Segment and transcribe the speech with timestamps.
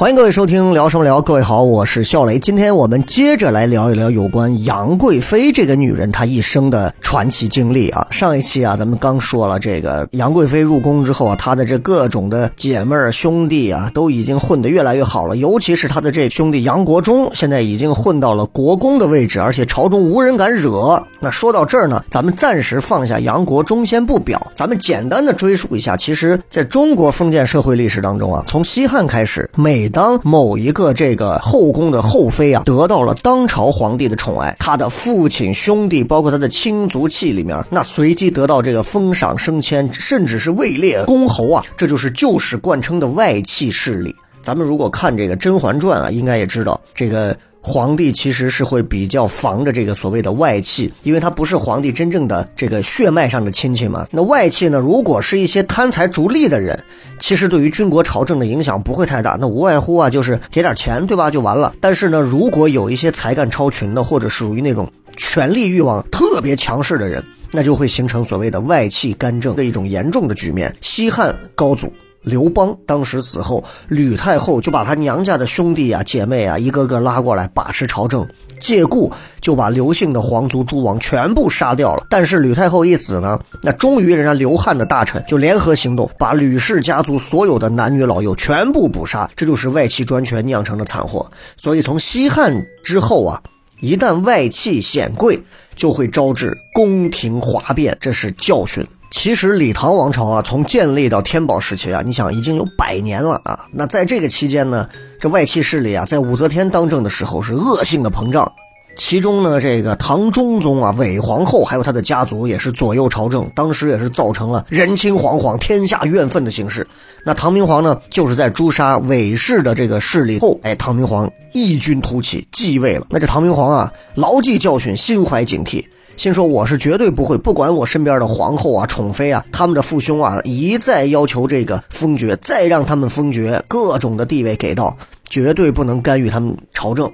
[0.00, 2.38] 欢迎各位收听聊什么聊，各位好，我是笑雷。
[2.38, 8.06] 今天我们接着来聊一聊有关杨贵妃这个女人她一生的传奇经历啊。
[8.10, 15.36] 上一期啊，咱们刚说了这个杨贵妃入宫之后啊，她的这各种的姐妹儿兄弟啊，都已经混得越来越好了。
[15.36, 21.04] 尤其是她的这兄弟杨国忠，现在已经混到了国公的位置，而且朝中无人敢惹。
[21.18, 44.14] 那说到这儿呢，咱们暂时放下杨国忠先不表，咱们简单的追溯一下，其实在中国封建社会历史当中啊，从西汉开始，每当某一个这个后宫的后妃啊，得到了当朝皇帝的宠爱，他的父亲、兄弟，包括他的亲族气里面，那随机得到这个封赏升迁，甚至是位列公侯啊，这就是旧史贯称的外戚势力。
[44.42, 47.36] 咱们如果看这个《甄嬛传》啊，应该也知道这个。
[47.62, 54.06] 皇帝其实是会比较防着这个所谓的外戚，因为他不是皇帝真正的这个血脉上的亲戚嘛。
[54.10, 56.78] 那外戚呢，如果是一些贪财逐利的人，
[57.18, 59.36] 其实对于军国朝政的影响不会太大。
[59.38, 61.74] 那无外乎啊，就是给点钱，对吧，就完了。
[61.80, 67.22] 但是呢，如果有一些才干超群的，或者是属于那种权力欲望特别强势的人，
[67.52, 70.74] 那就会形成所谓的外戚干政的一种严重的局面。
[70.80, 71.92] 西汉高祖。
[72.22, 78.26] 刘邦当时死后，吕太后就把他娘家的兄弟啊、姐妹啊一个个拉过来把持朝政，
[78.58, 79.10] 借故
[79.40, 82.04] 就把刘姓的皇族诸王全部杀掉了。
[82.10, 89.30] 但是吕太后一死呢，那终于人家刘汉的大臣就联合行动，把吕氏家族所有的男女老幼全部捕杀。
[89.34, 91.30] 这就是外戚专权酿成的惨祸。
[91.56, 93.40] 所以从西汉之后啊，
[93.80, 95.42] 一旦外戚显贵，
[95.74, 98.86] 就会招致宫廷哗变，这是教训。
[99.10, 103.66] 其实李唐王朝啊，从建立到天宝时期啊，你想已经有百年了啊。
[103.72, 104.88] 那在这个期间呢，
[105.20, 108.52] 这外戚势力啊，在武则天当政的时候是恶性的膨胀。
[108.96, 116.86] 其中呢，这个唐中宗啊，韦皇后还有他的家族也是左右朝政，当时也是造成了人心惶惶、天下怨愤的形势。
[117.24, 123.06] 那唐明皇呢，就是在诛杀韦氏的这个势力后，哎，唐明皇异军突起继位了。
[123.10, 125.84] 那这唐明皇啊，牢记教训，心怀警惕。
[126.20, 134.94] 心说我是绝对不会，不管我身边的皇后啊、宠妃啊，他们的父兄啊一再要求这个封爵，再让他们封爵，各种的地位给到，
[135.30, 137.10] 绝对不能干预他们朝政。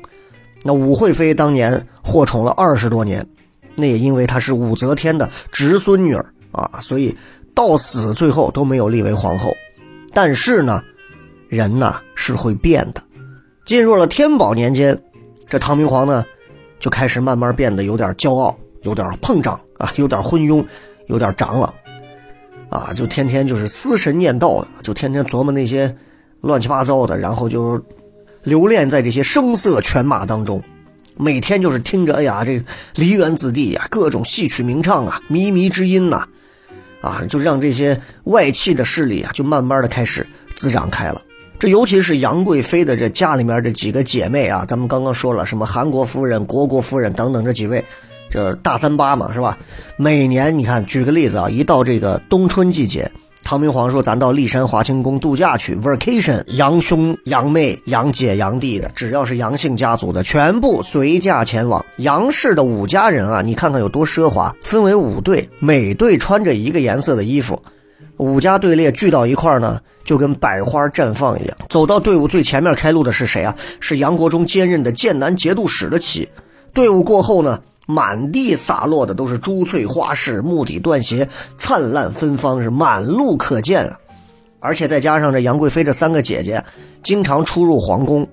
[0.65, 3.25] 那武惠妃当年获宠了二十多年，
[3.77, 7.17] 那也因为她是武则天的侄孙女儿啊，所以
[7.55, 9.57] 到死最后都没有立为皇后。
[10.13, 10.83] 但是呢，
[11.49, 13.01] 人呐是会变的。
[13.67, 15.01] 进入了天宝年间，
[15.49, 16.25] 这唐明皇呢
[16.81, 18.53] 就开始慢慢变得有点骄傲。
[18.87, 20.65] 有点膨胀啊，有点昏庸，
[21.09, 21.75] 有点长了，
[22.71, 25.93] 啊，就天天就是思神念道，就天天琢磨那些
[26.43, 27.83] 乱七八糟的，然后就
[28.45, 30.63] 留恋在这些声色犬马当中，
[31.17, 36.25] 每天就是听着，哎呀，这梨园子弟呀，各种戏曲名唱啊，靡靡之音呐，
[37.01, 40.25] 啊，就让这些外戚的势力啊，就慢慢的开始
[40.55, 41.21] 滋长开了。
[41.59, 47.85] 这尤其是杨贵妃的这家里面这几个姐妹啊，咱们刚刚说了，什么韩国夫人、国国夫人等等这几位。
[48.31, 49.57] 这大三八嘛，是吧？
[49.97, 53.11] 每年你看，举个例子啊，一到这个冬春季节，
[53.45, 61.85] 唐明皇说：“咱到骊山华清宫度假去，vacation，杨兄、杨妹、杨姐、杨弟的，只要是杨姓家族的，全部随驾前往。
[61.99, 67.63] 杨氏的五家人啊，你看看有多奢华，分为五队，每队穿着一个颜色的衣服，
[68.17, 71.57] 五家队列聚到一块儿呢，就跟百花绽放一样。
[71.69, 73.55] 走到队伍最前面开路的是谁啊？
[73.79, 76.29] 是杨国忠兼任的剑南节度使的旗。
[76.75, 83.99] 队伍过后呢？”满地洒落的都是珠翠花饰，木底断鞋灿烂芬芳，是满路可见啊！
[84.59, 86.65] 而且再加上这杨贵妃这三个姐姐，
[87.03, 88.27] 经常出入皇宫，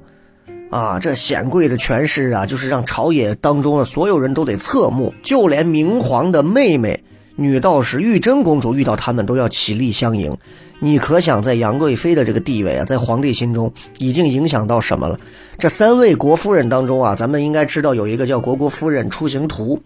[0.71, 7.03] 啊，这显贵的权势啊，就是让朝野当中的所有人都得侧目，就连明皇的妹妹
[7.35, 10.37] 女道士玉真公主遇到他们都要起立相迎。
[10.79, 15.19] 你可想，在杨贵妃的这个地位啊，在皇帝心中已经影响到什么了？
[15.57, 19.81] 这三位国夫人当中啊，咱们应该知道有一个叫虢国夫人出行图。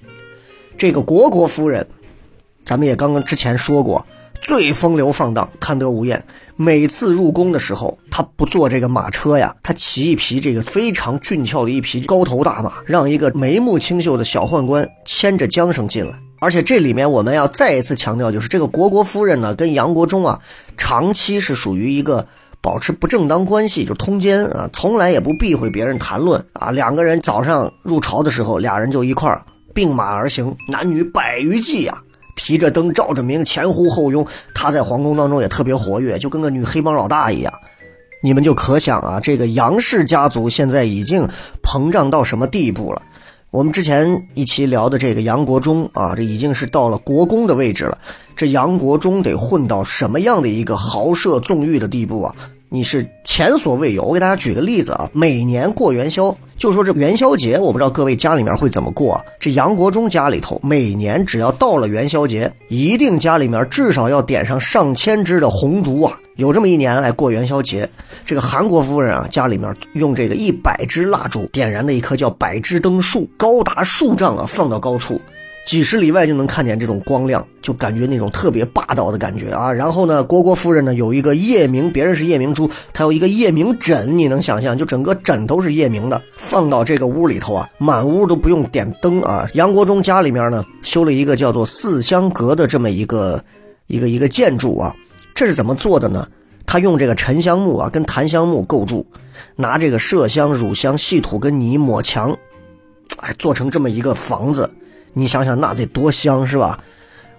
[0.77, 1.88] 这个虢国夫人，
[2.65, 4.05] 咱们也刚刚之前说过，
[4.41, 6.23] 最风流放荡、贪得无厌。
[6.55, 16.26] 每次入宫的时候，她不坐这个马车呀，她骑一匹这个非常俊俏的一匹高头大马，让一个眉目清秀的小宦官牵着缰绳进来。
[16.39, 20.39] 而且这里面我们要再一次强调，就是这个虢国夫人呢，跟杨国忠啊，
[20.77, 22.27] 长期是属于一个
[22.61, 26.69] 保持不正当关系，就通奸啊，从来也不避讳别人谈论啊。
[26.69, 29.43] 两个人早上入朝的时候，俩人就一块儿
[29.73, 32.01] 并马而行，男女百余骑呀，
[32.35, 34.27] 提着灯照着明，前呼后拥。
[34.53, 37.51] 他在皇宫当中也特别活跃，就跟个女黑帮老大一样。
[38.21, 41.27] 你们就可想啊，这个杨氏家族现在已经
[41.63, 43.01] 膨胀到什么地步了。
[43.57, 47.98] 我们之前一期聊的这个杨国忠啊，这已经是到了国公的位置了。
[48.36, 52.36] 这杨国忠得混到什么样的一个豪奢纵欲的地步啊？
[52.69, 54.03] 你是前所未有。
[54.03, 59.23] 我给大家举个例子啊，每年过元宵，就说这元宵节，我不知道各位家里面会怎么过。
[59.39, 66.19] 这杨国忠家里头，每年只要到了元宵节，一定家里面至少要点上上千支的红烛啊。
[66.35, 67.89] 有这么一年，哎，过元宵节，
[68.25, 75.21] 这个韩国夫人啊，家里面用这个一百支蜡烛点燃的一棵叫百枝灯树，高达数丈啊，放到高处，
[75.67, 79.69] 几十里外就能看见这种光亮，就感觉那种特别霸道的感觉啊。
[79.69, 89.45] 然后呢，虢国夫人呢有一个夜明，别人是夜明珠，她有一个夜明枕，你能想象，就整个枕头是夜明的，放到这个屋里头啊，满屋都不用点灯啊。
[89.55, 93.43] 杨国忠家里面呢修了一个叫做四香阁的这么一个
[93.87, 94.95] 一个一个建筑啊。
[95.35, 96.25] 这是怎么做的呢？
[96.65, 99.05] 他用这个沉香木啊，跟檀香木构筑，
[99.57, 102.33] 拿这个麝香、乳香、细土跟泥抹墙，
[103.17, 104.71] 哎，做成这么一个房子。
[105.17, 106.79] 你想想，那得多香是吧？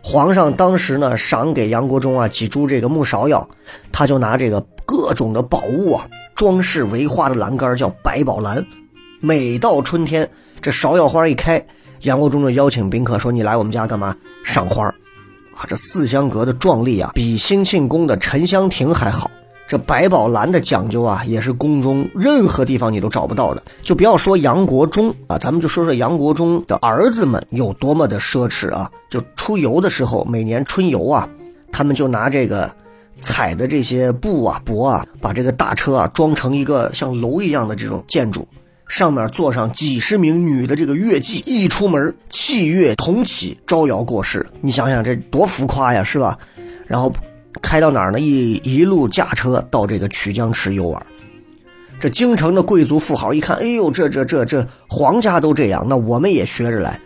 [0.03, 3.49] 皇上当时呢，赏给杨国忠啊几株这个木芍药，
[3.93, 6.05] 他就拿这个各种的宝物啊，
[6.35, 8.67] 装饰为花的栏杆叫百宝栏。
[9.21, 10.29] 每到春天，
[10.61, 11.65] 这芍药花一开，
[12.01, 14.17] 杨国忠就邀请宾客说：“你来我们家干嘛？
[14.45, 14.87] 赏花。”
[15.55, 19.31] 啊，这四香阁的壮丽啊，比兴庆宫的沉香亭还好。
[19.69, 23.63] 这百宝蓝的讲究啊，也是宫中任何地方你都找不到的。
[23.83, 28.91] 就不要说杨国忠啊，咱们就说说杨国忠的儿子们有多么的奢侈啊！
[29.11, 31.29] 就出游的时候，每年春游啊，
[31.71, 32.75] 他们就拿这个
[33.21, 38.49] 彩的这些布啊、帛啊，把这个大车啊装成一个像楼一样的这种建筑。
[38.89, 44.49] 上面坐上几十名女的这个乐伎，一出门器乐同起，招摇过市。
[44.63, 46.39] 你想想这多浮夸呀，是吧？
[46.87, 47.13] 然后
[47.63, 48.21] 开到哪儿呢？
[48.21, 51.07] 一一路驾车到这个曲江池游玩。
[52.01, 57.01] 这京城的贵族富豪一看，哎呦，这这这这皇家都这样，那我们也学着来。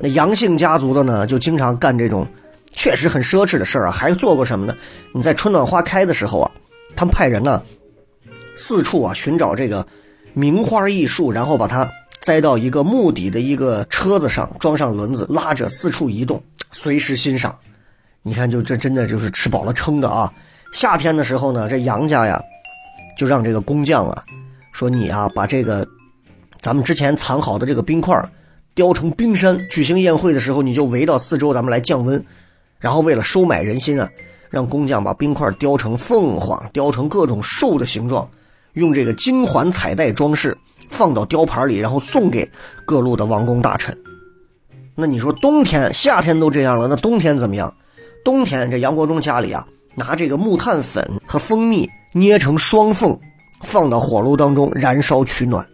[0.00, 2.26] 那杨姓家族的呢，就经常干这种
[2.72, 3.90] 确实很奢侈的事儿啊。
[3.90, 4.74] 还做过什么呢？
[5.12, 6.50] 你在春暖花开的时候啊，
[6.94, 7.62] 他们派人呢
[8.54, 9.86] 四处啊寻找这个。
[10.38, 11.90] 名花异树，然后把它
[12.20, 16.42] 栽到一个木底的一个车子上，装上轮子，拉着四处移动，
[16.72, 17.58] 随时欣赏。
[18.26, 20.28] 你看，就这真的就是吃饱了撑的啊！
[20.72, 22.42] 夏天的时候呢，这杨家呀，
[23.16, 24.24] 就让这个工匠啊，
[24.72, 25.86] 说你啊，把这个
[26.60, 28.20] 咱们之前藏好的这个冰块
[28.74, 32.20] 雕成冰山，举行宴会的时候，你就围到四周，咱们来降温。
[32.80, 34.10] 然后为了收买人心啊，
[34.50, 38.28] 让工匠把冰块雕成凤凰，雕成各种兽的形状。
[38.72, 42.50] 用这个金环彩带装饰，放到雕盘里，然后送给
[42.84, 43.96] 各路的王公大臣。
[44.96, 47.72] 那你说冬天、夏天都这样了，那冬天怎么样？
[48.26, 49.64] 冬天这杨国忠家里啊，
[49.94, 53.16] 拿这个木炭粉和蜂蜜捏成双凤，
[53.62, 55.64] 放到火炉当中燃烧取暖。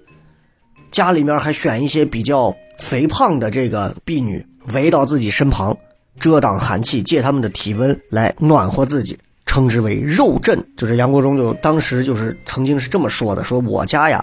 [0.91, 5.75] 家里面还选一些比较肥胖的这个婢女围到自己身旁，
[6.21, 9.19] 遮挡寒气，借他们的体温来暖和自己。
[9.47, 14.23] 称之为肉阵，就是杨国忠就当时就是曾经是这么说的：说我家呀，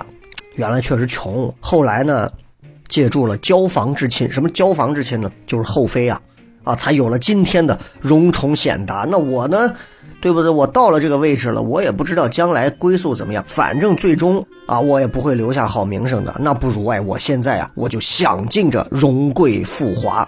[0.54, 2.30] 原来确实穷，后来呢，
[2.88, 5.32] 借助了交房之亲，什么交房之亲呢？
[5.48, 6.22] 就是后妃啊，
[6.70, 9.08] 啊，才有了今天的荣宠显达。
[9.10, 9.74] 那我呢，
[10.22, 10.52] 对不对？
[10.52, 16.36] 我到了这个位置了，我也不知道将来归宿怎么样，反正最终啊，我也不会留下好名声的。
[16.40, 20.28] 那不如哎，我现在啊，我就想尽着荣贵富华。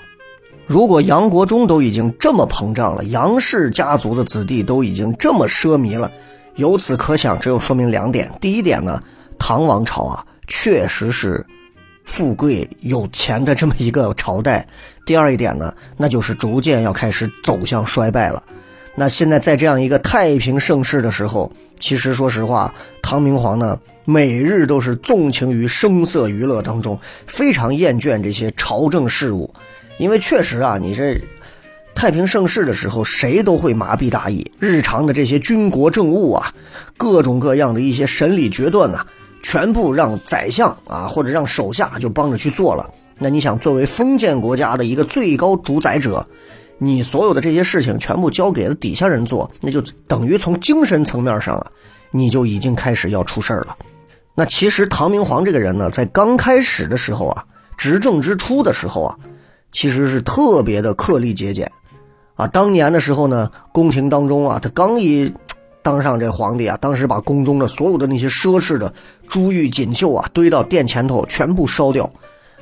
[0.66, 6.10] 如果杨国忠都已经这么膨胀了，杨氏家族的子弟都已经这么奢靡了，
[6.56, 9.00] 由此可想，只有说明两点：第一点呢，
[9.38, 11.46] 唐王朝啊，确实是
[12.06, 14.66] 富贵有钱的这么一个朝代；
[15.06, 18.42] 第二一点呢，那就是逐渐要开始走向衰败了。
[18.94, 29.50] 那现在在这样一个太平盛世的时候，其实说实话，唐明皇呢，每日都是纵情于声色娱乐当中，非常厌倦这些朝政事务，
[29.98, 31.20] 因为确实啊，你这
[31.96, 36.54] 太平盛世的时候，谁都会麻痹大意，日常的这些军国政务啊，
[36.98, 39.06] 各种各样的一些审理决断呐，
[39.42, 42.90] 全部让宰相啊或者让手下就帮着去做了。
[43.24, 46.28] 那你想，作为封建国家的一个最高主宰者。
[46.84, 51.68] 你所有的这些事情全部交给了底下人做，那就等于从精神层面上啊，
[52.10, 53.78] 你就已经开始要出事儿了。
[54.34, 57.46] 那其实唐明皇这个人呢，在刚开始的时候啊，
[57.78, 59.16] 执政之初的时候啊，
[59.72, 61.72] 其实是特别的克利节俭
[62.34, 62.48] 啊。
[62.48, 65.32] 当年的时候呢，宫廷当中啊，他刚一
[65.84, 68.92] 当上这皇帝啊，当时把宫中的所有的那些奢侈的
[69.30, 72.10] 珠玉锦绣啊，堆到殿前头全部烧掉，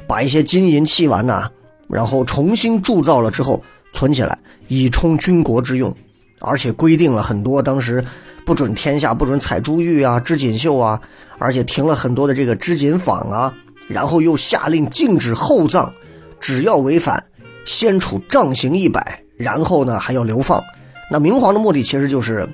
[0.09, 1.49] 把一些金银器玩呐，
[1.87, 3.63] 然后重新铸造了之后。
[3.91, 4.37] 存起来
[4.67, 5.93] 以充军国之用，
[6.41, 8.05] 而且规定了很多，当时
[8.45, 11.01] 不准天下不准采珠玉啊、织锦绣啊，
[11.39, 13.51] 而且停了很多的这个织锦坊啊，
[13.87, 15.91] 然后又下令禁止厚葬，
[16.39, 17.21] 只要违反，
[17.65, 20.63] 先处杖刑一百，然后呢还要流放。
[21.09, 22.47] 那明皇的目的其实就是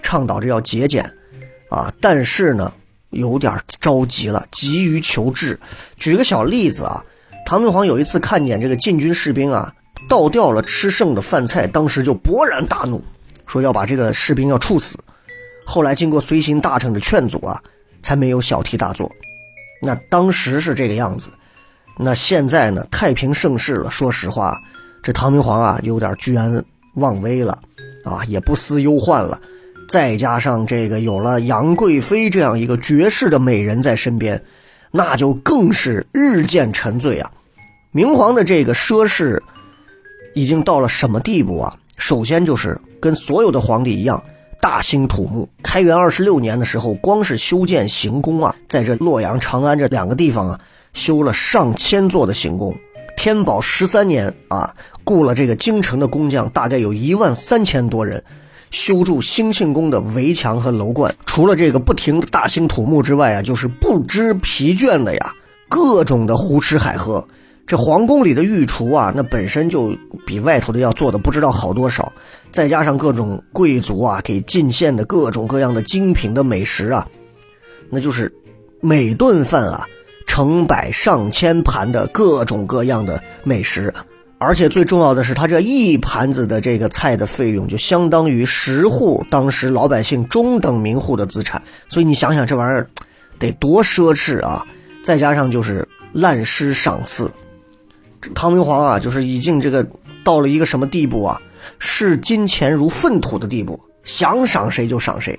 [0.00, 1.04] 倡导着要节俭
[1.70, 2.72] 啊，但是呢
[3.16, 5.58] 有点着急了，急于求治。
[5.96, 7.04] 举个小例子啊，
[7.44, 9.72] 唐明皇有一次看见这个禁军士兵啊。
[10.08, 13.02] 倒掉了吃剩的饭菜，当时就勃然大怒，
[13.44, 14.96] 说要把这个士兵要处死。
[15.64, 17.60] 后来经过随行大臣的劝阻啊，
[18.04, 19.10] 才没有小题大做。
[19.82, 21.30] 那当时是这个样子，
[21.98, 22.86] 那现在呢？
[22.88, 24.56] 太平盛世了，说实话，
[25.02, 26.64] 这唐明皇啊有点居安
[26.96, 27.58] 忘危了
[28.04, 29.40] 啊，也不思忧患了。
[29.88, 34.42] 再加上这个有了杨贵妃这样一个绝世的美人在身边，
[34.90, 37.30] 那就更是日渐沉醉啊。
[37.92, 39.40] 明皇的这个奢侈。
[40.34, 41.74] 已经到了什么地步啊？
[41.96, 44.22] 首先就是跟所有的皇帝一样，
[44.60, 45.48] 大兴土木。
[45.62, 50.60] 开元二十六年的时候，光是修建行宫啊，在这洛阳、长安这两个地方啊，
[50.92, 52.76] 修了上千座的行宫。
[53.16, 58.22] 天宝十三年啊，雇了这个京城的工匠，大概有一万三千多人，
[58.70, 61.14] 修筑兴庆宫的围墙和楼观。
[61.24, 65.32] 除了这个不停的大兴土木之外啊，就是不知疲倦的呀，
[65.68, 67.26] 各种的胡吃海喝。
[67.66, 69.92] 这皇宫里的御厨啊，那本身就
[70.24, 72.12] 比外头的要做的不知道好多少，
[72.52, 77.08] 再加上各种贵族啊给进献的各种各样的精品的美食啊，
[77.90, 78.32] 那就是
[78.80, 79.84] 每顿饭啊
[80.28, 83.92] 成百上千盘的各种各样的美食，
[84.38, 92.90] 而且最重要的是，他这一盘子的这个菜的费用就相当于十户当时老百姓中等民户的资产，所以你想想这玩意儿
[93.38, 94.66] 得多奢侈啊！
[95.02, 97.30] 再加上就是滥施赏赐。
[98.34, 99.86] 唐明皇啊，就是已经这个
[100.22, 101.40] 到了一个什么地步啊？
[101.78, 105.38] 视金钱如粪土的地步，想赏谁就赏谁。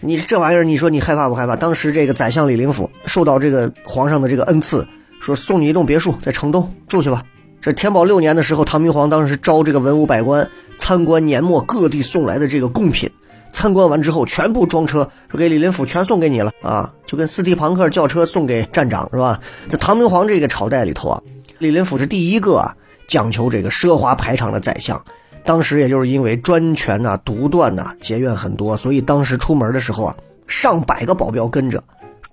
[0.00, 1.56] 你这玩意儿，你说你害怕不害怕？
[1.56, 4.86] 当时这个宰相李林甫受到这个皇上的这个恩赐，
[5.20, 7.24] 说送你一栋别墅在城东住去吧。
[7.62, 13.10] 这天宝六年的时候，唐明皇当时招这个文武百官参观年末各地送来的这个贡品，
[13.52, 19.38] 参观完之后全部装车，说给李林甫全送给你了啊，就跟斯蒂庞克轿车送给站长是吧？
[19.68, 21.22] 在唐明皇这个朝代里头啊。
[21.58, 22.74] 李林甫是第一个啊
[23.06, 25.04] 讲求这个奢华排场的宰相，
[25.44, 31.84] 当时也就是因为专权呐、独断呐、结怨很多，所以当时出门的时候啊，上百个保镖跟着。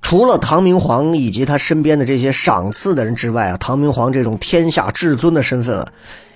[0.09, 5.87] 除了唐明皇以及他身边的这些赏赐的人之外啊，唐明皇这种天下至尊的身份啊，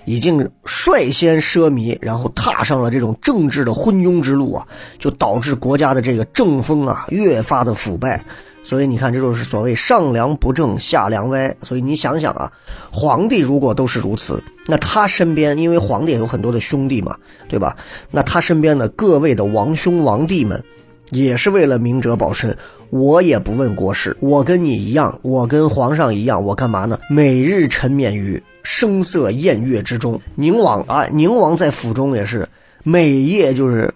[0.04, 8.22] 已经率先奢靡，然后踏上了这种政治的昏庸之路啊，就导致国家的这个政风啊越发的腐败。
[8.62, 11.56] 所以你看，这就是所谓上梁不正下梁歪。
[11.62, 12.52] 所以你想想啊，
[12.92, 17.16] 皇帝如果都是如此，那他身边，因为皇帝有很多的兄弟嘛，
[17.48, 17.74] 对吧？
[18.10, 20.62] 那他身边的各位的王兄王弟们，
[21.10, 22.54] 也是为了明哲保身。
[22.92, 26.98] 我也不问国事，我跟你一样，我跟皇上一样，我干嘛呢？
[27.08, 30.20] 每日沉湎于声色宴乐之中。
[30.34, 32.46] 宁王啊，宁王在府中也是
[32.82, 33.90] 每夜就是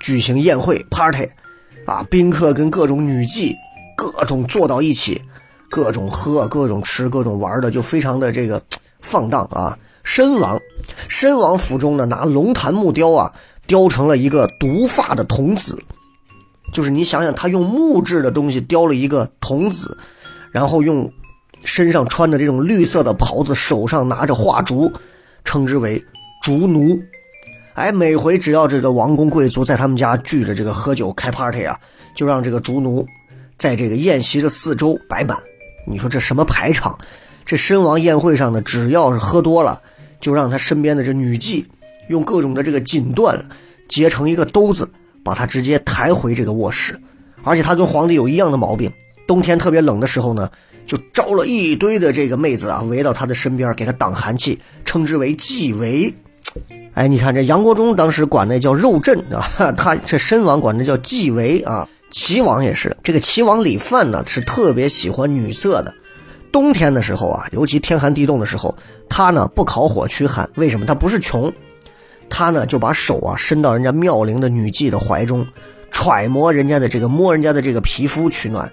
[0.00, 1.28] 举行宴会 party，
[1.86, 3.54] 啊，宾客跟各种女妓。
[3.96, 5.22] 各种坐到一起，
[5.70, 8.60] 各种喝，各种吃，各种玩的，就非常的这个
[9.00, 9.78] 放荡啊！
[10.02, 10.58] 身王，
[11.06, 13.32] 身王府中呢，拿龙潭木雕啊
[13.68, 15.78] 雕成了一个毒发的童子。
[16.72, 19.96] 就是你想想，他用木质的东西雕了一个童子，
[20.50, 21.12] 然后用
[21.64, 24.92] 身上穿的这种绿色的袍子，手上拿着画烛，
[25.44, 26.02] 称之为
[26.42, 26.98] 竹奴。
[27.74, 31.78] 哎，每回只要这个王公贵族在他们家聚着这个喝酒开 party 啊，
[32.14, 33.06] 就让这个竹奴
[33.56, 35.38] 在这个宴席的四周摆满。
[35.86, 36.98] 你说这什么排场？
[37.46, 39.80] 这身亡宴会上呢，只要是喝多了，
[40.20, 41.64] 就让他身边的这女妓
[42.08, 43.40] 用各种的这个锦缎
[43.88, 44.88] 结成一个兜子。
[45.24, 46.98] 把他直接抬回这个卧室，
[47.42, 48.92] 而且他跟皇帝有一样的毛病。
[49.26, 50.50] 冬天特别冷的时候呢，
[50.86, 56.12] 就招了一堆的这个妹子啊，围到他的身边给他挡寒气，称之为祭围。
[56.94, 61.88] 哎，你看这杨国忠当时管那叫肉阵啊，他这身王管那叫祭围啊。
[62.10, 65.94] 齐王也是，这个齐王李范呢是特别喜欢女色的。
[66.50, 68.76] 冬天的时候啊，尤其天寒地冻的时候，
[69.08, 70.84] 他呢不烤火驱寒，为什么？
[70.86, 71.52] 他不是穷。
[72.30, 75.46] 他呢就把手啊伸到人家妙龄的女妓的怀中，
[75.90, 78.72] 揣摩人家的这个摸人家的这个皮肤取暖，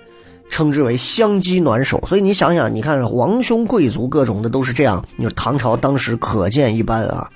[0.49, 2.01] 称之为香肌暖手。
[2.07, 7.29] 所以你想想，你看王兄贵族各种的都是这样，你说唐朝当时可见一斑啊。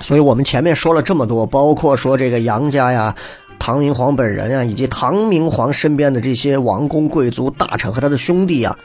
[0.00, 3.14] 所以我们前面说了这么多，包括说这个杨家呀、
[3.58, 8.76] 唐明皇本人啊，以及唐明皇身边的这些王公贵族大臣和他的兄弟啊，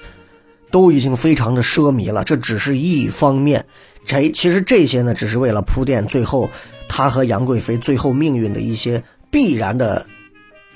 [0.70, 2.24] 都已经非常的奢靡了。
[2.26, 3.66] 这只是一方面。
[4.06, 6.50] 这其实这些呢，只是为了铺垫最后
[6.88, 10.06] 他和杨贵妃最后命运的一些必然的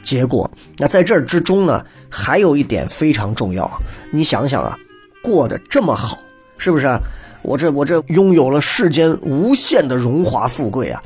[0.02, 0.50] 结果。
[0.78, 3.70] 那在这之中呢，还有一点非常重要。
[4.12, 4.78] 你想想啊，
[5.22, 6.18] 过得这么好，
[6.58, 7.00] 是不是啊？
[7.42, 11.02] 我这我这拥有了世间无限的荣华富贵啊！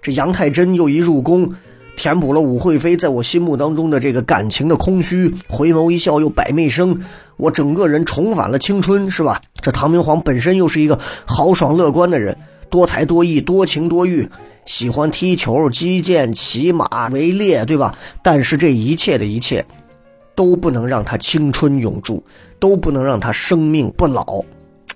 [0.00, 1.52] 这杨太真又一入宫，
[1.96, 7.00] 填补了武惠妃在我心目当中的这个感情的空虚，回眸一笑又百媚生。
[7.36, 9.40] 我整个人重返了青春，是吧？
[9.60, 12.36] 这唐明皇本身又是一个豪爽乐观的人，
[12.70, 14.28] 多才多艺，多情多欲，
[14.64, 17.94] 喜欢踢球、击剑、骑马、围猎，对吧？
[18.22, 19.64] 但是这一切的一切，
[20.34, 22.22] 都不能让他青春永驻，
[22.60, 24.44] 都不能让他生命不老。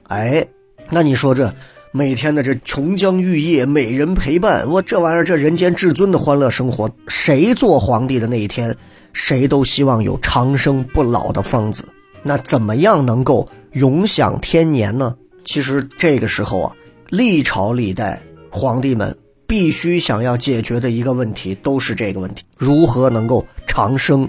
[0.05, 0.47] 哎，
[0.89, 1.53] 那你说这
[1.97, 8.77] 每天的这琼浆玉液、美人陪伴，我这玩意儿，这人间至尊的欢乐生活，谁做皇帝的那一天，
[9.15, 11.89] 谁都希望有长生不老的方子。
[12.23, 15.17] 那怎么样能够永享天年呢？
[15.47, 16.73] 其实这个时候啊，
[17.09, 19.17] 历朝历代皇帝们
[19.47, 24.29] 必须想要解决的一个问题，都是这个问题：如何能够长生、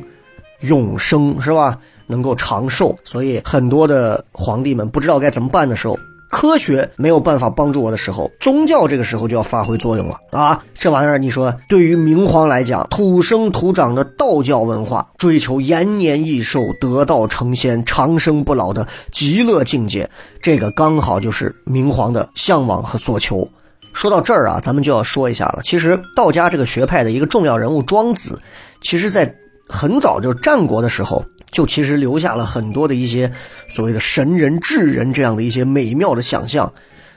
[0.62, 1.78] 永生，是吧？
[2.06, 2.98] 能够长寿。
[3.04, 6.00] 所以很多的皇帝们不知道该怎么办的时候。
[6.30, 10.62] 科学没有办法帮助我的时候，宗教这个时候就要发挥作用了啊！
[10.78, 20.10] 这玩意儿，你说对于明皇来讲，土生土长的道教文化，追求延年益寿、得道成仙、长生不老的极乐境界，
[20.42, 23.50] 这个刚好就是明皇的向往和所求。
[23.94, 25.62] 说到这儿啊，咱们就要说一下了。
[25.64, 28.40] 其实道家这个学派的一个重要人物庄子，
[28.82, 29.34] 其实在
[29.70, 31.24] 很早就战国的时候。
[31.52, 33.32] 就其实留下了很多的一些
[33.70, 36.72] 所谓的神人、智人这样的一些美妙的想象，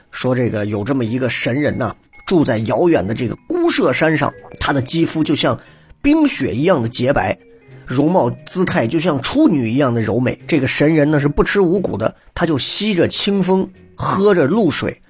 [0.09, 5.59] 说这个有这么一个神人呢，住在遥远的这个孤舍山上，他的肌肤就像
[6.01, 7.37] 冰雪一样的洁白，
[7.85, 10.39] 容貌姿态就像处女一样的柔美。
[10.47, 15.01] 这个神人呢是不吃五谷的，他就吸着清风，喝着露水，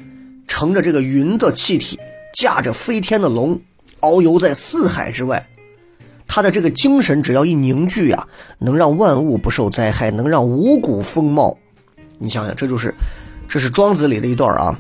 [0.47, 1.97] 乘着这个云的气体，
[2.33, 3.61] 驾着飞天的龙，
[4.01, 5.47] 遨游在四海之外。
[6.33, 8.25] 他的这个精神只要一凝聚啊，
[8.57, 11.57] 能让万物不受灾害，能让五谷丰茂。
[12.19, 12.95] 你想想，这就是，
[13.49, 14.79] 这是庄子里的一段啊，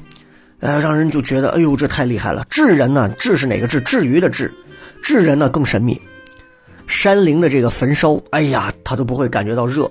[0.61, 2.45] 呃，让人就觉得，哎呦，这太厉害了。
[2.49, 3.81] 智人呢，智是哪个智？
[3.81, 4.49] 至于的智，
[5.03, 5.99] 智人呢更神秘。
[6.87, 9.83] 山林的这个焚烧，哎呀，他都不会感觉到热；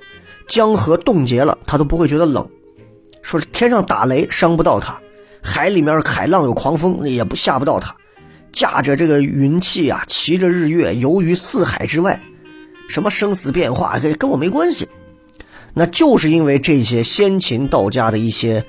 [0.49, 2.49] 江河冻结了，他都不会觉得冷。
[3.21, 4.99] 说是天上打雷伤不到他，
[5.43, 7.95] 海里面海浪有狂风也不吓不到他。
[8.53, 12.21] 驾着这个云气啊，骑着日月游于四海之外，
[12.89, 14.89] 什么生死变化，跟跟我没关系。
[15.73, 18.65] 那就是因为这些先秦道家的一些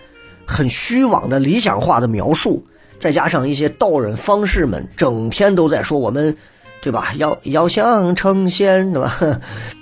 [0.45, 2.63] 很虚妄的理想化的描述，
[2.99, 6.37] 再加上一些道人方士们整天都在说我们，
[6.81, 7.13] 对吧？
[7.17, 9.41] 要要想成仙，对吧？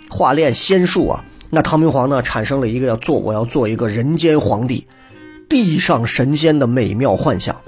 [0.10, 1.26] 化炼仙术啊。
[1.50, 4.88] 那唐明皇呢，产生了一个要做我要做一个人间皇帝，
[5.50, 7.62] 地上神仙的美妙幻想，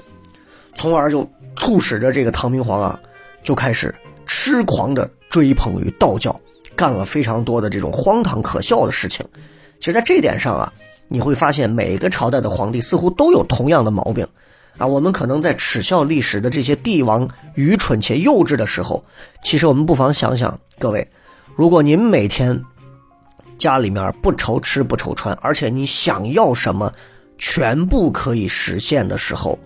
[0.74, 1.28] 从而就。
[1.56, 3.00] 促使着这个唐明皇啊，
[3.42, 3.94] 就开始
[4.26, 6.34] 痴狂的追捧于道教，
[6.74, 9.24] 干了非常多的这种荒唐可笑的事情。
[9.78, 10.72] 其实，在这点上啊，
[11.08, 14.26] 你会发现每个朝代的皇帝似乎都有同样的毛病
[14.78, 14.86] 啊。
[14.86, 19.04] 我们可能在耻笑历史的这些帝王愚蠢且幼稚的时候，
[19.42, 21.06] 其实我们不妨想想，各位，
[21.56, 22.62] 如果您每天
[23.58, 26.92] 家里面不愁吃不愁穿，而且你想要什么
[27.38, 29.58] 全部可以实现的时候。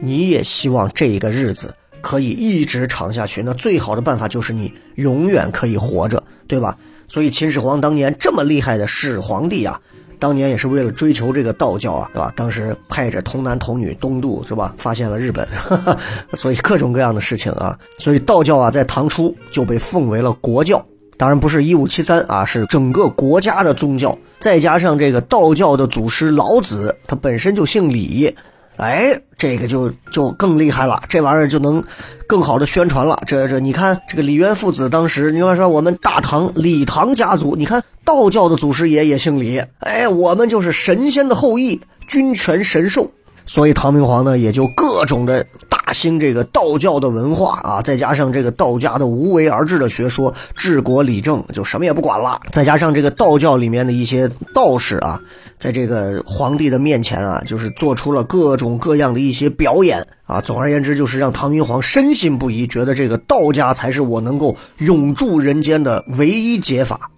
[0.00, 6.76] 你也希望这一个日子可以一直长下去，那最好的办法就是你永远可以活着，对吧？
[7.06, 9.80] 所以秦始皇当年这么厉害的始皇帝啊，
[10.18, 12.32] 当年也是为了追求这个道教啊，对吧？
[12.36, 14.74] 当时派着童男童女东渡，是吧？
[14.78, 15.46] 发现了日本，
[16.34, 20.84] 所以各种各样的事情啊，所以道教啊，在唐初就被奉为了国教。
[21.16, 24.16] 当然不是一五七三啊，是整个国家的宗教。
[24.38, 28.34] 再加上这个道教的祖师老子，他本身就姓李，
[28.76, 31.82] 哎，这个就就更厉害了，这玩意儿就能
[32.26, 33.18] 更好的宣传了。
[33.26, 43.10] 这这，你看这个李渊父子当时，你要说我们大唐李唐家族，你看道教的祖师爷也姓李，哎，我们就是神仙的后裔，君权神授。
[43.46, 52.40] 所以唐明皇呢，也就各种的大兴这个道教的文化啊，再加上这个道家的无为而治的学说，治国理政就什么也不管了。
[52.52, 55.20] 再加上这个道教里面的一些道士啊，
[55.58, 60.40] 在这个皇帝的面前啊，就是做出了各种各样的一些表演啊。
[60.40, 67.10] 总而言之，就是让唐明皇深信不疑，觉得这个道家才是我能够永驻人间的唯一解法。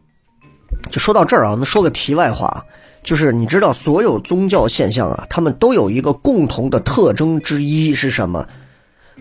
[0.90, 2.64] 就说到这儿啊，我们说个题外话。
[3.02, 8.46] 就是你知道，所有宗教现象啊，他们都有一个共同的特征之一是什么？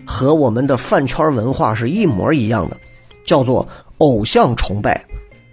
[0.06, 2.76] 和我们的饭圈文化是一模一样的，
[3.24, 3.68] 叫做
[3.98, 5.04] 偶像崇拜。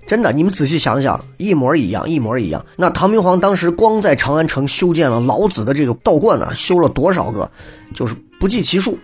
[0.07, 2.65] 真的，你们仔细想想，一模一样，一模一样。
[2.75, 7.49] 那唐明皇当时光在长安城修建了老子的这个道观呢，修了多少个，
[7.93, 8.97] 就是不计其数。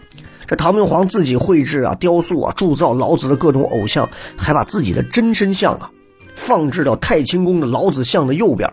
[0.47, 5.89] 这唐明皇自己绘制啊、雕塑啊、铸造老子的各种偶像，还把自己的真身像啊
[6.35, 8.71] 放置到太清宫的老子像的右边。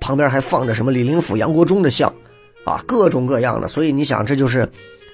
[0.00, 2.12] 旁边还放着什么李林甫、杨国忠的像，
[2.64, 3.68] 啊，各种各样的。
[3.68, 4.68] 所以你想，这就是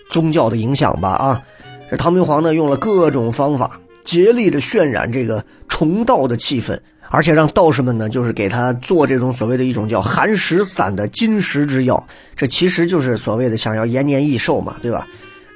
[0.08, 1.10] 宗教的影响吧？
[1.10, 1.42] 啊，
[1.90, 6.78] 这唐明皇呢用了各种方法，竭力的渲染这个崇道的气氛，
[7.08, 12.06] 而且让道士们呢，就是给他做这种所谓的一种叫寒食散的金石之药。
[12.36, 15.06] 这其实就是所谓的想要延年益寿嘛，对吧？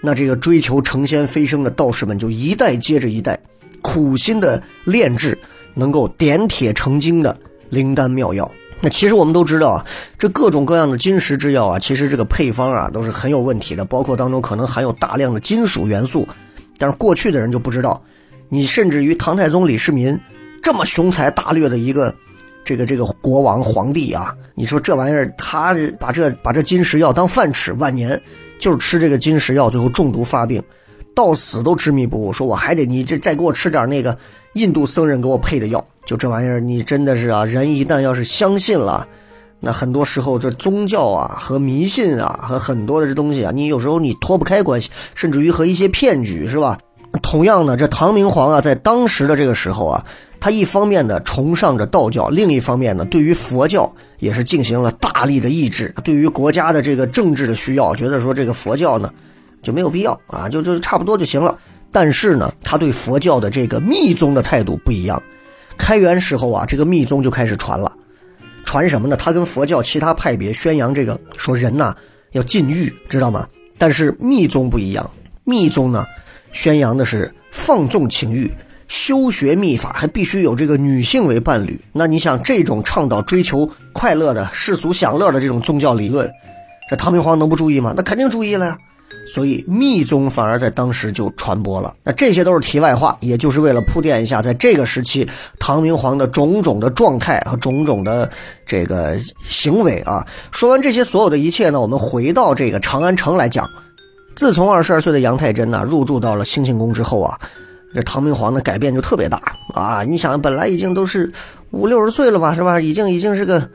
[0.00, 3.38] 那这个追求成仙飞升的道士们就一代接着一代，
[3.80, 5.38] 苦心的炼制
[5.72, 7.34] 能够点铁成金的
[7.70, 8.50] 灵丹妙药。
[8.80, 9.86] 那其实我们都知道啊，
[10.18, 16.28] 这各种各样的金石之药啊，其实这个配方啊都是很有问题的，包括当中可能含有大量的金属元素。
[16.76, 18.02] 但是过去的人就不知道，
[18.48, 20.18] 你甚至于唐太宗李世民
[20.62, 22.14] 这么雄才大略的一个
[22.64, 28.20] 这个这个国王皇帝啊，你说这玩意儿他把这把这金石药当饭吃，晚年
[28.58, 30.62] 就是吃这个金石药，最后中毒发病，
[31.14, 34.16] 到死都执迷不悟，说我还得你这再给我吃点那个
[34.54, 35.86] 印度僧人给我配的药。
[36.06, 37.44] 就这玩意儿，你真的是啊！
[37.44, 39.08] 人一旦要是相信了，
[39.60, 46.78] 那很多时候这宗教啊和迷信啊和很多的这东西啊，你有时候你脱不开关系，甚至于和一些骗局是吧？
[47.22, 50.04] 同样呢，这唐明皇啊，在当时的这个时候啊，
[50.40, 55.94] 他一方面呢崇尚着道教，另一方面呢对于佛教也是进行了大力的抑制。
[56.04, 59.10] 对于国家的这个政治的需要，觉得说这个佛教呢
[59.62, 61.56] 就没有必要啊，就就差不多就行了。
[61.92, 65.22] 但是呢，他对佛教的这个密宗的态度不一样。
[65.76, 67.92] 开元时候啊，这个密宗就开始传了，
[68.64, 69.16] 传什么呢？
[69.16, 71.94] 他跟佛教其他派别宣扬这个，说人呐
[72.32, 73.46] 要禁欲，知道吗？
[73.76, 75.10] 但是密宗不一样，
[75.44, 76.04] 密宗呢
[76.52, 78.50] 宣扬的是放纵情欲，
[78.88, 81.80] 修学秘法还必须有这个女性为伴侣。
[81.92, 86.30] 那你想，这种倡导追求快乐的世俗享乐的这种宗教理论，
[86.88, 87.92] 这唐明皇能不注意吗？
[87.96, 88.78] 那肯定注意了呀。
[89.26, 91.94] 所以密宗反而在当时就传播了。
[92.02, 95.26] 那这些都是题外话，也就是为了铺垫一下，在这个时期，
[95.58, 98.30] 唐明皇的种种的状态和种种的
[98.66, 99.16] 这个
[99.48, 100.26] 行为啊。
[100.52, 103.68] 说完这些所有的一切呢，我们回到这个长安城来讲。
[104.36, 107.38] 自从二十二岁的杨太真呢入住到了兴庆宫之后啊，
[107.94, 109.40] 这唐明皇的改变就特别大
[109.72, 110.04] 啊。
[110.04, 111.32] 你想，本来已经都是
[111.70, 112.78] 五六十岁了吧，是吧？
[112.78, 113.66] 已经已经是个，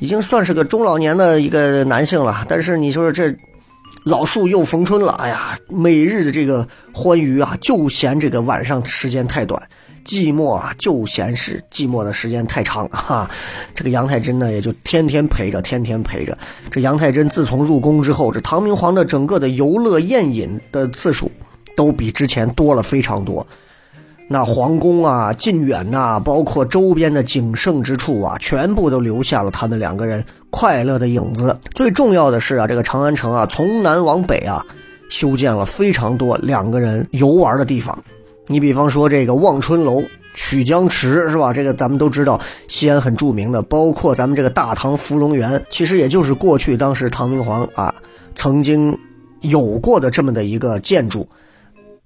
[0.00, 2.44] 已经算是个中老年的一个男性了。
[2.48, 3.32] 但是你说这。
[4.06, 9.60] 老树又逢春了，哎呀，每日的这个欢愉啊，就嫌这个晚上时间太短；
[10.04, 13.28] 寂寞啊，就嫌是寂寞的时间太长哈。
[13.74, 16.38] 这个杨太真呢，也就天天陪着，天天陪着。
[16.70, 21.28] 这杨太真自从入宫之后，这唐明皇的整个的游乐宴饮的次数，
[21.76, 23.44] 都比之前多了非常多。
[24.28, 31.56] 那皇宫啊、晋远呐，包括周边的景胜之处啊，全部都留下了他们两个人快乐的影子。
[31.74, 34.60] 最重要的是啊，这个长安城啊，从南往北啊，
[35.08, 37.96] 修建了非常多两个人游玩的地方。
[38.48, 40.02] 你比方说这个望春楼、
[40.34, 41.52] 曲江池，是吧？
[41.52, 43.62] 这个咱们都知道，西安很著名的。
[43.62, 47.94] 包括咱们这个大唐芙蓉园，其实也就是过去当时唐明皇啊
[48.34, 48.98] 曾经
[49.42, 51.24] 有过的这么的一个建筑。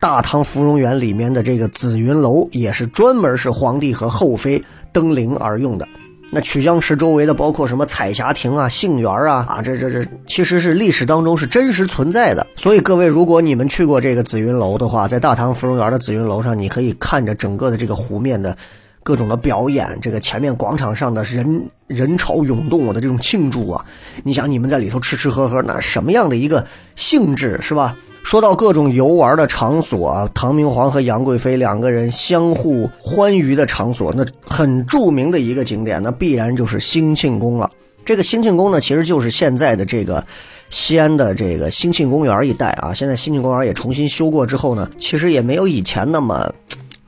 [0.00, 4.60] 大唐芙蓉园里面的这个紫云楼也是专门是皇帝和后妃
[4.94, 5.86] 登临而用的，
[6.32, 12.46] 那曲江池周围的包括什么彩霞亭啊、杏园啊啊，这这这其实是历史当中是真实存在的。
[12.56, 18.56] 所以各位，如果你们去过这个紫云楼的话，在大唐芙蓉园的紫云楼上，你可以看着整个的这个湖面的
[19.02, 23.84] 各种的表演，这个前面广场上的人人潮涌动的这种庆祝啊，
[24.24, 27.94] 你想你们在里头吃吃喝喝，那什么样的一个性质是吧？
[28.22, 37.68] 说到各种游玩的场所啊，唐明皇和杨贵妃两个人相互欢愉的场所，那很著名的一个景点，那必然就是兴庆宫了。
[38.04, 40.24] 这个兴庆宫呢，其实就是现在的这个
[40.70, 42.94] 西安的这个兴庆公园一带啊。
[42.94, 46.52] 现在兴庆公园也重新修过之后呢，其实也没有以前那么。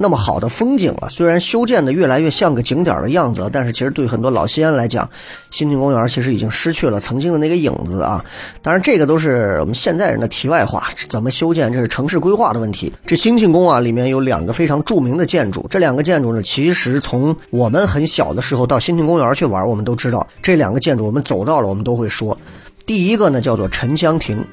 [0.02, 5.08] 那么好的风景了，虽然修建的越来越像个景点的样子，但是其实对很多老西安来讲，
[5.52, 8.22] 兴庆公园其实已经失去了曾经的那个影子啊。
[8.60, 12.92] 当然，这个都是我们现在人的题外话，怎么修建这是城市规划的问题。
[13.06, 22.36] 这兴庆宫啊，里面有两个非常著名的建筑，这两个建筑呢，其实从我们很小的时候到兴庆公园去玩，我们都知道这两个建筑，我们走到了，我们都会说，
[22.84, 24.44] 第一个呢叫做沉香亭。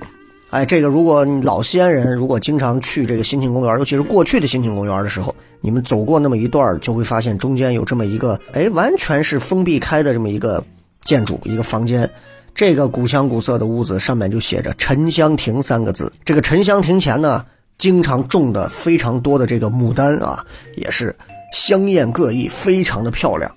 [0.51, 10.63] 哎，这个如果老西安人如果经常去这个兴庆公园，尤其是过去的兴庆公园的时候，你们走过那么一段，就会发现中间有这么一个，哎，完全是封闭开的这么一个
[11.05, 12.09] 建筑，一个房间。
[12.55, 16.11] 这个古香古色的屋子上面就写着“沉香亭”三个字。
[16.25, 17.45] 这个沉香亭前呢，
[17.77, 20.43] 经常种的非常多的这个牡丹啊，
[20.75, 21.15] 也是
[21.53, 23.49] 香艳各异，非常的漂亮。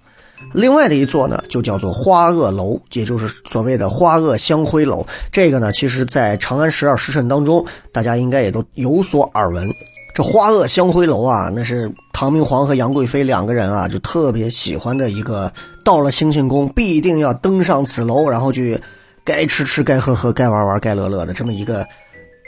[0.52, 5.06] 另外的一座呢，就叫做花萼楼，也就是所谓的花萼香灰楼。
[5.30, 9.68] 这个呢，其实在长安十二时辰当中，大家应该也都有所耳闻。
[10.14, 15.50] 这花萼香灰楼啊，那是唐明皇和杨贵妃两个人啊，就特别喜欢的一个。
[15.84, 18.80] 到了兴庆宫，必定要登上此楼，然后去
[19.24, 21.86] 该吃吃，该喝喝，该玩玩，该乐乐的这么一个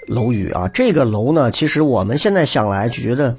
[0.06, 0.68] 楼宇啊。
[0.68, 3.34] 这个楼呢，其实我们现在想来就觉得。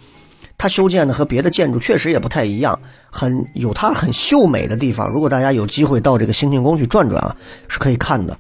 [0.58, 2.78] 它修建的和别的建筑确实也不太一样，
[3.12, 5.10] 很有它很秀美的地方。
[5.10, 7.36] 如果大家有机会到这个兴庆宫去转转啊，
[7.68, 8.38] 是可以看的。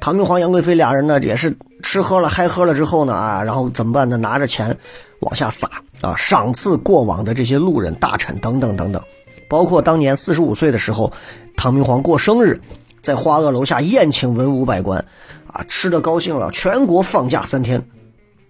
[0.00, 4.16] 唐明皇、杨贵妃俩人呢，也是吃喝了嗨喝了之后呢，啊，然后怎么办呢？
[4.16, 4.76] 拿着钱
[5.20, 5.68] 往下撒
[6.00, 9.02] 啊，赏赐过往的这些路人、大臣等等等等。
[9.48, 11.12] 包括当年四十五岁的时候，
[11.56, 12.60] 唐明皇过生日，
[13.02, 15.04] 在花萼楼下宴请文武百官，
[15.52, 17.82] 啊，吃的高兴了，全国放假三天。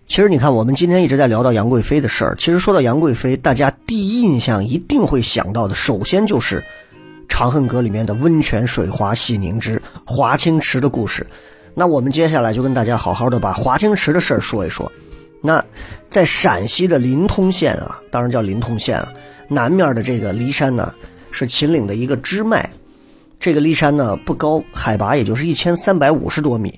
[0.09, 2.35] 其实你看，我们今天一直在聊到杨贵妃的事儿。
[2.39, 6.57] 其实说到杨贵妃，大家第一印象一定会想到的，首先就是
[7.29, 11.27] 《长恨歌》里面的温泉水滑洗凝脂、华清池的故事。
[11.75, 14.91] 那我们接下来就跟大家好好的把华清池的事儿说一说。
[15.43, 15.63] 那
[16.09, 19.13] 在陕西的临潼县啊，当然叫临潼县啊，
[19.47, 20.93] 南面的这个骊山呢，
[21.31, 22.69] 是秦岭的一个支脉。
[23.39, 26.77] 这个骊山呢不高，海拔也就是一千三百五十多米。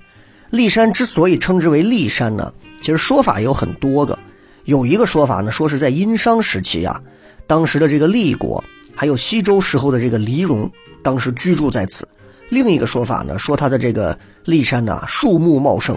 [0.51, 2.53] 骊山之所以称之为骊山呢？
[2.81, 4.17] 其实说法有很多个，
[4.65, 6.99] 有一个说法呢，说是在殷商时期啊，
[7.45, 8.63] 当时的这个厉国，
[8.95, 10.69] 还有西周时候的这个黎戎，
[11.03, 12.07] 当时居住在此。
[12.49, 15.95] 另一个说法呢，说它的这个骊山呢，树木茂盛，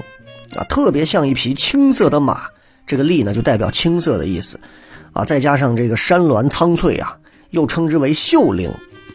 [0.55, 2.43] 啊，特别像一匹青色的马。
[2.87, 4.61] 这个骊呢，就代表青色的意思，
[5.15, 7.17] 啊，再加上这个山峦苍翠啊，
[7.51, 8.71] 又称之为秀岭。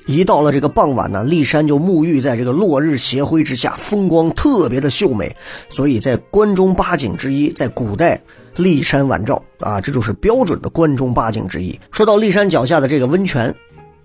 [0.09, 5.31] 一到了这个傍晚呢，骊山就沐浴在这个落日斜晖之下，风光特别的秀美，
[5.69, 8.19] 所以在关中八景之一，在古代
[8.55, 11.79] 骊山晚照啊，这就是标准的关中八景之一。
[11.91, 13.53] 说到骊山脚下的这个温泉，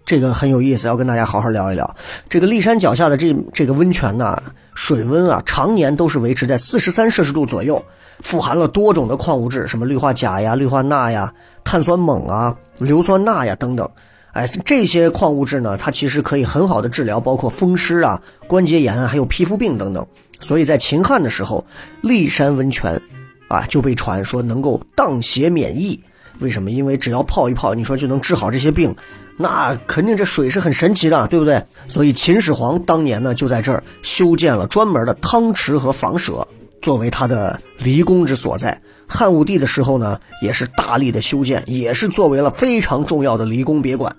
[0.04, 1.96] 这个很有意思，要跟大家好好聊一聊。
[2.28, 4.38] 这个骊山脚下的这这个温泉呢，
[4.74, 7.82] 水温啊，常年都是维持在四十三摄氏度左右，
[8.20, 11.32] 富含了多种的矿物质，什么氯化钾呀、氯化钠呀、
[11.64, 13.88] 碳酸锰啊、硫酸钠呀等等。
[14.34, 20.04] 哎，这些矿物质呢，它其实可以很好的治疗，包括风湿啊、关节炎啊，还有皮肤病等等。
[20.40, 21.64] 所以在秦汉的时候，
[22.02, 23.00] 骊山温泉，
[23.46, 25.98] 啊，就被传说能够荡邪免疫。
[26.40, 26.72] 为什么？
[26.72, 28.92] 因为只要泡一泡，你说就能治好这些病，
[29.36, 31.62] 那肯定这水是很神奇的，对不对？
[31.86, 36.46] 所以秦始皇当年呢，就在这儿修建了专门的汤池和房舍，
[36.82, 38.76] 作为他的离宫之所在。
[39.06, 44.14] 汉武帝的时候呢，也是大力的修建，也是作为了非常重要的离宫别馆。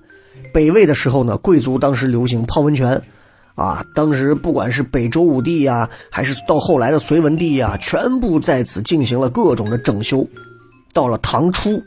[0.56, 3.02] 北魏的时候呢，贵族当时流行泡温泉，
[3.56, 10.26] 啊，当时不管是北周武帝呀，还是到后来的隋文帝呀，全部在此进行了各种的整修。
[10.94, 11.84] 到了唐初，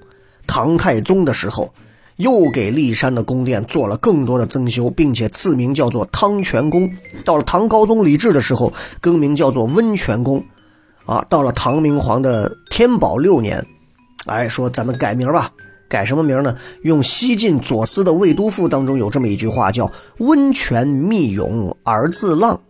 [0.46, 1.72] 唐太宗的时候，
[2.16, 6.92] 又给骊山的宫殿做了更多的增修，并且赐名叫做汤泉宫。
[7.24, 10.44] 到了唐高宗李治的时候，更名叫做温泉宫。
[11.06, 13.66] 啊，到了唐明皇的天宝六年，
[14.26, 15.50] 哎，说咱们改名吧。
[15.88, 16.56] 改什么名呢？
[16.82, 22.60] 用西晋左思的《魏都赋》当中有这么一句话，叫“温泉密涌而自浪，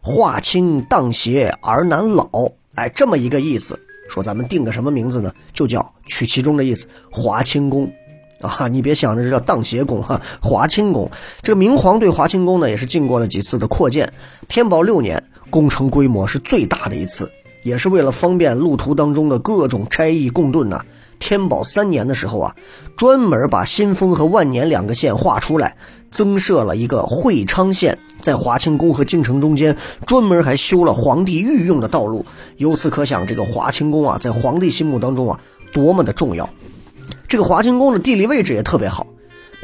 [0.00, 2.28] 化清荡邪而难老”。
[2.76, 3.78] 哎，这么一个意思。
[4.08, 5.32] 说咱们定个什么名字呢？
[5.52, 7.92] 就叫取其中的意思，华清宫。
[8.40, 11.10] 啊，你别想着这叫荡邪宫哈，华清宫。
[11.42, 14.12] 这个明皇对华清宫呢，也是经过了几次的扩建。
[14.46, 17.30] 天宝六年，工程规模是最大的一次，
[17.62, 20.84] 也是为了方便路途当中的各种差役供顿呐。
[21.18, 22.54] 天宝三年的时候啊，
[22.96, 25.76] 专门把新丰和万年两个县划出来，
[26.10, 29.76] 增设了一个会昌县，在华清宫和京城中间，
[30.06, 32.24] 专门还修了皇帝御用的道路。
[32.58, 35.40] 由此可想，这个华清宫啊，在皇帝心目当中啊，
[35.72, 36.48] 多么的重要。
[37.28, 39.06] 这个华清宫的地理位置也特别好，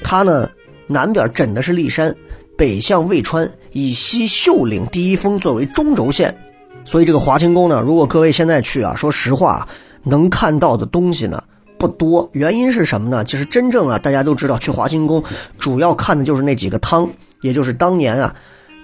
[0.03, 0.49] 它呢
[0.87, 2.15] 南边枕的是骊山，
[2.59, 6.37] 北向渭川，以西秀岭第一峰作为中轴线，
[6.85, 9.67] 所以这个华清宫呢，如果各位现在去啊，说实话，
[10.05, 11.43] 能看到的东西呢
[11.79, 12.29] 不多。
[12.33, 13.25] 原因是什么呢？
[13.25, 15.23] 其实真正啊，大家都知道，去华清宫
[15.59, 17.11] 主要看的就是那几个汤，
[17.41, 18.35] 也就是当年啊，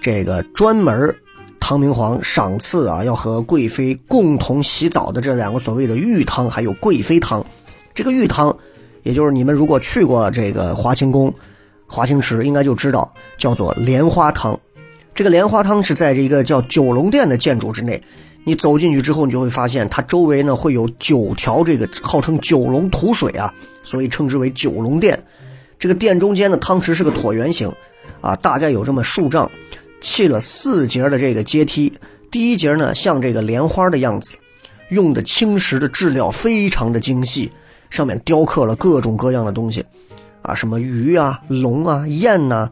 [0.01, 1.15] 这个专门
[1.59, 7.45] 唐明皇赏赐啊，要和贵妃共同洗澡的这两个所谓的浴汤，还有贵妃汤。
[7.93, 8.55] 这个浴汤。
[9.03, 11.33] 也就是你们如果去过这个华清宫、
[11.87, 14.59] 华清池，应该就知道叫做莲花汤。
[15.15, 17.99] 这个莲花汤是在这个叫九龙殿的建筑之内。
[18.43, 25.21] 你走进去之后，你就会发现它周围呢会有九条这个号称九龙吐水啊，所以称之为九龙殿。
[25.77, 27.71] 这个殿中间的汤池是个椭圆形，
[28.21, 29.49] 啊，大概有这么数丈，
[30.01, 31.93] 砌了四节的这个阶梯。
[32.31, 34.35] 第一节呢像这个莲花的样子，
[34.89, 37.51] 用的青石的质料非常的精细。
[37.89, 39.83] 上面雕刻了各种各样的东西，
[40.43, 42.69] 啊，什么鱼啊、龙啊、雁呐，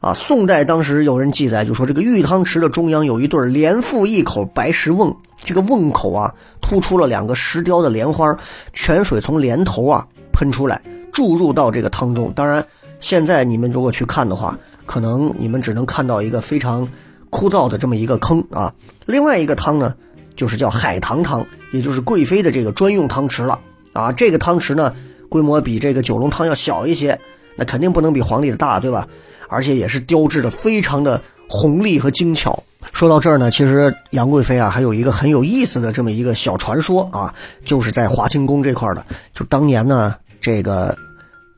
[0.00, 8.36] 啊宋代当时有人记载，就说这个玉汤池的中央有一对连腹一口白石瓮，这个瓮口啊突出了两个石雕的莲花，
[8.72, 10.80] 泉水从莲头啊喷出来，
[11.12, 12.32] 注入到这个汤中。
[12.32, 12.64] 当然，
[13.00, 14.56] 现在你们如果去看的话，
[14.86, 16.88] 可能你们只能看到一个非常
[17.28, 18.72] 枯燥的这么一个坑啊。
[19.04, 19.92] 另外一个汤呢，
[20.36, 23.58] 就是叫海棠汤，也就是贵妃的这个专用汤池了。
[23.94, 24.94] 啊，这个汤池呢，
[25.28, 27.18] 规模比这个九龙汤要小一些，
[27.56, 29.08] 那肯定不能比皇帝的大，对吧？
[29.48, 32.62] 而且也是雕制的非常的宏丽和精巧。
[32.92, 37.34] 说到这儿呢，其实杨贵妃啊，还有一个很有意思的这么一个小传说啊，
[37.64, 40.96] 就是在华清宫这块的，就当年呢，这个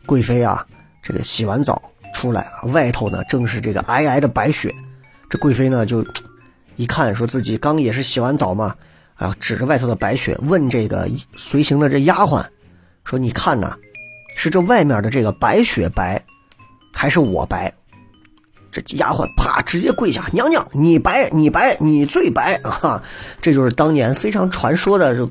[0.07, 0.67] 贵妃啊，
[1.03, 1.81] 这个洗完澡
[2.15, 4.75] 出来，外头呢正是这个皑皑的白雪，
[5.29, 6.05] 这贵妃呢就
[6.77, 8.75] 一看，说自己刚也是洗完澡嘛。
[9.15, 12.43] 啊，指着外头的白雪问这个随行的这丫鬟，
[13.05, 13.77] 说：“你看呐，
[14.35, 16.19] 是这外面的这个白雪白，
[16.91, 17.71] 还是我白？”
[18.73, 23.03] 这丫鬟啪直接跪下：“娘娘，你白，你白，你最白 啊！”
[23.41, 25.31] 这就是当年非常传说的，就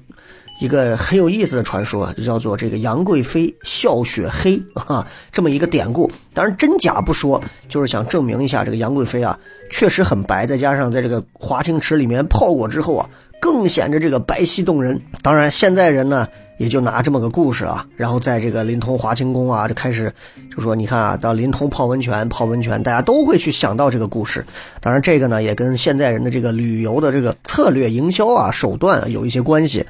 [0.60, 6.12] 一个很有意思的传说，就叫做这个杨贵妃笑雪黑啊，这么一个典故。
[6.34, 9.38] 当然真假不说，就是想证明一下这个杨贵妃啊，
[9.72, 13.10] 确实很白，再加上在这个华清池里面泡过之后啊。
[13.42, 15.02] 更显着这个白皙动人。
[15.22, 16.28] 当然，现在人呢
[16.60, 20.14] 也就拿这么个故事啊，然后在这个临潼华清宫啊，就开始
[20.56, 24.46] 就说，你看啊，到临潼泡温泉，泡温泉，大家都会去想到这个故事。
[24.82, 29.84] 当然，这个呢也跟现在人的这个旅游的这个策略、营销啊手段有一些关系。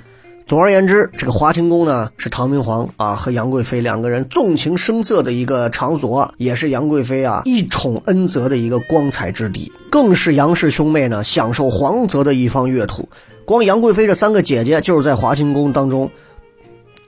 [0.46, 13.08] 总而言之，这个华清宫呢是唐明皇啊和杨贵妃两个人纵情声色的一个场所，也是杨贵妃啊一宠恩泽的一个光彩之地，更是杨氏兄妹呢享受皇泽的一方乐土。
[13.46, 16.10] 光杨贵妃这三个姐姐就是在华清宫当中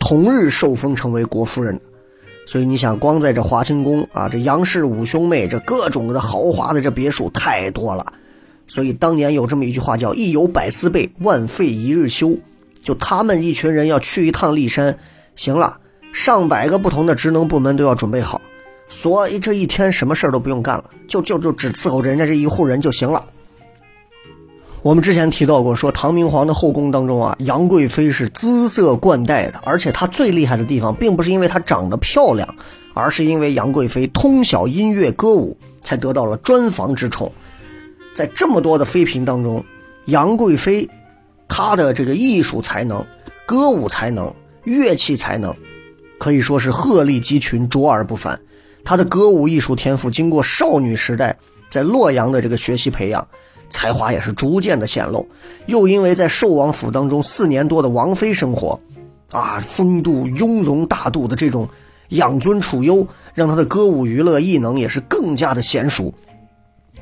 [0.02, 1.80] 同日受封成为国夫人，
[2.46, 8.12] 所以你想，光在这华清宫啊，这杨氏五兄妹这各种的豪华的这别墅太多了，
[8.68, 12.36] 所以当年有这么一句话叫“一有百思备，万废一日休”。
[12.84, 14.98] 就他们一群人要去一趟骊山，
[15.36, 15.80] 行了，
[16.12, 18.42] 上百个不同的职能部门都要准备好，
[18.90, 23.24] 所以这一天什么事儿都不用干了，就就就只伺候人家这一户人就行了。
[24.84, 32.48] 我们之前提到过，说唐明皇的后宫当中啊，杨贵妃是姿色冠带的，而且她最厉害的地方，并不是因为她长得漂亮，
[32.96, 37.32] 而是因为杨贵妃通晓音乐歌舞，才得到了专房之宠。
[38.16, 39.64] 在这么多的妃嫔当中，
[40.06, 40.90] 杨贵妃。
[41.48, 43.06] 她的这个艺术才能、
[43.46, 45.54] 歌舞才能、乐器才能，
[46.18, 48.40] 可以说是鹤立鸡群、卓尔不凡。
[48.86, 51.38] 她的歌舞艺术天赋，经过少女时代
[51.70, 53.28] 在洛阳的这个学习培养，
[53.72, 55.28] 才华也是逐渐的显露。
[55.66, 58.80] 又因为在寿王府当中四年多的王妃生活，
[59.32, 61.68] 啊，风度雍容大度的这种
[62.10, 66.14] 养尊处优，让他的歌舞娱乐艺能也是更加的娴熟。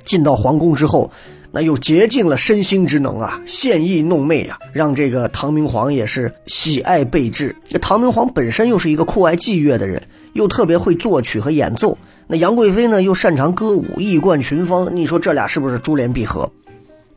[0.05, 1.11] 进到皇宫之后。
[1.51, 7.55] 那又竭尽了身心之能啊，献艺弄媚啊，让这个唐明皇也是喜爱备至。
[7.67, 9.99] 这唐明皇本身又是一个酷爱祭乐的人，
[10.33, 11.97] 又特别会作曲和演奏。
[12.31, 14.95] 那杨贵妃呢，又擅长歌舞，艺冠群芳。
[14.95, 16.47] 你说这俩是不是珠联璧合？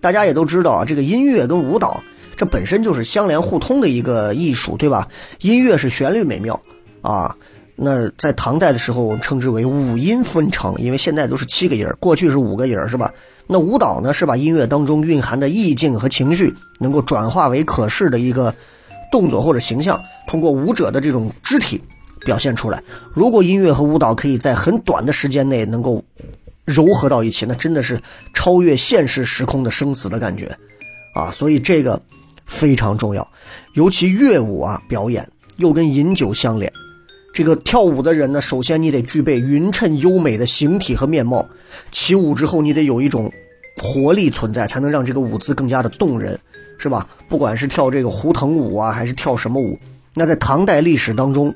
[0.00, 2.02] 大家也都知道啊，这个音乐跟舞蹈，
[2.34, 5.06] 这本身就是相连互通的一个艺术，对吧？
[5.42, 6.58] 音乐是旋律美妙
[7.02, 7.36] 啊。
[7.76, 13.12] 那在唐代的时候称之为五音纷呈，因为现在都是七个音儿，过去是五个音儿，是吧？
[13.46, 18.54] 那舞蹈呢，是把音乐当中蕴含的意境和情绪能够转化为可视的一个
[19.10, 21.78] 动作或者形象，通过舞者的这种肢体
[22.24, 22.82] 表现出来。
[23.12, 26.02] 如果音乐和舞蹈可以在很短的时间内能够
[26.66, 28.00] 糅合到一起，那真的是
[28.32, 30.56] 超越现实时空的生死的感觉
[31.14, 31.30] 啊！
[31.30, 32.00] 所以这个
[32.46, 33.28] 非常重要，
[33.74, 36.72] 尤其乐舞啊表演又跟饮酒相连。
[37.34, 41.48] 这个跳舞的人呢，首先你得具备匀称优美的形体和面貌，
[41.90, 43.32] 起舞之后你得有一种
[43.78, 46.38] 活力存在，才能让这个舞姿更加的动人，
[46.76, 47.08] 是吧？
[47.28, 49.78] 不管是跳这个胡腾舞啊，还是跳什么舞，
[50.14, 51.54] 那在唐代历史当中，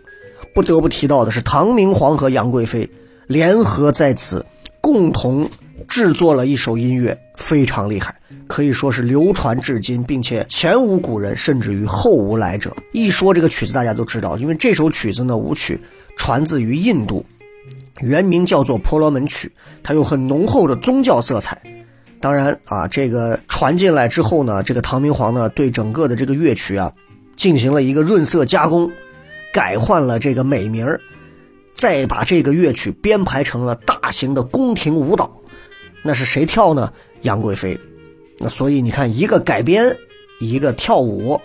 [0.56, 2.88] 不得不提到的是唐明皇和杨贵妃
[3.26, 4.42] 联合在此
[4.80, 5.46] 共同
[5.86, 8.16] 制作了一首音乐，非常厉害。
[8.46, 12.74] 可以说是流传至今，并且前无古人，甚至于后无来者。
[12.92, 15.78] 一说这个曲子，大家都知道，因为这首曲子呢，舞曲
[16.16, 17.22] 传自于印度，
[18.00, 19.48] 原名叫做《婆罗门曲》，
[19.82, 21.60] 它有很浓厚的宗教色彩。
[22.18, 26.90] 当然啊，这个传进来之后呢，这个唐明皇呢，对整个的这个乐曲啊，
[27.36, 28.90] 进行了一个润色加工，
[29.56, 31.00] 改换了这个美名儿，
[31.72, 35.34] 再把这个乐曲编排成了大型的宫廷舞蹈。
[36.04, 36.92] 那是谁跳呢？
[37.22, 37.80] 杨贵妃。
[38.38, 39.96] 那所以你看，一个改编，
[40.40, 41.40] 一个跳舞，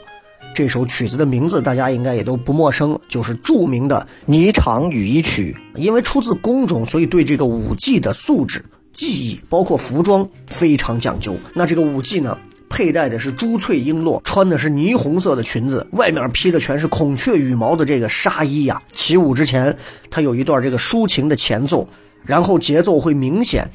[0.54, 5.56] 这首曲子的名字大家应该也都不陌生，就是著名的《霓裳羽衣曲》。
[5.80, 11.34] 因为出自宫中，所以对这个舞技的素质、技艺，包括服装非常讲究。
[11.56, 12.38] 那这个舞技呢，
[12.72, 18.82] 佩戴的是珠翠璎珞，穿的是霓虹色的裙子，外面披的全是孔雀羽毛的这个纱衣呀。
[18.94, 19.78] 起舞之前，
[20.10, 21.86] 它有一段这个抒情的前奏，
[22.26, 23.70] 然后节奏会明显。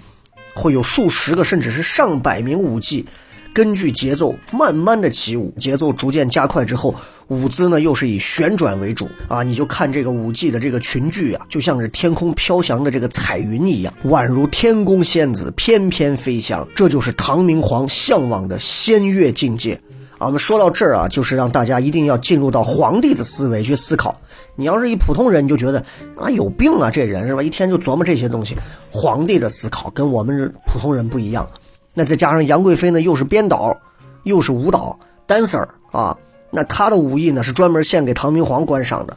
[0.55, 3.05] 会有数十个甚至是上百名舞伎，
[3.53, 6.95] 根据节奏慢慢的起舞，节奏逐渐加快之后，
[7.29, 9.43] 舞姿呢又是以旋转为主啊！
[9.43, 16.67] 你就看这个舞技的这个群聚啊，就像是天空飘翔的这个彩云一样，宛如天宫仙子翩翩飞翔。
[16.75, 19.75] 这就是唐明皇向往的仙乐境界。
[20.19, 24.19] 啊，我们说到这儿啊，就是让大家一定要进入到皇帝的思维去思考。
[24.55, 25.85] 你要是一普通人，你就觉得
[26.17, 27.43] 啊有病啊，这人是吧？
[27.43, 28.57] 一天就琢磨这些东西。
[28.91, 31.47] 皇帝的思考跟我们普通人不一样。
[31.93, 33.77] 那再加上杨贵妃呢，又是编导，
[34.23, 34.99] 又是舞蹈
[35.29, 36.17] dancer 啊，
[36.57, 39.15] 那他的武艺呢是专门献给唐明皇观赏的。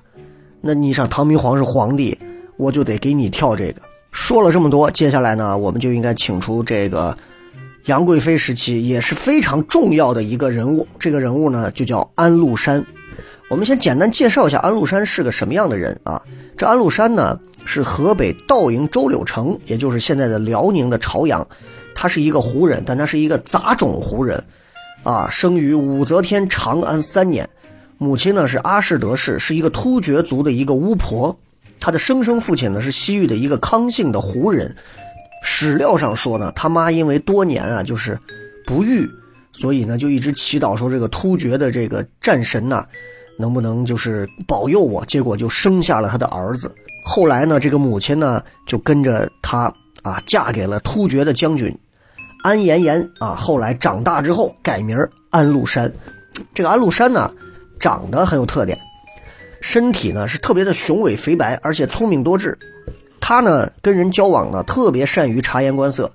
[0.59, 2.19] 那你想，唐明皇是皇帝，
[2.57, 3.81] 我就得给你跳这个。
[4.11, 7.17] 说了这么多，接下来呢，我们就应该请出这个。
[7.85, 12.85] 杨贵妃时期也是非常重要的一个人物，这个人物呢就叫安禄山。
[13.49, 16.21] 我们先简单介绍一下安禄山是个什么样的人啊？
[16.57, 21.47] 这安禄山呢是河北道营周柳城，也就是现在的辽宁的朝阳，
[21.95, 24.43] 他是一个胡人，但他是一个杂种胡人，
[25.03, 27.49] 啊，生于武则天长安三年，
[27.97, 31.35] 母亲呢是阿氏德氏，是一个突厥族的一个巫婆，
[31.79, 34.75] 他的生生父亲呢是西域的一个康姓的胡人。
[35.43, 38.19] 史料上说呢，他妈因为多年啊就是
[38.65, 39.09] 不育，
[39.53, 42.85] 所以呢就一直祈祷说这个突厥的这个战神呐，
[43.37, 45.05] 能不能就是保佑我？
[45.05, 46.69] 结果就生下了他的儿子。
[47.05, 49.73] 后来呢，这个母亲呢就跟着他
[50.03, 51.73] 啊嫁给了突厥的将军
[52.43, 53.35] 安延延啊。
[53.35, 54.97] 后来长大之后改名
[55.29, 55.91] 安禄山。
[56.53, 57.29] 这个安禄山呢
[57.79, 58.77] 长得很有特点，
[59.61, 62.57] 身体呢是特别的雄伟肥白，而且聪明多智。
[63.19, 66.11] 他呢，跟人交往呢，特别善于察言观色，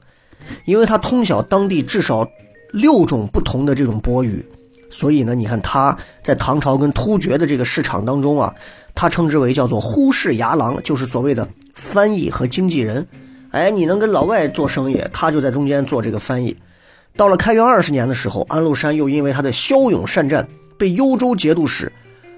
[0.65, 2.29] 因为他通晓当地至少
[2.73, 4.45] 六种不同的这种波语，
[4.91, 8.53] 所以呢，你看他在唐朝跟突厥的这个市场当中啊，
[8.95, 13.07] 他称之为叫做忽视牙郎，就是所谓的翻译和经纪人。
[13.55, 16.57] 哎，你能跟老外做生意，他就在中间做这个翻译。
[17.17, 20.45] 到了开元二十年的时候，安禄山又因为他的骁勇善战，
[20.77, 21.93] 被幽州节度使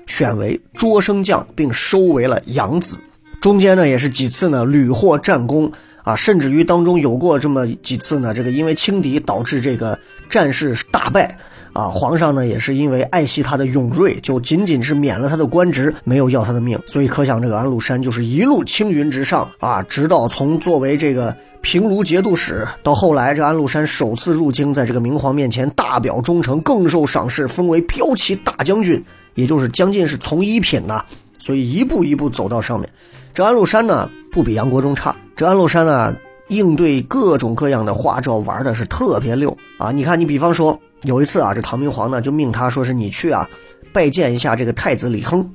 [0.06, 2.98] 选为捉生将，并收为了养子。
[3.40, 9.98] 中间呢也是几次呢屡获战功啊，甚至于当中有过这么几次呢，这个因为轻敌导致这个
[10.28, 11.38] 战事大败
[11.77, 16.81] 啊，皇上呢也是因为爱惜他的勇锐，就仅仅是免了他的官职，没有要他的命。
[16.87, 29.05] 所以可想这个安禄山就是一路青云直上啊，直到从作为这个平卢节度使，到后来这安禄山首次入京，在这个明皇面前大表忠诚，更受赏识，封为骠骑大将军，
[29.35, 31.05] 也就是将近是从一品呐。
[31.39, 32.89] 所以一步一步走到上面。
[33.35, 35.14] 这安禄山呢，不比杨国忠差。
[35.37, 36.16] 这安禄山呢，
[36.49, 39.93] 应对各种各样的花招玩的是特别溜啊！
[39.93, 43.48] 你看，你比方说有一次啊，这唐明皇呢就命他说是你去啊，
[43.92, 45.48] 拜见一下这个太子李亨。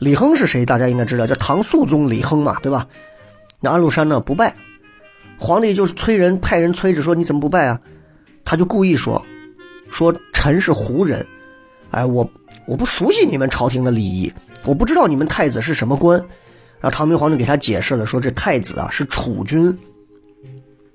[0.00, 0.66] 李亨是谁？
[0.66, 2.86] 大家应该知道，叫唐肃宗李亨嘛，对吧？
[3.60, 4.54] 那安禄山呢不拜，
[5.38, 7.80] 皇帝就是催人派人催着说你怎么不拜啊？
[8.44, 9.24] 他就故意说，
[9.90, 11.24] 说臣是胡人，
[11.92, 12.28] 哎，我
[12.66, 14.32] 我不熟悉你们朝廷的礼仪，
[14.64, 16.18] 我不知道你们太子是什么官。
[16.80, 19.78] 然后唐明皇就给他解释了，说这太子啊是储君，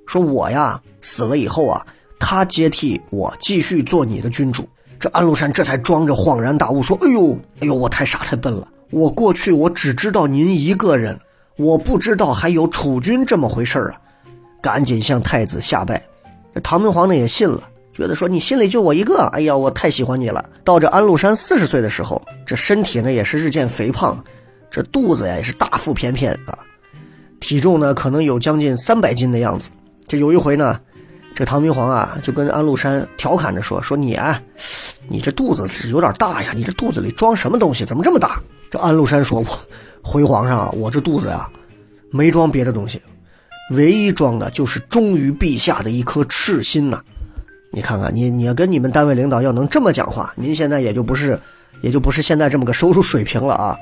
[0.06, 1.86] 说我呀死了以后啊，
[2.22, 4.70] 他接替我继续做你的君主。
[5.00, 11.20] 这安禄山这才装着恍然大悟，说：“哎呦，哎呦，我太傻太笨了，我过去我只知道您一个人，
[11.58, 14.00] 我不知道还有储君这么回事啊！”
[14.62, 16.00] 赶紧向太子下拜。
[16.54, 20.46] 这唐明皇呢也信了，觉得说你心里就我一个，哎呀，我太喜欢你了。
[20.64, 24.24] 到这安禄山四十岁的时候，这身体呢也是日渐肥胖，
[24.70, 26.56] 这肚子呀也是大腹便便啊，
[27.40, 29.72] 体重呢可能有将近三百斤的样子。
[30.08, 30.80] 这有一回呢，
[31.36, 34.42] 这唐明皇啊就跟安禄山调侃着说：“说你啊。”
[35.10, 36.54] 你这肚子是有点大呀！
[36.56, 37.84] 你这肚子里装什么东西？
[37.84, 38.40] 怎么这么大？
[38.70, 39.60] 这安禄山说：“我
[40.04, 41.50] 回皇上啊，我这肚子呀，
[42.12, 43.02] 没装别的东西，
[43.72, 47.02] 唯一装的就是忠于陛下的一颗赤心呐！
[47.72, 51.38] 你看看，你你跟你们单位领导要能这么讲话，您现在也就不是，
[51.82, 53.76] 也就不是现在这么个收入水平了啊！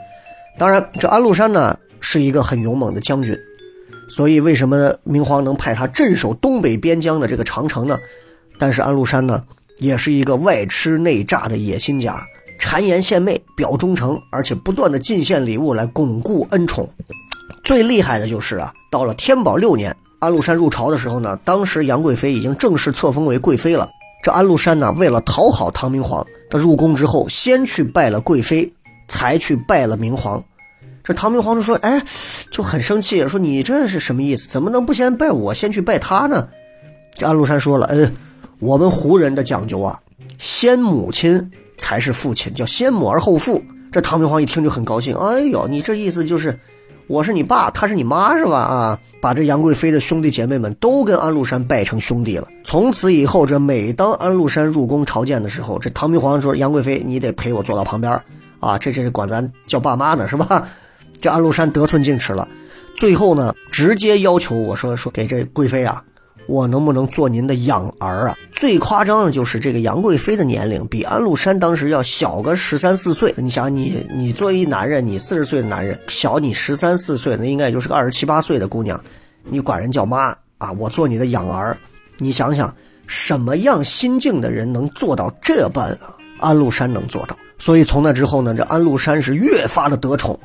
[0.57, 3.37] 当然，这安禄山呢是一个很勇猛的将军，
[4.09, 7.97] 所以为什么明皇能派他镇守东北边疆的这个长城呢？
[8.57, 9.43] 但是安禄山呢？
[9.77, 12.21] 也是一个外吃内诈的野心家，
[12.59, 16.89] 谗言献媚，表忠诚，而且不断的进献礼物来巩固恩宠。
[17.63, 23.87] 最厉害的就是啊，到了天宝六年，安禄山入朝的时候呢，当时杨贵妃已经正式册封为贵妃了。
[24.21, 28.73] 这安禄山呢，为了讨好唐明皇，他入宫之后先去拜了贵妃，
[29.07, 30.43] 才去拜了明皇。
[31.09, 32.03] 这唐明皇就说：“哎，
[32.51, 34.47] 就很生气，说你这是什么意思？
[34.47, 36.47] 怎么能不先拜我，先去拜他呢？”
[37.17, 38.15] 这安禄山说了：“嗯。”
[38.61, 39.99] 我们胡人的讲究啊，
[40.37, 41.49] 先母亲
[41.79, 43.59] 才是父亲，叫先母而后父。
[43.91, 46.59] 这唐明皇一听就很高兴，哎呦，你这意思就是，
[47.07, 48.57] 我是你爸，他是你妈是吧？
[48.57, 52.47] 啊，把这杨贵妃的兄弟姐妹们都跟安禄山拜成兄弟了。
[52.63, 58.21] 从此以后，这每当安禄山入宫朝见的时候，这唐明皇说：“杨贵妃，你得陪我坐到旁边
[58.59, 60.67] 啊，这这是管咱叫爸妈呢，是吧？”
[61.21, 62.47] 这安禄山得寸进尺了，
[62.95, 66.03] 最后呢，直接要求我说说给这贵妃啊。
[66.47, 68.35] 我能不能做您的养儿啊？
[68.51, 73.31] 最夸张的就是这个杨贵妃的年龄比安禄山当时要小个十三四岁。
[73.37, 78.99] 你想，你你作为一男人，你四十岁的男人，小你十三四岁，那应该也就是个二十七八岁的姑娘，
[79.43, 80.71] 你管人叫妈啊？
[80.79, 81.77] 我做你的养儿，
[82.17, 86.15] 你想想，什么样心境的人能做到这般啊？
[86.39, 87.37] 安禄山能做到。
[87.59, 90.39] 所以从那之后呢，这安禄山是越发的得宠。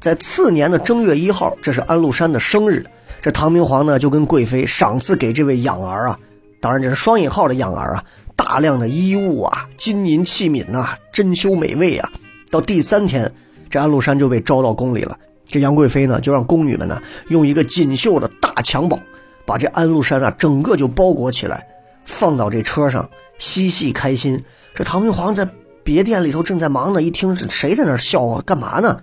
[0.00, 2.84] 在次年的正月一号，这是安禄山的生日。
[3.20, 6.18] 这唐明皇呢，就跟贵妃赏赐给这位养儿啊，
[6.60, 8.04] 当然这是双引号的养儿啊，
[8.36, 12.08] 大量的衣物啊、金银器皿呐、珍馐美味啊。
[12.50, 13.32] 到第三天，
[13.68, 15.18] 这安禄山就被招到宫里了。
[15.46, 18.98] 这杨贵妃呢，就让宫女们呢，用一个锦绣的大襁褓，
[19.44, 21.66] 把这安禄山啊，整个就包裹起来，
[22.04, 24.44] 放到这车上，嬉戏开心。
[24.74, 25.48] 这唐明皇在
[25.82, 28.42] 别殿里头正在忙呢，一听谁在那笑啊？
[28.46, 28.96] 干嘛呢？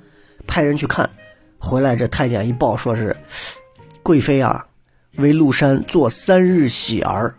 [0.47, 1.09] 派人去看，
[1.57, 3.15] 回来这太监一报，说是。
[4.03, 4.63] 贵妃啊，
[5.15, 7.33] 为禄山做三日喜儿。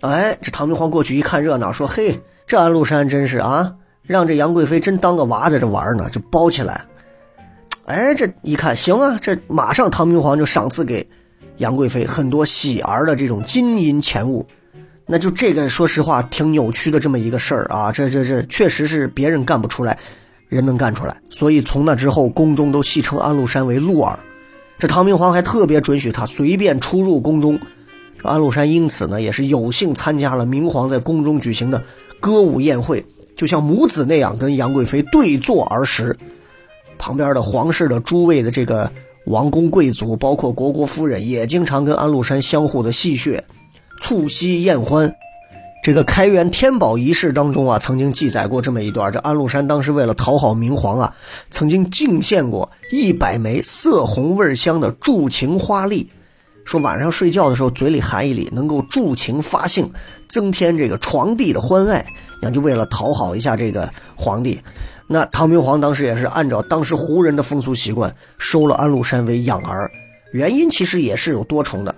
[0.00, 6.80] 哎，这唐明皇过去一看热闹，说：“嘿，这安禄山真是啊，让这杨贵妃真当个娃在这玩呢，就包起来。”
[7.84, 11.06] 哎，这一看行啊，这马上唐明皇就赏赐给
[11.58, 14.46] 杨贵妃很多喜儿的这种金银钱物。
[15.04, 19.98] 那就这个，说实话挺扭曲的这么一个事儿啊，这这这确实是别人干不出来，
[20.50, 21.16] 人能干出来。
[21.30, 24.20] 所以从那之后，宫中都戏称安禄山为禄儿。
[24.78, 27.58] 这唐明皇还特别准许他随便出入宫中，
[28.22, 31.82] 安禄山因此呢也是有幸参加了明皇在宫中举行的
[32.18, 33.02] 歌舞宴会，
[33.36, 36.14] 就像母子那样跟杨贵妃对坐而食。
[36.98, 38.90] 旁边的皇室的诸位的这个
[39.26, 43.40] 王公贵族，包括国国夫人，也经常跟安禄山相互的戏谑，
[44.00, 45.14] 促膝宴欢。
[45.82, 51.14] 这个开元天宝仪式当中啊，曾经记载过这么一段：这安禄山当时为了讨好明皇啊，
[51.50, 56.10] 曾经进献过一百枚色红味香的助情花粒，
[56.66, 59.90] 说晚上睡觉的时候嘴里含一粒，能够助情发性，
[60.28, 62.04] 增添这个床地的欢爱。
[62.42, 64.60] 那就为了讨好一下这个皇帝，
[65.06, 69.90] 那唐明皇当时也是按照当时胡人的风俗习惯，收了安禄山为养儿。
[70.32, 71.94] 原因其实也是有多重的，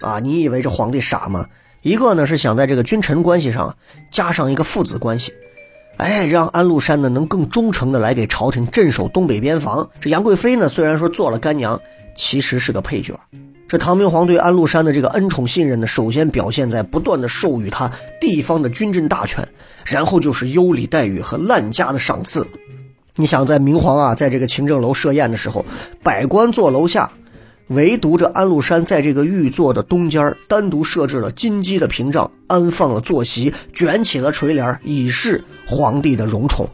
[0.00, 1.46] 啊，你以为这皇帝傻吗？
[1.82, 3.74] 一个呢是想在这个君臣关系上
[4.10, 5.32] 加上一个父子关系，
[5.96, 9.88] 哎，让安禄山呢能更忠诚的来给朝廷镇守东北边防。
[9.98, 11.80] 这杨贵妃呢虽然说做了干娘，
[12.14, 13.18] 其实是个配角。
[13.66, 19.48] 这唐明皇对安禄山的这个恩宠信任呢，首先表现在不断的授予他地方的军政大权，
[19.86, 22.46] 然后就是优礼待遇和滥加的赏赐。
[23.16, 25.64] 你想在明皇啊在这个勤政楼设宴的时候，
[26.02, 27.10] 百官坐楼下。
[27.70, 36.68] 唯独这安禄山在这个御座的东间单独设置了金鸡的屏障，安放了坐席，卷起了垂帘，以示皇帝的荣宠。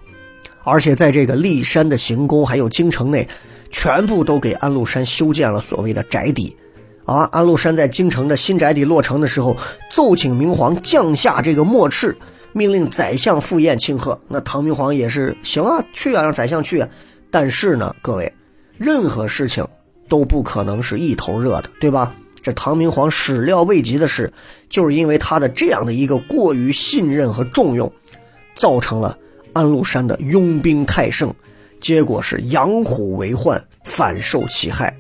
[0.65, 3.29] 而且在这个骊山的行宫还有京城内，
[3.71, 6.57] 全部都给安禄山修建了所谓的宅邸。
[7.05, 9.55] 啊，安禄山在京城的新宅邸落成的时候，
[9.93, 12.17] 奏请明皇降下这个墨敕，
[12.53, 14.19] 命令宰相赴宴庆贺。
[14.29, 16.89] 那唐明皇也是行啊，去啊，让宰相去啊。
[17.31, 18.33] 但是呢，各位，
[18.79, 19.65] 任何事情
[20.09, 22.15] 都不可能是一头热的，对吧？
[22.43, 24.33] 这唐明皇始料未及的是，
[24.71, 27.93] 就是因为他的这样的一个过于信任和重用，
[28.55, 29.19] 造成了
[29.53, 31.35] 安禄山的拥兵太盛，
[31.81, 34.97] 结果是养虎为患，反受其害。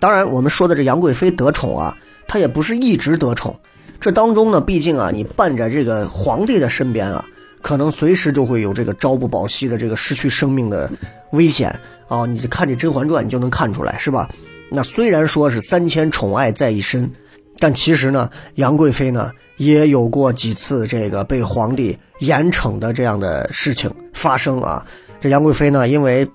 [0.00, 3.56] 当然，我们说的这杨贵妃得宠啊，她也不是一直得宠。
[4.00, 7.24] 这当中呢，毕竟啊，你伴着这个皇帝的身边啊，
[7.62, 10.90] 可能随时就会有这个朝不保夕的这个失去生命的
[11.30, 11.78] 危险
[12.08, 12.26] 啊。
[12.26, 14.28] 你看这《甄嬛传》，你就能看出来，是吧？
[14.70, 17.10] 那虽然说是三千宠爱在一身，
[17.58, 24.84] 但其实呢，杨贵妃呢也有过几次这个被皇帝严惩的这样的事情发生啊。
[25.20, 26.28] 这杨贵妃呢，因为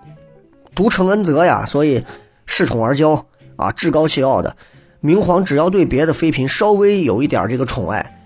[0.74, 2.04] 独承恩泽呀，所以
[2.48, 3.22] 恃宠而骄。
[3.60, 4.56] 啊，趾高气傲的
[5.02, 8.22] 明皇，只要对别的妃嫔稍微有一点这个宠爱，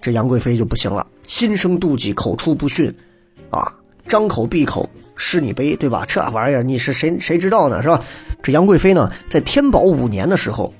[0.00, 2.96] 这杨贵妃就不行了，心生妒忌，口出不逊，
[3.50, 3.74] 啊，
[4.06, 6.04] 张口闭口失你杯，对吧？
[6.06, 8.02] 这玩意儿你是谁谁知道呢，是吧？
[8.42, 10.72] 这杨贵妃呢，在天宝五年的时候，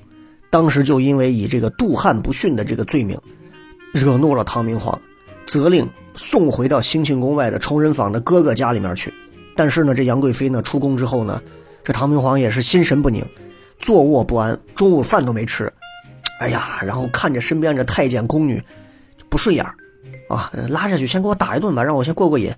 [0.49, 3.19] 当时就因为以这个妒汉不逊的这个罪名，
[3.91, 4.99] 惹怒了唐明皇，
[5.45, 9.13] 责令送回到兴庆宫外的崇仁坊的哥哥家里面去。
[9.55, 11.41] 但是呢，这杨贵妃呢出宫之后呢，
[11.83, 13.25] 这唐明皇也是心神不宁。
[13.79, 15.71] 坐卧不安，中午饭都没吃，
[16.39, 18.59] 哎呀，然后看着身边这太监宫女
[19.29, 19.63] 不顺眼
[20.29, 22.51] 啊，拉下去先给我打一顿吧，让我先过过瘾。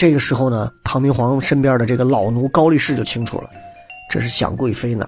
[0.00, 3.50] 这个时候呢，唐明皇身边的这个老奴高力士就清楚了，
[4.08, 5.06] 这是想贵妃呢，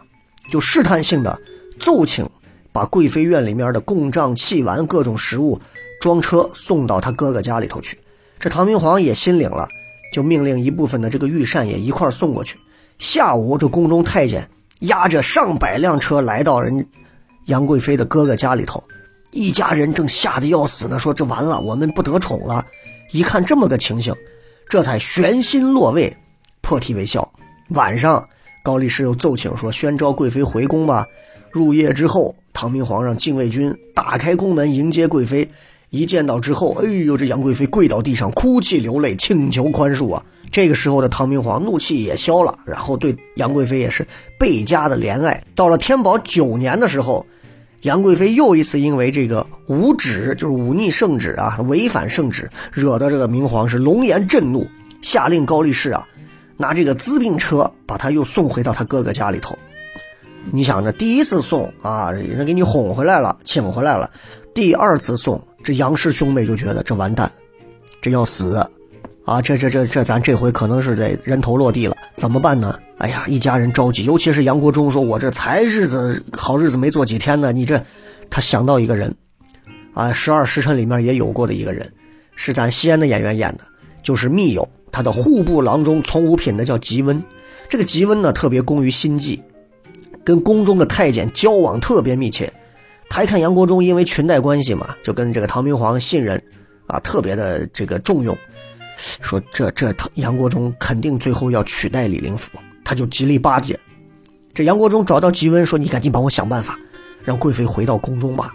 [0.50, 1.40] 就试探性的
[1.80, 2.28] 奏请
[2.72, 5.58] 把贵妃院里面的供帐、器玩、各种食物
[5.98, 7.98] 装车送到他哥哥家里头去。
[8.38, 9.66] 这唐明皇也心领了，
[10.12, 12.58] 就命令一部分的这个御膳也一块送过去。
[12.98, 14.46] 下午，这宫中太监。
[14.80, 16.86] 押着上百辆车来到人
[17.46, 18.84] 杨贵妃的哥哥家里头，
[19.30, 22.62] 一家人正吓得要死呢，说这完了，我们不得宠了。
[23.12, 24.14] 一看这么个情形，
[24.72, 26.16] 这才悬心落位，
[26.62, 27.30] 破涕为笑。
[27.74, 28.26] 晚上，
[28.62, 31.04] 高力士又奏请说，宣召贵妃回宫吧。
[31.50, 35.46] 入夜之后，唐明皇让禁卫军打开宫门迎接贵妃。
[35.90, 40.24] 一见到之后，哎呦，这杨贵妃跪到地上哭泣流泪，请求宽恕啊！
[40.50, 44.08] 这个时候的唐明皇怒气也消了，然后对杨贵妃也是
[44.38, 45.44] 倍加的怜爱。
[45.54, 47.26] 到了天宝九年的时候，
[47.82, 54.64] 杨贵妃又一次因为这个无旨，就是忤逆圣旨啊，违反圣旨，惹得这个明皇是龙颜震怒，
[55.02, 56.06] 下令高力士啊，
[56.56, 59.58] 拿这个资病车把他又送回到他哥哥家里头。
[60.52, 64.08] 你想着第一次送啊，人给你哄回来了，请回来了，
[64.54, 65.40] 第二次送。
[65.64, 67.30] 这杨氏兄妹就觉得这完蛋，
[68.00, 68.64] 这要死，
[69.24, 72.76] 啊，这这这这咱这回可能是得人头落地了，怎么办呢？
[72.98, 77.80] 哎呀，一家人着急，尤其是杨国忠说：“我这才日子好日子没做几天呢，你这……”
[78.28, 79.14] 他想到一个人，
[79.94, 81.92] 啊，《十二时辰》里面也有过的一个人，
[82.34, 83.64] 是咱西安的演员演的，
[84.02, 87.22] 就是密友，他的户部郎中从五品的叫吉温，
[87.68, 89.42] 这个吉温呢特别工于心计，
[90.24, 92.52] 跟宫中的太监交往特别密切。
[93.10, 96.42] 他一看杨国忠因为裙带关系嘛，就跟这个唐明皇信任，
[96.86, 98.36] 啊，特别的这个重用，
[99.20, 102.50] 说这这杨国忠肯定最后要取代李林甫，
[102.84, 103.78] 他就极力巴结。
[104.54, 106.78] 这杨国忠找到吉温说：“你赶紧帮我想办法，
[107.24, 108.54] 让贵妃回到宫中吧。”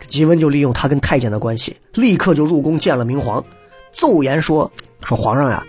[0.00, 3.44] 这吉温就利用他跟太监的关系，立刻就入宫见了明皇，
[3.92, 4.70] 奏言说
[5.02, 5.64] ：“说皇上呀，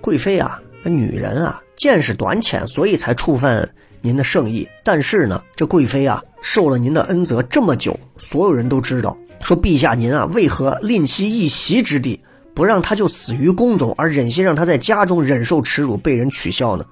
[0.00, 3.68] 贵妃啊，女人啊，见识短浅，所以才触犯。”
[4.00, 12.20] 您的圣意，但是呢，这贵妃啊，受了您的恩泽这么久，所有人都知道，说陛下您啊，为何吝惜一席之地，
[12.58, 16.84] 不让她就死于宫中，而忍心让她在家中忍受耻辱，被人取笑呢？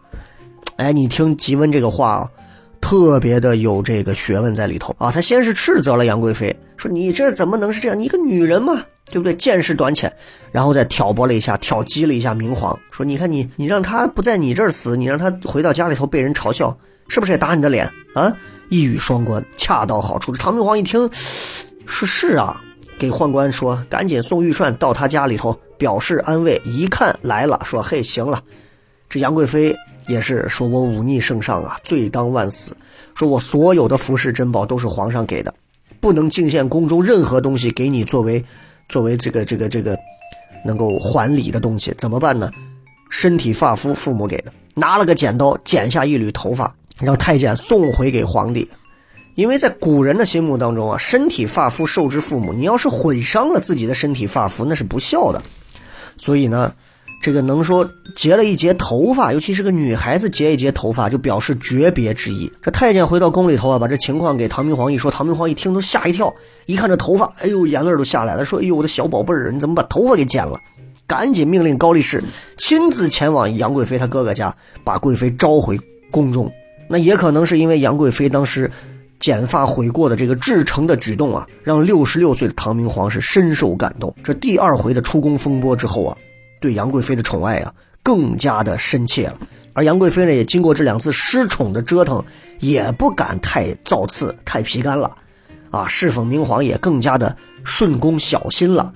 [0.77, 2.29] 哎，你听吉温这个话啊，
[2.81, 5.11] 特别的有这个学问在里头啊。
[5.11, 7.99] 他先是斥责了杨贵妃，说你这怎么能是这样？
[7.99, 9.35] 你一个女人嘛，对不对？
[9.35, 10.15] 见识短浅，
[10.53, 16.79] 然后再挑拨了一下，挑激了一下明皇，说你看你，你让他不在你这儿死，你让他回到家里头被人嘲笑。
[17.09, 18.33] 是不是也打你的脸啊？
[18.69, 20.33] 一语双关，恰到好处。
[20.33, 21.11] 唐明皇一听，
[21.87, 22.61] 是是啊，
[22.99, 26.61] 给宦官说，赶紧送玉串到他家里头，表示安慰。
[26.65, 28.43] 一看来了，说嘿，行了。
[29.09, 29.77] 这杨贵妃
[30.07, 32.77] 也是说，我忤逆圣上啊，罪当万死。
[33.15, 35.55] 说我所有的服饰珍宝都是皇上给的，
[36.01, 38.45] 不能进献宫中任何东西给你作为，
[38.89, 39.97] 作为这个这个这个
[40.65, 42.51] 能够还礼的东西，怎么办呢？
[43.11, 46.75] 身体发肤，父母给的，拿了个剪刀剪下一缕头发。
[46.99, 48.67] 让太监送回给皇帝，
[49.37, 55.41] 因为在古人的心目当中啊，身体发肤受之父母，你要是毁伤了自己的身体发肤，那是不孝的。
[56.17, 56.73] 所以呢，
[57.23, 62.51] 这个能说截了一截头发，尤其是个女孩子截一截头发，就表示诀别之意。
[62.63, 66.35] 这太监回到宫里头啊，把这情况给唐明皇一说，唐明皇一听都吓一跳，
[66.65, 70.59] 一看这头发，哎呦，眼泪都下来了，说：“哎呦，我的小宝贝儿，你怎么把头发给剪了？”
[71.07, 72.25] 赶紧命令高力士
[72.57, 75.79] 亲自前往杨贵妃她哥哥家，把贵妃召回
[76.11, 76.51] 宫中。
[76.89, 78.71] 那也可能是因为杨贵妃当时
[79.21, 84.15] 剪发悔过的这个至诚的举动啊，让六十六岁的唐明皇是深受感动。
[84.23, 86.17] 这第二回的出宫风波之后啊。
[86.59, 89.39] 对杨贵妃的宠爱啊，更加的深切了。
[89.75, 92.25] 而杨贵妃呢，也经过这两次失宠的折腾，
[92.61, 95.15] 也不敢太造次、太皮干了，
[95.71, 98.91] 啊，侍奉明皇也更加的顺宫小心了。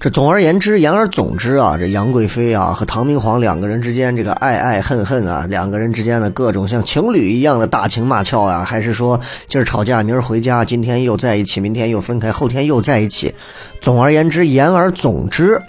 [0.00, 13.34] 这总而言之，言而总之啊，这杨贵妃啊和唐明皇两个人之间这个爱爱恨恨啊，两个人之间的各种像情侣一样的大情骂俏啊，还是说今儿吵架明儿回家，今天又在一起，明天又分开，后天又在一起。
[13.80, 15.60] 总而言之，言而总之。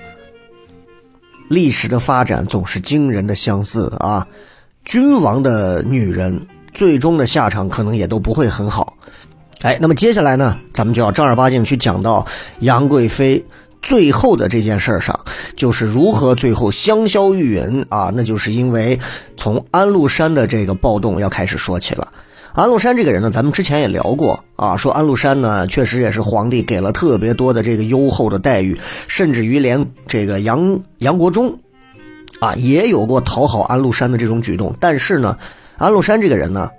[1.48, 4.28] 历史的发展总是惊人的相似啊！
[4.86, 8.96] 君王的女人最终的下场可能也都不会很好。
[9.62, 12.24] 哎，那么接下来呢，咱们就要正儿八经去讲到
[12.60, 13.44] 杨贵妃
[13.82, 15.18] 最后的这件事上，
[15.56, 18.12] 就是如何最后香消玉殒啊！
[18.14, 19.00] 那就是因为
[19.38, 22.08] 从安禄山的这个暴动要开始说起了。
[22.54, 28.78] 安禄山这个人呢，咱们之前也聊过啊，说安禄山呢，确实也是皇帝给了特别多的这个优厚的待遇，
[29.08, 31.58] 甚至于连这个杨杨国忠，
[32.42, 34.76] 啊，也有过讨好安禄山的这种举动。
[34.80, 35.38] 但是呢，
[35.78, 36.70] 安禄山这个人呢，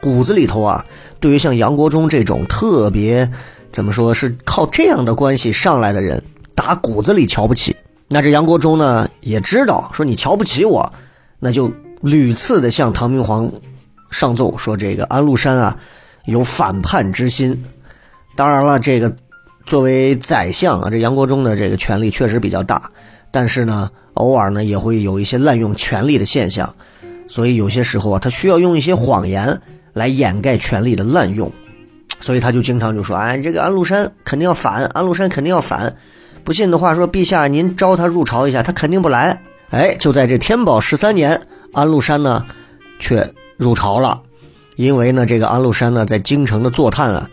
[0.00, 0.84] 骨子里头啊，
[1.18, 3.28] 对于像杨国忠这种特别
[3.74, 6.22] 怎么说是靠这样的关系上来的人，
[6.54, 7.74] 打骨子里瞧不起。
[8.06, 10.92] 那这杨国忠呢，也知道说你瞧不起我，
[11.40, 11.68] 那就
[12.00, 13.50] 屡次的向唐明皇。
[14.10, 15.76] 上奏说这个安禄山啊，
[16.26, 17.64] 有反叛之心。
[18.36, 19.12] 当然了，这个
[19.66, 22.80] 作为宰相啊，这杨国忠的这个权力确实比较大，
[23.32, 26.72] 但是呢，偶尔呢也会有一些滥用权力的现象。
[27.26, 29.60] 所以有些时候啊，他需要用一些谎言
[29.94, 31.50] 来掩盖权力的滥用。
[32.24, 35.94] 所以他就经常就说：“哎，这个安禄山肯定要反，安禄山肯定要反。
[36.42, 41.38] 不信的话，说陛下您招他入朝一下，他肯定不来。”哎，就在这天宝十三年，
[41.74, 42.42] 安禄山呢，
[42.98, 43.30] 却。
[43.56, 44.20] 入朝了，
[44.74, 47.30] 因为呢，这个安禄山呢，在京城的坐探啊，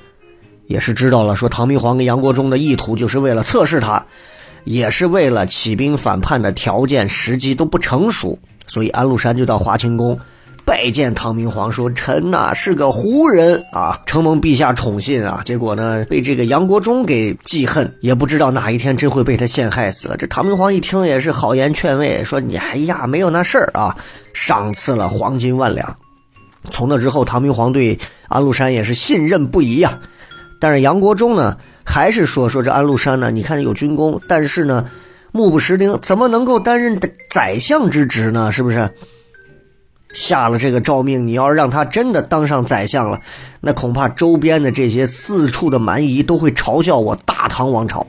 [0.67, 4.05] 也是知道了，说唐明皇跟杨国忠的意图，就是为了测试他，
[4.65, 8.37] 也是为了起兵反叛的条件时机都不成熟，
[8.67, 10.15] 所以安禄山就到华清宫
[10.63, 23.95] 拜见唐明皇，说：“臣呐是个胡人啊，承蒙陛下宠信啊，结果呢，被这个杨国忠给记恨，也不知道哪一天真会被他陷害死了。”这唐明皇一听也是好言劝慰，说：“你哎呀，没有那事儿啊，
[24.33, 25.95] 赏赐了黄金万两。”
[26.69, 27.97] 从那之后，唐明皇对
[28.27, 29.99] 安禄山也是信任不疑呀。
[30.59, 34.85] 但是杨国忠呢，还是说说这安禄山呢，你看有军功，但是呢，
[35.31, 36.99] 目不识丁，怎么能够担任
[37.31, 38.51] 宰相之职呢？
[38.51, 38.87] 是不是？
[40.13, 43.19] 下了这个诏命，你要让他真的当上宰相了，
[43.59, 48.05] 那恐怕周边的这些四处的蛮夷都会嘲笑我大唐王朝。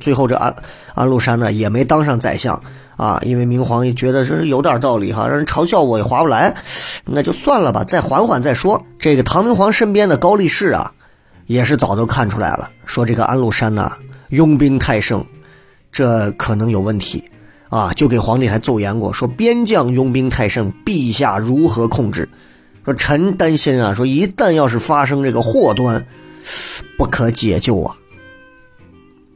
[0.00, 0.54] 最后，这安
[0.94, 2.60] 安禄山呢，也没当上宰相。
[2.98, 6.54] 啊，因为明皇也觉得这是有点道理哈，让人嘲笑我也划不来，
[7.04, 8.80] 那就算了吧，再缓缓再说。
[8.98, 10.92] 这个唐明皇身边的高力士啊，
[11.46, 13.90] 也是早都看出来了，说这个安禄山呐，
[14.28, 15.24] 拥兵太盛，
[15.90, 17.24] 这可能有问题
[17.72, 22.28] 啊，就给皇帝还奏言过，说边将拥兵太盛，陛下如何控制？
[22.84, 26.06] 说臣担心啊，说一旦要是发生这个祸端，
[26.98, 27.96] 不可解救啊。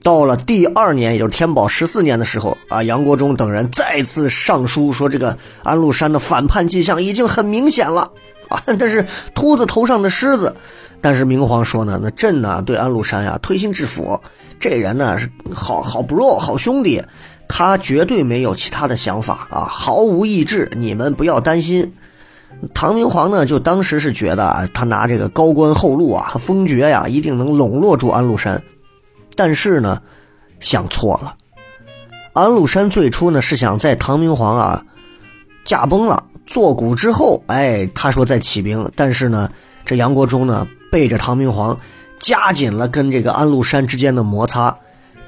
[0.03, 8.12] 到了第二年，也就是天宝十四年的时候啊，杨国忠等人再次上书说，这个安禄山的反叛迹象已经很明显了
[8.51, 8.62] 啊。
[8.78, 10.55] 但是秃子头上的虱子，
[11.01, 14.20] 但是明皇说呢，那朕呢对安禄山呀推心置腹，
[14.61, 17.03] 这人呢是好好 bro 好兄弟，
[17.49, 21.93] 他绝对没有其他的想法啊，毫无意志，你们不要担心。
[22.73, 28.63] 唐明皇呢就当时是觉得啊，他拿这个高官厚禄啊和封爵呀，一定能笼络住安禄山。
[29.35, 30.01] 但是呢，
[30.61, 31.35] 想错了。
[32.33, 34.83] 安禄山最初呢是想在唐明皇啊
[35.65, 38.91] 驾崩了坐骨之后，哎，他说再起兵。
[38.95, 39.51] 但是呢，
[39.85, 41.79] 这杨国忠呢背着唐明皇，
[42.19, 44.75] 加紧了跟这个安禄山之间的摩擦，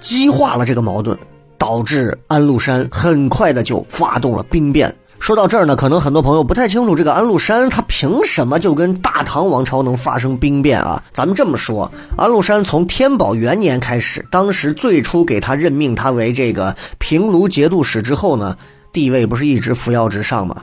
[0.00, 1.18] 激化了这个矛盾，
[1.58, 4.94] 导致安禄山很快的就发动了兵变。
[5.18, 11.02] 说到这儿呢，可能很多朋友不太清楚，这个安禄山他凭什么就跟大唐王朝能发生兵变啊？
[11.12, 18.56] 咱们这么说，安禄山从天宝元年开始，当时最初给他任命他为这个平卢节度使之后呢，
[18.92, 20.54] 地位不是一直扶摇直上吗？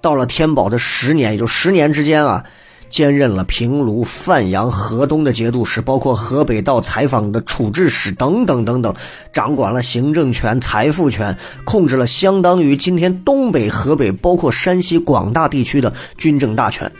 [0.00, 2.42] 到了天宝的十年，也就十年之间啊，
[2.88, 8.94] 兼任了平卢、范阳、河东的节度使，包括河北道采访的处置使等等等等，
[9.32, 16.90] 掌管了行政权、财富权，控制了相当于今天东北、河北，包括山西广大地区的军政大权。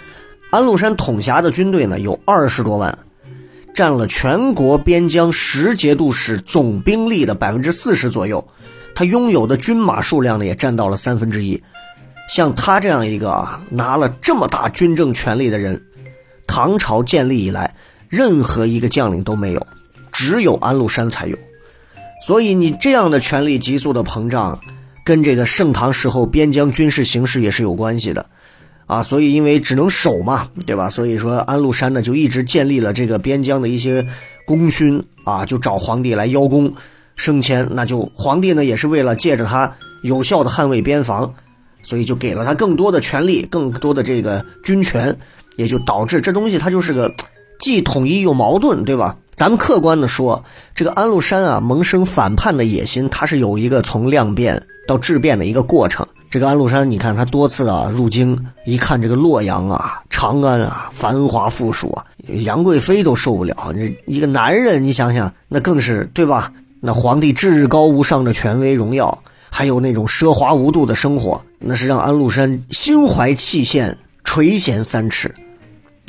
[0.50, 2.96] 安禄山统辖的军队呢，有二十多万，
[3.74, 8.46] 占了全国边疆十节度使总兵力的百分之四十左右。
[8.94, 11.62] 他拥有的军马数量呢，也占到了三分之一。
[12.28, 15.82] 像他这样一个啊，拿了这么大军政权力的人，
[16.46, 17.74] 唐朝建立以来，
[18.08, 19.66] 任何一个将领都没有，
[20.12, 21.36] 只有安禄山才有。
[22.26, 24.60] 所以你这样的权力急速的膨胀，
[25.04, 28.26] 跟这个盛唐时候边疆军事形势也是有关系的，
[28.86, 30.90] 啊，所以因为只能守嘛，对吧？
[30.90, 34.06] 所以说安禄山呢就一直建立了这个边疆的一些
[34.46, 36.74] 功勋啊，就找皇帝来邀功
[37.16, 39.72] 升迁，那就皇帝呢也是为了借着他
[40.02, 41.32] 有效的捍卫边防。
[41.82, 45.16] 所以就给了他更多的权力，更多的这个军权，
[45.56, 47.12] 也就导致这东西它就是个
[47.60, 49.16] 既统一又矛盾，对吧？
[49.34, 56.06] 咱们客观的说，这个安禄山啊，萌生反叛的野心，他是有一个从量变到质变的一个过程。
[56.28, 62.04] 这个安禄山，你看他多次啊入京，一看这个洛阳啊、长安啊，繁华富庶啊，
[62.42, 63.72] 杨贵妃都受不了。
[63.72, 66.52] 这一个男人，你想想，那更是对吧？
[66.80, 69.22] 那皇帝至高无上的权威荣耀。
[69.50, 73.94] 还有那种奢华无度的生活，那是让安禄山心怀气羡、
[74.24, 75.34] 垂涎三尺。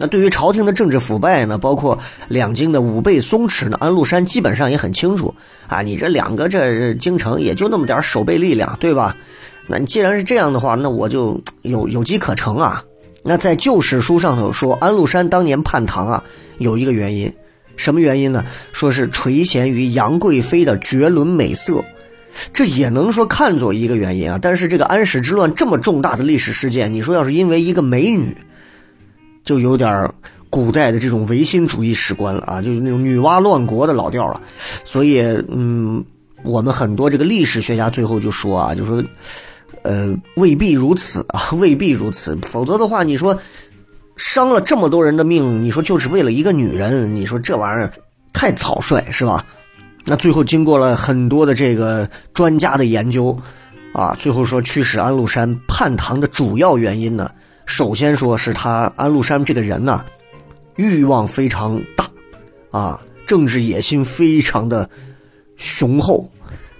[0.01, 5.33] 那对于朝廷的政治腐败呢，包括两京的武备松弛呢，安禄山基本上也很清楚
[5.67, 5.81] 啊。
[5.81, 9.15] 你这两个这京城也就那么点守备力量，对吧？
[9.67, 12.81] 那你既然是这样的话，那我就 有有机可乘啊。
[13.23, 16.23] 那在旧史书上头说，安禄山当年叛唐啊，
[16.59, 17.33] 有一个原因，
[17.75, 18.45] 什么原因呢？
[18.71, 21.83] 说是垂涎于杨贵妃的绝伦美色。
[22.53, 28.35] 这也能说看作一个原因啊，但是这个安史之乱这么重大的历史事件，你说要是因为一个美女，
[29.43, 30.11] 就有点
[30.49, 34.41] 古代的这种唯心主义史观了啊，就是那种女娲乱国的老调了。
[34.83, 36.03] 所以，嗯，
[36.43, 39.03] 我们很多这个历史学家最后就说啊，就说，
[39.83, 42.37] 呃，未必如此啊， 未必如此。
[42.41, 43.37] 否则的话，你说
[44.15, 47.91] 伤了这么多人的命，你说就是为了一个女人，你说这玩意儿
[48.33, 49.45] 太草率是吧？
[50.11, 53.39] 那最后经过了很多的这个专家的研究，
[53.93, 57.29] 啊，最后说驱使安禄山叛唐的主要原因呢，
[57.67, 60.03] 首先说是他安禄山这个人呐，
[60.77, 62.09] 欲望非常大，
[62.71, 64.89] 啊，政治野心非常的
[65.57, 66.27] 雄厚，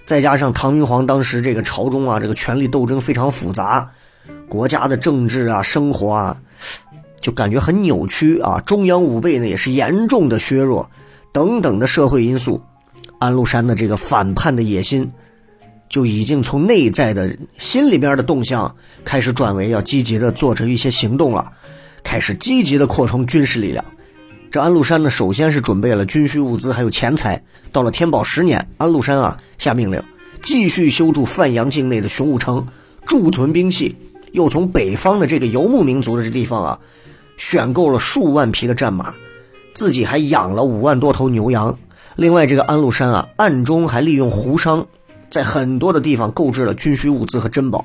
[0.04, 3.88] 再加上唐明皇当时这个朝中啊，这个权力斗争非常复杂，
[4.48, 6.36] 国家的政治啊、生活啊，
[7.20, 10.90] 就感觉很扭曲啊，中央武备呢也是严重的削弱，
[11.32, 12.60] 等等的社会因素。
[13.20, 15.12] 安禄山的这个反叛的野心，
[15.90, 21.52] 就已经从内在的心里边的动向开始转为要积极的做着一些行动了，
[22.02, 23.84] 开始积极的扩充军事力量。
[24.50, 27.42] 这安禄山呢，首先是准备了军需物资还有钱财。
[27.70, 30.02] 到了天宝十年，安禄山啊下命令，
[30.42, 32.66] 继续修筑范阳境内的雄武城，
[33.04, 33.94] 贮存兵器，
[34.32, 36.80] 又从北方的这个游牧民族的这地方啊，
[37.36, 39.14] 选购了数万匹的战马，
[39.74, 41.78] 自己还养了五万多头牛羊。
[42.16, 44.86] 另外，这个安禄山啊，暗中还利用胡商，
[45.30, 47.84] 在很多的地方购置了军需物资和珍宝。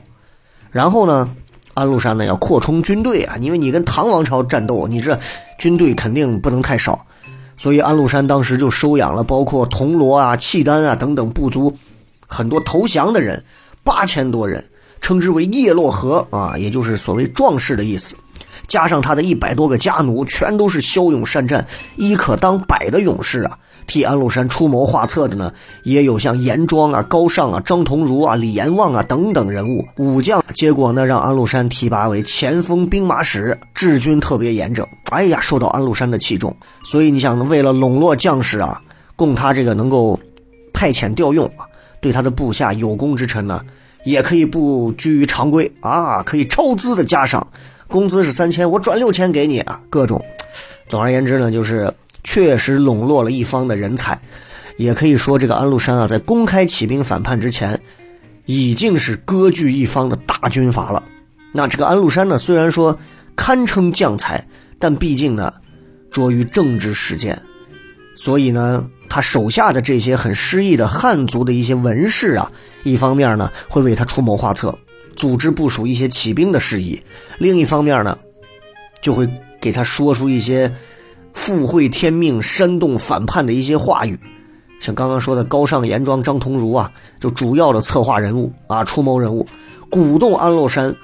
[0.71, 1.29] 然后呢，
[1.73, 5.17] 安禄山呢要扩充军队啊，因为你跟唐王朝战斗，你这
[5.57, 7.05] 军队肯定不能太少。
[7.55, 11.73] 所以安禄山当时就收养了包括铜锣啊、契丹啊等等部族
[12.27, 13.41] 很多投降的人，
[13.83, 14.61] 八千多人，
[14.99, 18.17] 称之为叶落河啊，也就是所谓壮士的意思。
[18.75, 21.65] 加上他的一百多个家奴，全都是骁勇善战、
[21.95, 23.57] 一可当百的勇士啊。
[23.87, 25.49] 替安禄山出谋划策的呢，
[25.83, 30.43] 也有像严庄啊、高尚啊、张同儒啊、李延旺啊等等人物武将。
[30.53, 34.85] 结果呢，让安禄山提拔为前锋兵马使，治军特别严整。
[35.09, 36.53] 哎呀，受到安禄山的器重。
[36.83, 38.81] 所以你想，为了笼络将士啊，
[39.15, 40.19] 供他这个能够
[40.73, 41.63] 派遣调用啊，
[42.01, 43.61] 对他的部下有功之臣呢，
[44.03, 47.47] 也可以不拘于常规啊，可以超资的加赏，
[47.87, 50.23] 工资是三千，我转六千给你啊，各种。
[50.87, 51.93] 总而言之呢，就是。
[52.27, 54.19] 确实笼络了一方的人才，
[54.77, 57.79] 也可以说这个安禄山啊，在公开起兵反叛之前，
[58.47, 61.03] 已经是割据一方的大军阀了。
[61.53, 62.97] 那这个安禄山呢，虽然说
[63.35, 64.47] 堪称将才，
[64.79, 65.53] 但毕竟呢，
[66.11, 67.39] 着于政治实践，
[68.15, 72.51] 所以呢，他手下的这些很失意的汉族的一些文士啊，
[72.83, 74.75] 一方面呢会为他出谋划策，
[75.15, 77.01] 组织部署一些起兵的事宜；
[77.39, 78.17] 另一方面呢，
[79.01, 79.27] 就会
[79.59, 80.73] 给他说出一些。
[81.37, 84.17] 附会天命、煽动反叛的一些话语，
[84.79, 86.89] 像刚刚说的高尚严庄张同儒啊，
[87.19, 89.45] 就主要的策划人物啊，出谋人物，
[89.89, 90.95] 鼓动安禄山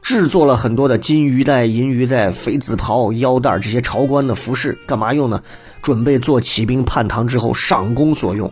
[0.00, 5.42] 制作了很多的金鱼带、银鱼带、肥子袍、腰带这些朝官的服饰，干嘛用呢？
[5.82, 8.50] 准备做起兵叛唐之后赏功所用，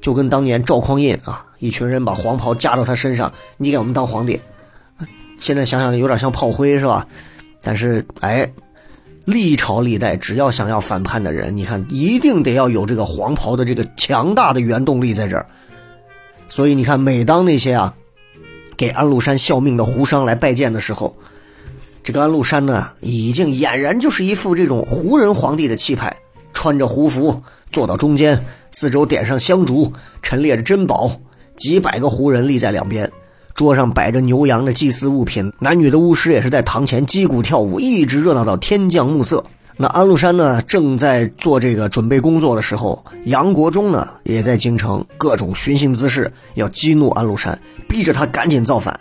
[0.00, 4.40] 就跟当年赵匡胤啊，一群人把黄袍加到他身上，你给我们当皇帝。
[5.38, 7.06] 现在想想有点像炮灰是吧？
[7.62, 8.50] 但是哎，
[9.24, 15.46] 历朝历代只要想要反叛的人，你看一定得要有这个黄袍的这个强大的原动力在这儿。
[16.48, 17.92] 所以你看，每当那些啊
[18.76, 21.16] 给安禄山效命的胡商来拜见的时候，
[22.04, 26.16] 这个安禄山呢，已经俨然就是一副这种胡人皇帝的气派，
[26.54, 27.42] 穿着胡服
[27.72, 29.92] 坐到中间，四周点上香烛，
[30.22, 31.20] 陈列着珍宝，
[31.56, 33.10] 几百个胡人立在两边。
[33.54, 39.42] 桌上摆着牛羊的祭祀物品，男女的巫师也是在堂前击鼓跳舞，一直热闹到天降暮色。
[39.78, 49.00] 那安禄山呢，正在做这个准备工作的时候，杨国忠呢也在京城各种寻衅滋事，要激怒安禄山，逼着他赶紧造反。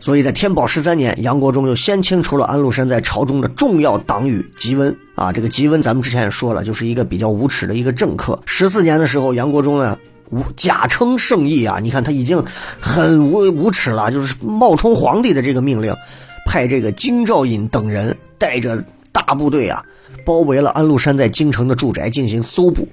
[0.00, 5.30] 所以在天宝十三年，杨国忠就先清除了安禄山在朝中的重要党羽吉温啊。
[5.30, 8.42] 这个吉温咱们之前也说了，就是一个比较无耻的一个政客。
[8.46, 9.98] 十四年的时候，杨国忠呢。
[10.30, 11.78] 无假称圣意啊！
[11.80, 12.44] 你看他已经
[12.80, 15.94] 很无无耻了，就是冒充皇帝的这个命令，
[16.46, 19.82] 派这个京兆尹等人带着大部队啊，
[20.24, 22.88] 包围了安禄山在京城的住宅进行搜捕，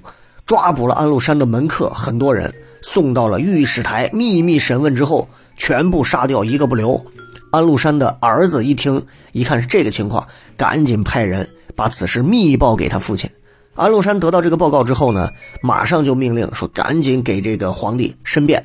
[0.46, 7.04] 抓捕了安禄山的门客很多人，送到了御史台秘密审问之后，全部杀掉一个不留。
[7.50, 10.26] 安禄山的儿子一听，一看是这个情况，
[10.56, 13.30] 赶紧派人把此事密报给他父亲。
[13.74, 15.28] 安禄山得到这个报告之后呢，
[15.60, 18.64] 马上就命令说：“赶紧给这个皇帝申辩，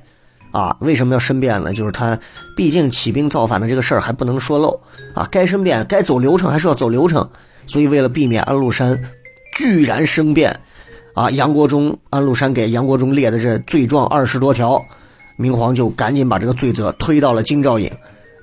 [0.52, 1.74] 啊，为什么要申辩呢？
[1.74, 2.18] 就是他
[2.56, 4.80] 毕竟起兵造反的这个事儿还不能说漏
[5.16, 7.28] 啊，该申辩，该走流程还是要走流程。
[7.66, 9.00] 所以为了避免安禄山
[9.58, 10.56] 居然申辩，
[11.16, 14.80] 啊，杨国忠，安禄山给杨国忠列的这罪状二十多条，
[15.38, 17.92] 明皇就赶紧把这个罪责推到了京兆尹，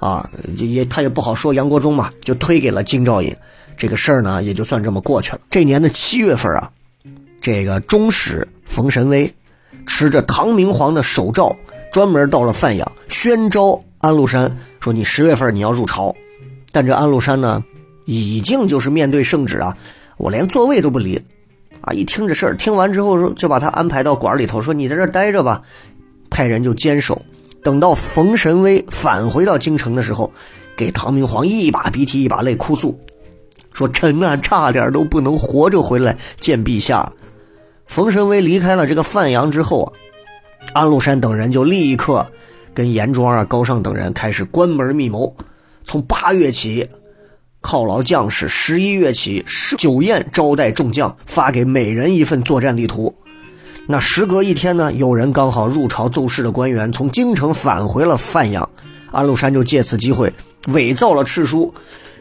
[0.01, 3.33] 啊，也他也不好说杨国忠嘛，就推给了京兆尹。”
[3.77, 5.41] 这个事儿呢，也就算这么过去了。
[5.51, 6.71] 这年的七月份啊，
[7.41, 9.33] 这个中使冯神威
[9.87, 11.55] 持着唐明皇的手诏，
[11.93, 16.15] 专门到了范阳宣召安禄山，说你十月份你要入朝。
[16.73, 17.63] 但这安禄山呢，
[18.05, 19.77] 已经就是面对圣旨啊，
[20.17, 21.21] 我连座位都不离
[21.83, 21.93] 啊！
[21.93, 25.63] 一听这事儿，听完之后就把他安排到馆里头，说你在这待着吧，
[26.31, 27.21] 派人就坚守。
[27.63, 30.33] 等到冯神威返回到京城的时候，
[30.77, 32.99] 给唐明皇一把鼻涕一把泪哭诉。
[33.77, 37.13] 说臣啊，差点都不能活着回来见陛下。
[37.85, 39.93] 冯神威离开了这个范阳之后啊，
[40.73, 42.27] 安禄山等人就立刻
[42.73, 45.37] 跟严庄啊、高尚等人开始关门密谋。
[45.85, 46.89] 从八月起
[47.61, 49.45] 犒劳将士，十一月起
[49.77, 53.15] 酒宴招待众将，发给每人一份作战地图。
[53.87, 58.67] 那时隔一天呢，有人刚好入朝奏事的官员从京城返回了范阳，
[59.13, 60.33] 安禄山就借此机会
[60.69, 61.75] 伪造了敕书。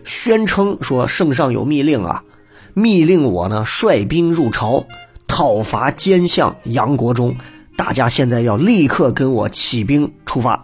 [0.05, 2.23] 宣称说圣上有密令啊，
[2.75, 4.85] 密令我呢率兵入朝
[5.27, 7.35] 讨伐奸相杨国忠，
[7.75, 10.63] 大家现在要立刻跟我起兵出发。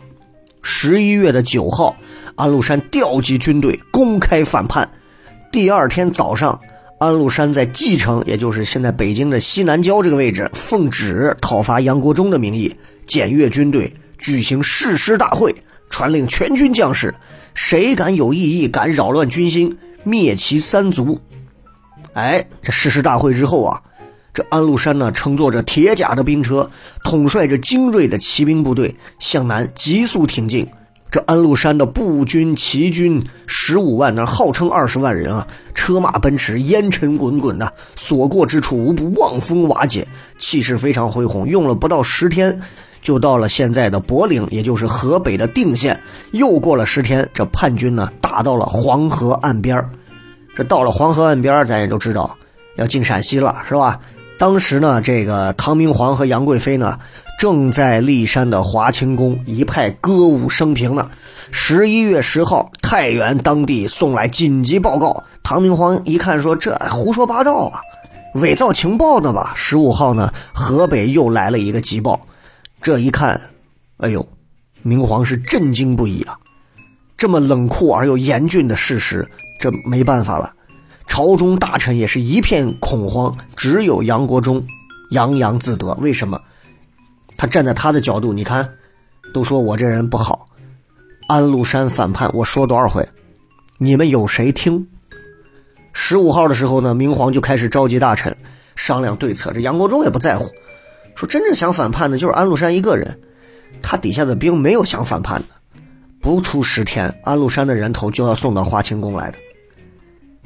[0.61, 1.97] 十一月的九号，
[2.35, 4.87] 安禄山调集军队公开反叛。
[5.51, 6.61] 第二天早上，
[6.99, 12.75] 安禄山在蓟城，也就是现在北京的西南郊这个位置，奉旨讨伐杨国忠的名义，
[13.07, 15.55] 检阅军队，举行誓师大会，
[15.89, 17.11] 传令全军将士。
[17.53, 21.19] 谁敢有异议，敢扰乱军心，灭其三族！
[22.13, 23.81] 哎，这誓师大会之后啊，
[24.33, 26.69] 这安禄山呢，乘坐着铁甲的兵车，
[27.03, 30.67] 统帅着精锐的骑兵部队向南急速挺进。
[31.09, 35.45] 这安禄山的步军、骑军十五万，那号称二十万人啊，
[35.75, 40.07] 车马奔驰，烟尘滚滚的，所过之处无不望风瓦解，
[40.39, 41.45] 气势非常恢宏。
[41.45, 42.61] 用了不到十天。
[43.01, 45.99] 就到了现在的柏林，也就是河北的定县。
[46.31, 49.83] 又过了十天，这叛军呢打到了黄河岸边
[50.55, 52.35] 这到了黄河岸边咱也都知道
[52.75, 53.99] 要进陕西了，是吧？
[54.37, 56.97] 当时呢，这个唐明皇和杨贵妃呢
[57.37, 61.07] 正在骊山的华清宫一派歌舞升平呢。
[61.51, 65.23] 十一月十号，太原当地送来紧急报告。
[65.43, 67.79] 唐明皇一看，说这胡说八道啊，
[68.35, 69.53] 伪造情报的吧？
[69.55, 72.19] 十五号呢，河北又来了一个急报。
[72.81, 73.39] 这一看，
[73.97, 74.27] 哎呦，
[74.81, 76.35] 明皇是震惊不已啊！
[77.15, 79.29] 这么冷酷而又严峻的事实，
[79.59, 80.51] 这没办法了。
[81.07, 84.65] 朝中大臣也是一片恐慌，只有杨国忠
[85.11, 85.93] 洋洋自得。
[85.95, 86.41] 为什么？
[87.37, 88.67] 他站在他的角度，你看，
[89.31, 90.47] 都说我这人不好，
[91.27, 93.07] 安禄山反叛，我说多少回，
[93.77, 94.87] 你们有谁听？
[95.93, 98.35] 十五号的时候呢，明皇就开始召集大臣
[98.75, 100.49] 商量对策，这杨国忠也不在乎。
[101.21, 103.19] 说真正想反叛的，就是安禄山一个人，
[103.79, 105.49] 他底下的兵没有想反叛的。
[106.19, 109.37] 不出十天，安禄山的人头就要送到华清宫来的。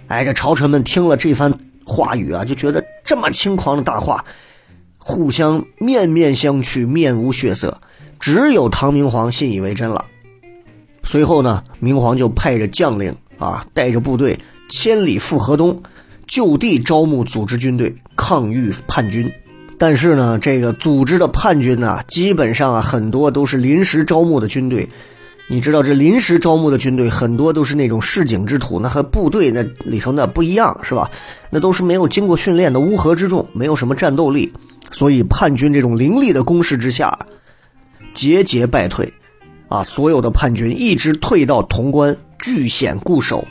[0.07, 4.25] 哎，这朝臣们听了这番话语啊，就觉得这么轻狂的大话，
[4.97, 7.79] 互相面面相觑，面无血色。
[8.19, 10.03] 只有唐明皇信以为真了。
[11.05, 14.37] 随后呢，明皇就派着将领啊，带着部队
[14.69, 15.81] 千里赴河东，
[16.27, 19.31] 就地招募组织军队抗御叛军。
[19.77, 24.87] 但是呢，这个组织的叛军呢，基本上啊，很多都是临时招募的军队。
[25.47, 31.11] 你知道，这临时招募的军队很多都是那种市井之徒，那和部队那里头那不一样，是吧？
[31.51, 34.51] 那都是没有经过训练的乌合之众，没有什么战斗力，
[34.91, 37.19] 所以叛军这种凌厉的攻势之下，
[38.13, 39.13] 节节败退。
[39.67, 43.47] 啊，所有的叛军一直退到潼关，据险固守，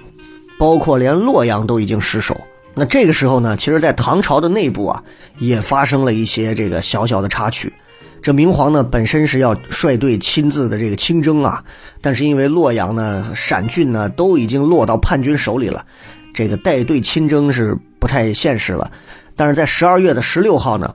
[0.58, 2.40] 包括连洛阳都已经失守。
[2.74, 5.02] 那这个时候呢，其实，在唐朝的内部啊，
[5.38, 7.72] 也发生了一些这个小小的插曲。
[8.20, 11.62] 这明皇呢，本身是要率队亲自的这个亲征啊，
[12.00, 15.84] 但是因为洛阳呢、陕郡呢都已经落到叛军手里了，
[16.32, 18.90] 这个带队亲征是不太现实了。
[19.36, 20.92] 但是在十二月的十六号呢，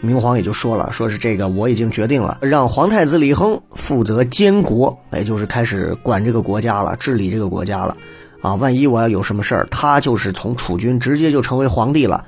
[0.00, 7.96] 明皇也就说了，说是这个我已经决定了，让皇太子李亨负责监国，也就是开始管这个国家了，治理这个国家了。
[8.42, 12.24] 啊，万一我要有什么事儿，他就是从储君直接就成为皇帝了。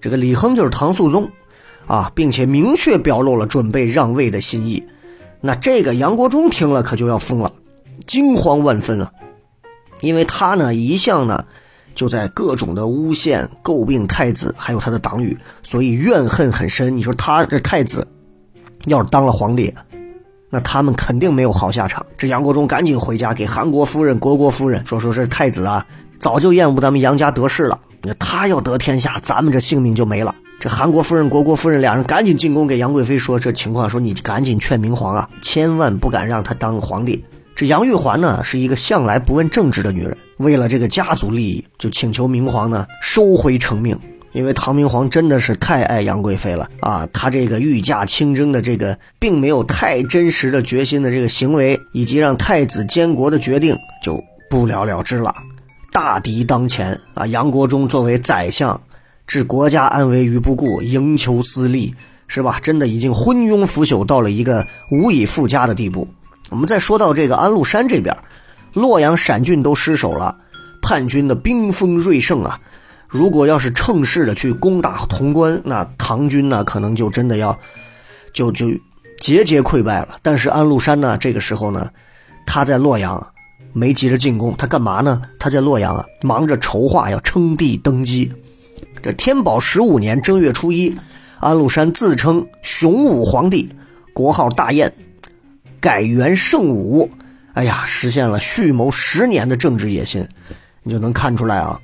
[0.00, 1.30] 这个李亨就是唐肃宗，
[1.86, 4.82] 啊，并且明确表露了准备让位的心意。
[5.40, 7.52] 那这个杨国忠听了可就要疯了，
[8.06, 9.12] 惊慌万分啊！
[10.00, 11.44] 因为他呢一向呢
[11.94, 16.96] 就在各种的诬陷、诟病太子还有他的党羽，所以怨恨很深。
[16.96, 18.06] 你说他这太子
[18.86, 19.74] 要是当了皇帝？
[20.50, 22.04] 那他们肯定没有好下场。
[22.16, 25.84] 这杨国忠赶紧回家给韩国夫人、国国夫人说：“说这太子啊，
[26.18, 27.78] 早就厌恶咱们杨家得势了。
[28.18, 37.24] 他要得天下，咱们这性命就没了。”这韩国夫人、国国夫人两人赶紧进宫给杨贵妃说这情况，说你赶紧劝明皇啊，千万不敢让他当皇帝。
[37.54, 43.98] 这杨玉环呢，是一个向来不问政治的女人，为了这个家族利益，就请求明皇呢收回成命。
[44.32, 55.34] 因为唐明皇真的是太爱杨贵妃了啊，他这个御驾亲征的这个，并没有太真实的决心的这个行为，以及让太子监国的决定，就不了了之了。
[55.90, 58.80] 大敌当前啊，杨国忠作为宰相，
[59.26, 61.94] 置国家安危于不顾，营求私利，
[62.28, 62.60] 是吧？
[62.62, 66.06] 真的已经昏庸腐朽到了一个无以复加的地步。
[66.50, 68.14] 我们再说到这个安禄山这边，
[68.74, 70.38] 洛阳、陕郡都失守了，
[70.82, 72.60] 叛军的兵锋锐盛啊。
[73.08, 77.58] 如果要是乘势的去攻打潼关，那唐军呢，可能就真的要，
[78.34, 78.66] 就就
[79.18, 80.18] 节节溃败了。
[80.22, 81.88] 但是安禄山呢，这个时候呢，
[82.44, 83.32] 他在洛阳
[83.72, 85.22] 没急着进攻，他干嘛呢？
[85.38, 88.30] 他在洛阳啊，忙着筹划要称帝登基。
[89.02, 90.94] 这天宝十五年正月初一，
[91.40, 93.70] 安禄山自称雄武皇帝，
[94.12, 94.92] 国号大燕，
[95.80, 97.10] 改元圣武。
[97.54, 100.28] 哎呀，实现了蓄谋十年的政治野心，
[100.82, 101.80] 你就能看出来啊。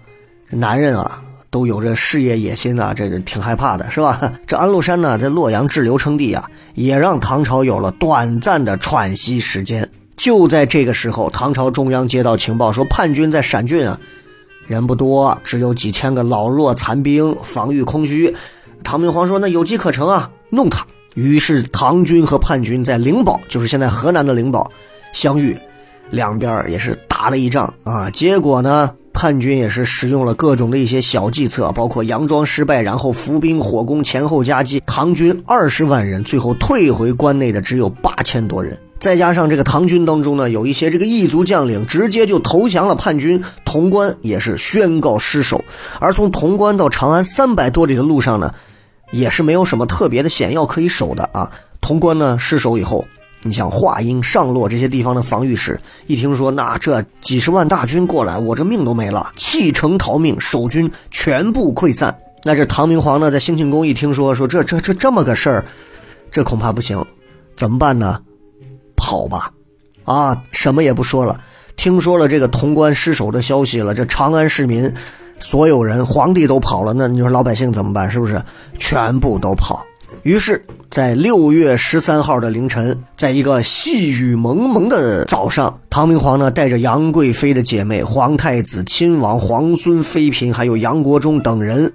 [0.55, 4.33] 男人啊，都有着事业野心啊，这个挺害怕的，是吧？
[4.47, 9.89] 这安禄山呢，在洛阳滞留称帝啊，也让唐朝有了短暂的喘息时间。
[10.17, 13.99] 就在这个时候，唐朝中央接到情报，说叛军在陕郡啊，
[14.67, 18.35] 人不多，只有几千个老弱残兵，防御空虚。
[18.85, 24.71] 唐明皇说：“那有机可乘啊，弄他。”于是唐军和叛军在灵宝，就是现在河南的灵宝
[25.13, 25.57] 相遇，
[26.11, 28.11] 两边也是打了一仗啊。
[28.11, 28.91] 结果呢？
[29.15, 34.83] 叛军也是使用了各种的一些小计策，包括佯装失败，然后伏兵火攻，前后夹击。
[34.85, 38.79] 唐军二十万人，最后退回关内的只有八千多人。
[38.99, 45.65] 再加上这个唐军当中呢，有一些这个异族将领直接就投降了叛军，潼关也是宣告失守。
[46.01, 48.53] 而从潼关到长安三百多里的路上呢，
[49.12, 51.53] 也是没有什么特别的险要可以守的啊。
[51.81, 53.07] 潼关呢失守以后。
[53.47, 62.16] 你像华阴、上洛这些地方的防御使，一听说那这几十万大军过来，我这命都没了，弃城逃命，守军全部溃散。
[62.42, 65.64] 那这唐明皇呢，在兴庆宫一听说说这这这这么个事儿，
[66.30, 67.04] 这恐怕不行，
[67.54, 68.18] 怎么办呢？
[68.96, 69.50] 跑吧，
[70.04, 71.38] 啊，什么也不说了。
[71.76, 74.91] 听说了这个潼关失守的消息了，这长安市民，
[75.38, 78.11] 所有人，皇帝都跑了，那你说老百姓怎么办？
[78.11, 78.42] 是不是
[78.79, 79.84] 全部都跑？
[80.25, 91.92] 于是，在六月十三号的凌晨，在一个细雨蒙蒙的早上，唐明皇呢带着杨贵妃的姐妹、皇太子、亲王、皇孙、妃嫔，还有杨国忠等人，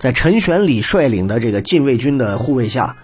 [0.00, 2.96] 在陈玄礼率领的这个禁卫军的护卫下，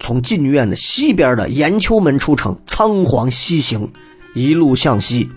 [0.00, 3.86] 从禁院的西边的延秋门出城，仓皇西行，
[4.34, 5.28] 一路向西。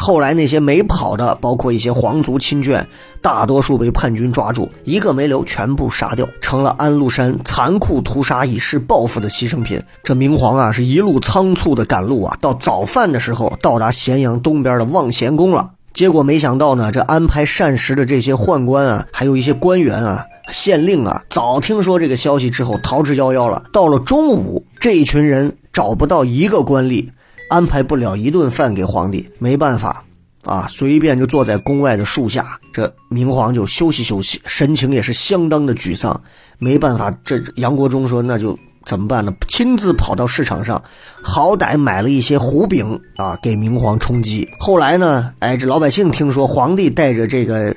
[0.00, 2.82] 后来那些没跑的，包括一些皇族亲眷，
[3.20, 9.80] 大多数被叛军抓住，一个没留，全部杀掉，成了安禄山残酷屠杀以示报复的牺牲品。
[10.02, 15.72] 这明皇啊，是一路仓促的赶路啊，到早饭的时候到达咸阳东边的望贤宫了。
[15.92, 23.62] 结果没想到呢，这安排膳食的这些宦官啊，还有一些官员啊、县令啊，早听说这个消息之后逃之夭夭了。
[23.70, 27.10] 到了中午，这一群人找不到一个官吏。
[27.50, 30.04] 安排不了一顿饭给皇帝，没办法，
[30.44, 36.18] 啊，随便就坐在宫外的树下，这明皇就休息休息，神情也是相当的沮丧。
[36.58, 38.56] 没办法，这杨国忠说那就
[38.86, 39.34] 怎么办呢？
[39.48, 40.80] 亲自跑到市场上，
[41.24, 44.48] 好歹买了一些胡饼啊，给明皇充饥。
[44.60, 47.74] 后来呢，哎，这老百姓听说皇帝带着这个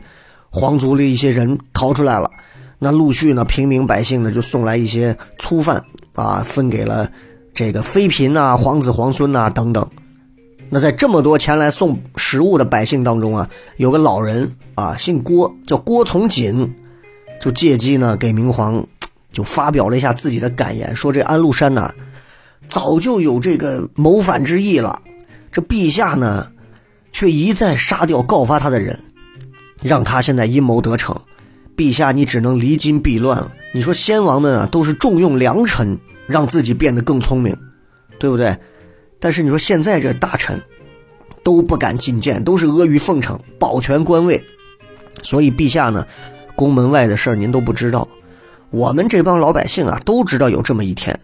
[0.51, 2.29] 皇族的一些人逃出来了，
[2.77, 5.83] 那陆续呢，平民百姓呢就送来一些粗饭
[6.13, 7.09] 啊，分给了。
[7.53, 9.87] 这个妃嫔呐、皇子皇孙呐等等，
[10.69, 13.47] 那在这么多前来送食物的百姓当中啊，
[13.77, 16.73] 有个老人啊，姓郭，叫郭从锦，
[17.39, 18.83] 就借机呢给明皇
[19.31, 21.93] 就发表了一下自己的感言，说这安禄山呐，
[22.67, 24.99] 早就有这个谋反之意了，
[25.51, 26.47] 这陛下呢，
[27.11, 28.99] 却一再杀掉告发他的人，
[29.83, 31.15] 让他现在阴谋得逞，
[31.77, 33.51] 陛下你只能离京避乱了。
[33.75, 35.99] 你说先王们啊，都是重用良臣。
[36.27, 37.57] 让自己变得更聪明，
[38.19, 38.57] 对不对？
[39.19, 40.61] 但是你说现在这大臣
[41.43, 44.43] 都不敢进谏，都是阿谀奉承，保全官位。
[45.21, 46.05] 所以陛下呢，
[46.55, 48.07] 宫门外的事儿您都不知道，
[48.69, 51.17] 我们这帮老百姓啊都知道有这么一天，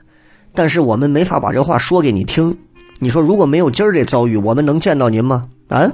[0.53, 2.57] 但是我们没法把这话说给你听。
[2.99, 5.47] 你说如果没有今儿这遭遇，我们能见到您吗？
[5.69, 5.91] 啊？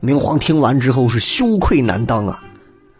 [0.00, 2.42] 明皇听完之后是羞愧难当啊，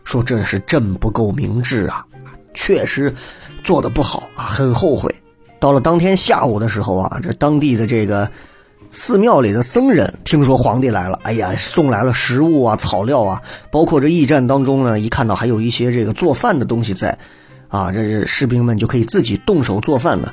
[0.04, 2.06] 说这是朕不够明智啊，
[2.54, 3.14] 确实
[3.64, 5.14] 做的不好啊，很后悔。
[5.58, 8.28] 到了当天下午的时候啊，这当地的这个
[8.90, 17.16] 寺庙里的僧人听说皇帝来了，哎呀，送来了食物啊、草料啊，包括这驿站当中呢，一看到还有一些这个做饭的东西在，
[17.68, 20.32] 啊，这士兵们就可以自己动手做饭呢，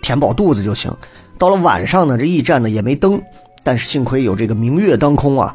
[0.00, 0.90] 填饱肚子就行。
[1.38, 3.22] 到了晚上呢，这驿站呢也没灯，
[3.62, 5.54] 但是幸亏有这个明月当空啊，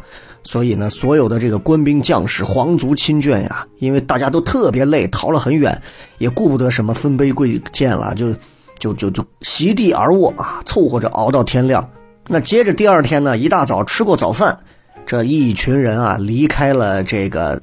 [0.49, 5.79] 所以呢，所有的这个官兵将士、皇族亲眷呀，因为大家都特别累，逃了很远，
[6.17, 8.33] 也顾不得什么分杯贵贱了，就。
[8.79, 11.85] 就就就席地而卧啊，凑合着熬到天亮。
[12.29, 14.57] 那接着第二天呢，一大早吃过早饭，
[15.05, 17.61] 这一群人啊离开了这个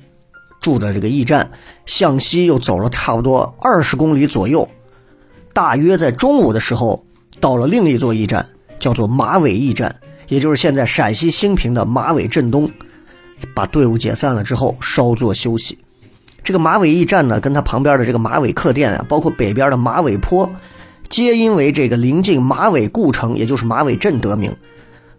[0.60, 1.50] 住的这个驿站，
[1.86, 4.68] 向西又走了差不多二十公里左右，
[5.54, 7.02] 大约在中午的时候
[7.40, 8.46] 到了另一座驿站，
[8.78, 9.96] 叫做马尾驿站，
[10.28, 12.70] 也就是现在陕西兴平的马尾镇东。
[13.54, 15.78] 把队伍解散了之后，稍作休息。
[16.42, 20.50] 这个马尾驿站呢，跟它旁边的这个马尾客店啊，包括北边的马尾坡。
[21.08, 24.54] 皆因为这个临近马尾故城，也就是马尾镇得名。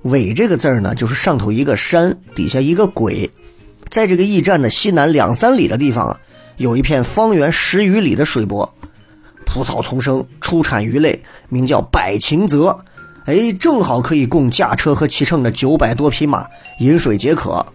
[0.01, 3.29] 尾这个字儿呢，就是上头一个山，底下一个鬼。
[3.89, 6.19] 在这个驿站的西南两三里的地方啊，
[6.57, 8.73] 有一片方圆十余里的水泊，
[9.45, 12.77] 蒲草丛生，出产鱼类，名叫百禽泽。
[13.27, 16.47] 哎，正好可以供驾车和骑乘的九百多匹马
[16.79, 17.65] 饮水解渴。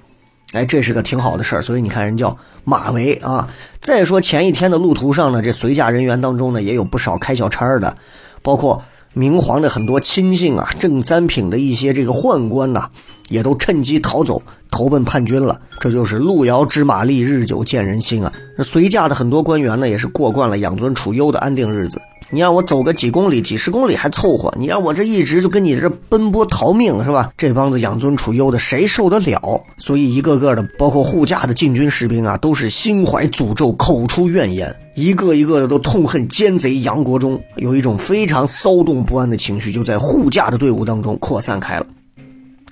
[0.55, 2.35] 哎，这是个挺好的事儿，所以你看人叫
[2.65, 3.47] 马嵬啊。
[3.79, 7.95] 再说前一天的路途上呢，这随驾人员当中呢，也有不少开小差的，
[8.41, 12.89] 包括明皇的很多亲信啊，正三品的一些这个宦官呐，
[13.29, 15.61] 也都趁机逃走，投奔叛军了。
[15.81, 18.33] 这就是路遥知马力，日久见人心啊。
[18.57, 22.01] 那随驾的很多官员呢，也是过惯了养尊处优的安定日子。
[22.35, 27.31] 你让我走个几公里、几十公里还凑合，你让我这一直就跟你这奔波逃命是吧？
[27.37, 29.63] 这帮子养尊处优的谁受得了？
[29.77, 41.87] 所以一个个的，包括护驾的禁军士兵啊，都是心怀诅咒，口出怨言，一个一个的都痛恨奸贼杨国忠，有一种非常骚动不安的情绪就在护驾的队伍当中扩散开了。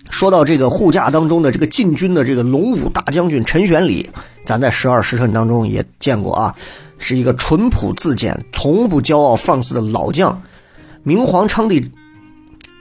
[0.09, 4.09] 说到这个护驾当中的这个禁军的这个龙武大将军陈玄礼，
[4.47, 6.55] 咱在十二时辰当中也见过啊。
[7.01, 10.41] 是一个淳朴自简、从不骄傲放肆的老将。
[11.03, 11.91] 明皇称帝，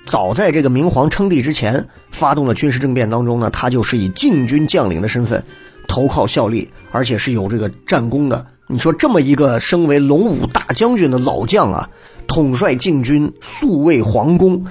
[0.05, 5.43] 早在这个明皇称帝之前，发动了军事政变当中呢，他就是以禁军将领的身份
[5.87, 8.45] 投靠效力，而且是有这个战功的。
[8.67, 11.89] 你说这么一个升为龙武大将军的老将啊，
[12.27, 14.63] 统帅禁军，宿卫皇宫。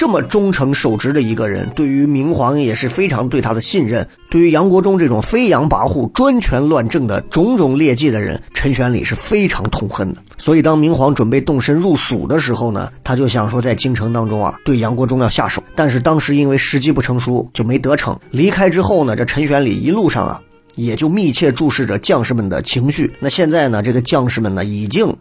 [0.00, 4.08] 这么忠诚守职的一个人，对于明皇也是非常对他的信任。
[4.30, 10.22] 对于杨国忠这种飞扬跋扈、专权乱政的种种劣迹的人，陈玄礼是非常痛恨的。
[10.38, 15.62] 所以，当明皇准备动身入蜀的时候呢，他就想说在京城当中啊，对杨国忠要下手。
[15.76, 18.18] 但是当时因为时机不成熟，就没得逞。
[18.30, 20.40] 离开之后呢，这陈玄礼一路上啊，
[20.76, 23.12] 也就密切注视着将士们的情绪。
[23.20, 25.14] 那现在呢，这个将士们呢，已经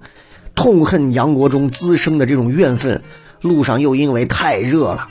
[0.56, 3.04] 痛恨杨国忠滋生的这种怨愤。
[3.42, 5.08] 路上又因为太热了，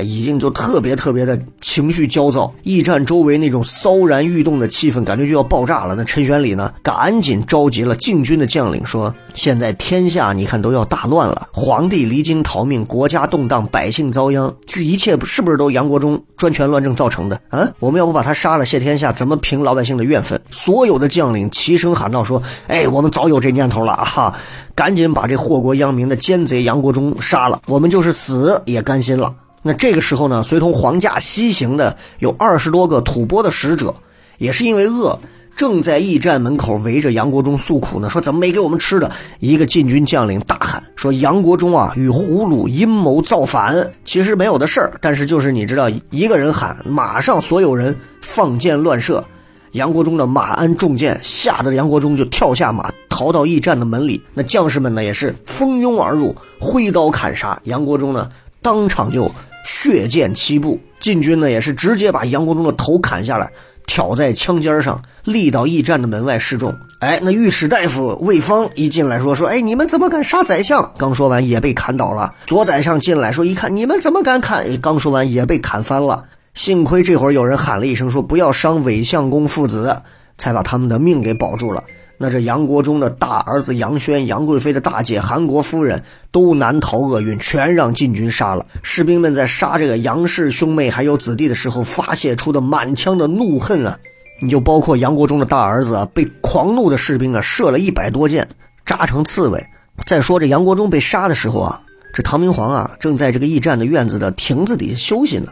[0.00, 5.94] 已经就特别特别的情绪焦躁，驿站周围那种骚然欲动的气氛，感觉就要爆炸了。
[5.94, 17.40] 那陈玄礼呢，赶紧召集了禁军的将领，说：“现在天下你看都要大乱了，皇帝离京逃命，国家动荡，百姓遭殃，这一切是不是都杨国忠专权乱政造成的？
[17.50, 24.34] 啊，我们要不把他杀了，谢天下，怎么平老百姓的怨愤？”所有的将领齐声喊道：“说，哎，我们早有这念头了啊哈，
[24.74, 33.94] 赶紧把这祸国殃民的奸贼杨国忠杀了，我们就是死也甘心了。”那这个时候呢，随同皇驾西行的有二十多个吐蕃的使者，
[34.38, 35.16] 也是因为饿，
[35.54, 38.10] 正在驿站门口围着杨国忠诉苦呢。
[38.10, 39.08] 说怎么没给我们吃的？
[39.38, 49.24] 一个禁军将领大喊说：“杨国忠啊，与胡虏阴谋造反。”其实没有的事儿，但是就是你知道，一个人喊，马上所有人放箭乱射。
[49.72, 54.20] 杨国忠的马鞍中箭，吓得杨国忠就跳下马，逃到驿站的门里。
[54.34, 58.28] 那将士们呢，也是蜂拥而入，挥刀砍杀杨国忠呢，
[58.60, 59.30] 当场就。
[59.64, 63.50] 血溅七步，禁军呢也是直接把杨国忠的头砍下来，
[63.86, 66.74] 挑在枪尖上，立到驿站的门外示众。
[67.00, 70.92] 哎，那御史大夫魏方一进来说说，哎，你们怎么敢杀宰相？
[70.98, 72.34] 刚说完也被砍倒了。
[72.46, 74.64] 左宰相进来说，一看你们怎么敢砍？
[74.64, 76.24] 哎，刚说完也被砍翻了。
[76.54, 80.02] 幸亏这会儿有人喊了一声说不要伤韦相公父子，
[80.38, 81.82] 才把他们的命给保住了。
[82.22, 86.00] 那这杨国忠的大儿子杨轩、杨贵妃的大姐韩国夫人
[86.30, 88.64] 都难逃厄运，全让禁军杀了。
[88.80, 93.98] 士兵们在杀这个杨氏兄妹还有子弟的时候，发泄出的满腔的怒恨啊！
[94.40, 98.48] 你就包括杨国忠的大儿子啊，被狂怒的士兵啊射了一百多箭，
[98.86, 99.60] 扎成刺猬。
[100.06, 101.82] 再说这杨国忠被杀的时候啊，
[102.14, 105.48] 这唐明皇啊正在这个驿站的院子的亭子底下休息呢，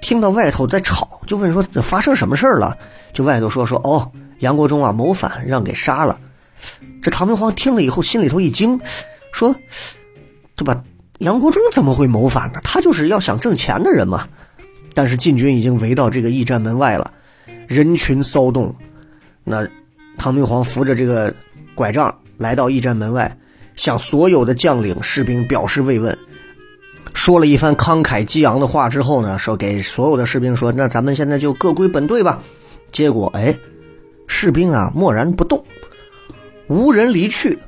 [0.00, 2.74] 听到外头在吵，就问说这发生什么事了？
[3.12, 4.10] 就外头说说哦。
[4.38, 6.18] 杨国忠啊，谋反让给杀了。
[7.00, 8.80] 这唐明皇听了以后，心里头一惊，
[9.32, 9.54] 说
[10.56, 10.82] ：“对吧？
[11.18, 12.60] 杨国忠怎么会谋反呢？
[12.62, 14.28] 他就是要想挣钱的人嘛。”
[14.94, 17.12] 但是禁军已经围到这个驿站门外了，
[17.68, 18.74] 人群骚动。
[19.44, 19.66] 那
[20.16, 21.32] 唐明皇扶着这个
[21.74, 23.36] 拐杖来到驿站门外，
[23.76, 26.16] 向所有的将领士兵表示慰问，
[27.14, 32.42] 说了一番慷慨激昂的话之后呢，说给所有的士兵说：“那咱们现在就各归本队吧。”
[32.90, 33.56] 结果，哎。
[34.28, 35.64] 士兵啊，默然不动，
[36.68, 37.58] 无人离去。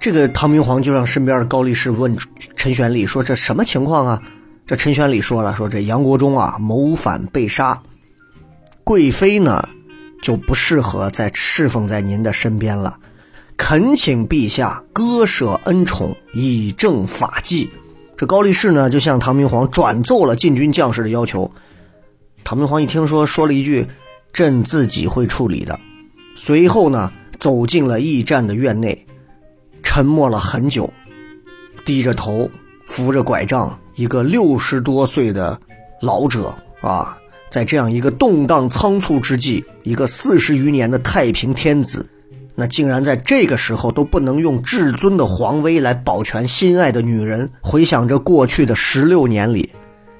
[0.00, 2.16] 这个唐明皇就让身边的高力士问
[2.54, 4.22] 陈玄礼说：“这什么情况啊？”
[4.64, 7.82] 这陈玄礼说了：“说这杨国忠啊，谋反被杀，
[8.84, 9.68] 贵妃呢
[10.22, 12.98] 就不适合再侍奉在您的身边了，
[13.56, 17.70] 恳请陛下割舍恩宠，以正法纪。”
[18.16, 21.52] 这高力士呢就向唐明皇转奏了禁军将士的要求。
[22.44, 23.88] 唐明皇一听说，说了一句。
[24.36, 25.80] 朕自己会处理的。
[26.34, 27.10] 随后呢，
[27.40, 29.06] 走进了驿站的院内，
[29.82, 30.92] 沉默了很久，
[31.86, 32.50] 低着头，
[32.86, 35.58] 扶着拐杖，一个六十多岁的
[36.02, 37.16] 老者啊，
[37.48, 42.06] 在这样一个动荡仓促之际，一个四十余年的太平天子，
[42.54, 47.50] 那竟然在这个时候都不能用至尊的皇威来保全心爱的女人。
[47.62, 49.70] 回想着过去的十六年里。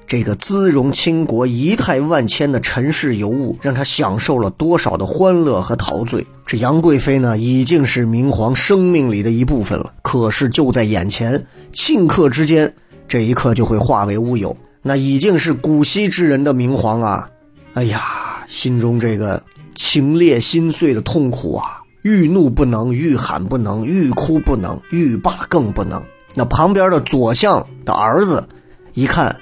[0.07, 6.25] 这个姿容倾国、仪态万千的尘世尤物，让他享受了多少的欢乐和陶醉？
[6.45, 9.91] 这杨贵妃呢，已经是明皇生命里的一部分了。
[10.01, 12.73] 可是就在眼前，顷刻之间，
[13.05, 14.55] 这一刻就会化为乌有。
[14.81, 17.29] 那已经是古稀之人的明皇啊，
[17.73, 19.43] 哎呀，心中这个
[19.75, 26.01] 情裂心碎的痛苦啊，欲怒不能，欲喊不能，欲哭不能，欲罢更不能。
[26.33, 28.47] 那旁边的左相的儿子，
[28.93, 29.35] 一看。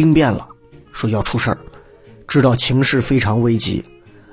[0.00, 0.48] 兵变了，
[0.92, 1.58] 说要出事儿，
[2.26, 3.84] 知道情势非常危急，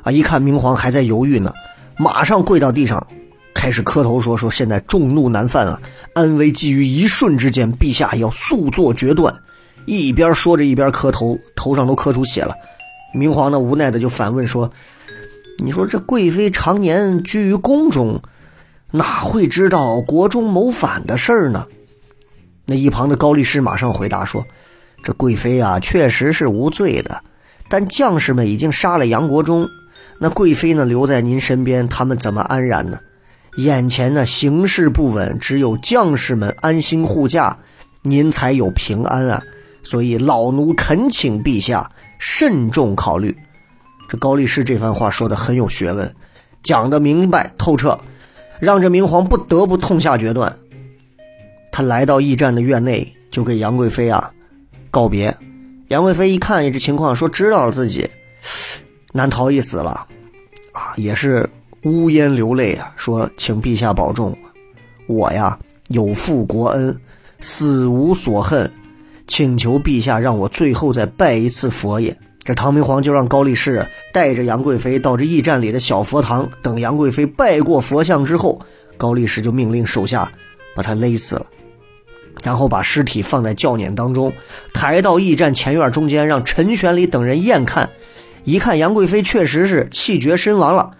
[0.02, 0.10] 啊！
[0.10, 1.53] 一看明皇还在犹豫呢，
[1.98, 3.06] 马上跪到地上，
[3.53, 5.77] 开始磕头说：“说现在众怒难犯啊，
[6.14, 9.35] 安危基于一瞬之间，陛下要速做决断。”
[9.85, 12.56] 一边说着一边磕头，头上都磕出血了。
[13.14, 14.72] 明皇呢无奈的就反问说
[15.61, 18.22] ：“你说这贵妃常年居于宫中，
[18.91, 21.68] 哪会知道国中谋反的事儿呢？”
[22.65, 24.45] 那一旁的高力士马上回答说。
[25.03, 27.21] 这贵妃啊，确实是无罪的，
[27.69, 29.67] 但将士们已经杀了杨国忠，
[30.19, 32.99] 那贵妃呢留在您身边，他们怎么安然呢？
[33.57, 37.57] 眼前呢形势不稳，只有将士们安心护驾，
[38.03, 39.41] 您才有平安啊！
[39.81, 43.35] 所以老奴恳请陛下慎重考虑。
[44.09, 46.13] 这高力士这番话说的很有学问，
[46.61, 47.97] 讲的明白透彻，
[48.59, 50.55] 让这明皇不得不痛下决断。
[51.71, 54.31] 他来到驿站的院内，就给杨贵妃啊。
[54.97, 55.37] 告别，
[55.89, 58.09] 杨贵妃一看这情况，说知道了自己
[59.13, 60.07] 难逃一死了，
[60.71, 61.47] 啊，也是
[61.83, 64.35] 呜咽流泪啊，说请陛下保重，
[65.05, 65.55] 我呀
[65.89, 66.99] 有负国恩，
[67.41, 68.73] 死无所恨，
[69.27, 72.17] 请求陛下让我最后再拜一次佛爷。
[72.43, 78.59] 这唐明皇就让高力士带着杨贵妃到这驿站里的小佛堂，等杨贵妃拜过佛像之后，
[78.97, 80.27] 高力士就命令手下
[80.75, 81.45] 把她勒死了，
[82.43, 84.34] 然后把尸体放在轿辇当中，
[84.73, 87.89] 抬到驿站前院中间，让陈玄礼等人验看。
[88.43, 90.91] 一看杨贵妃确实是气绝身亡了，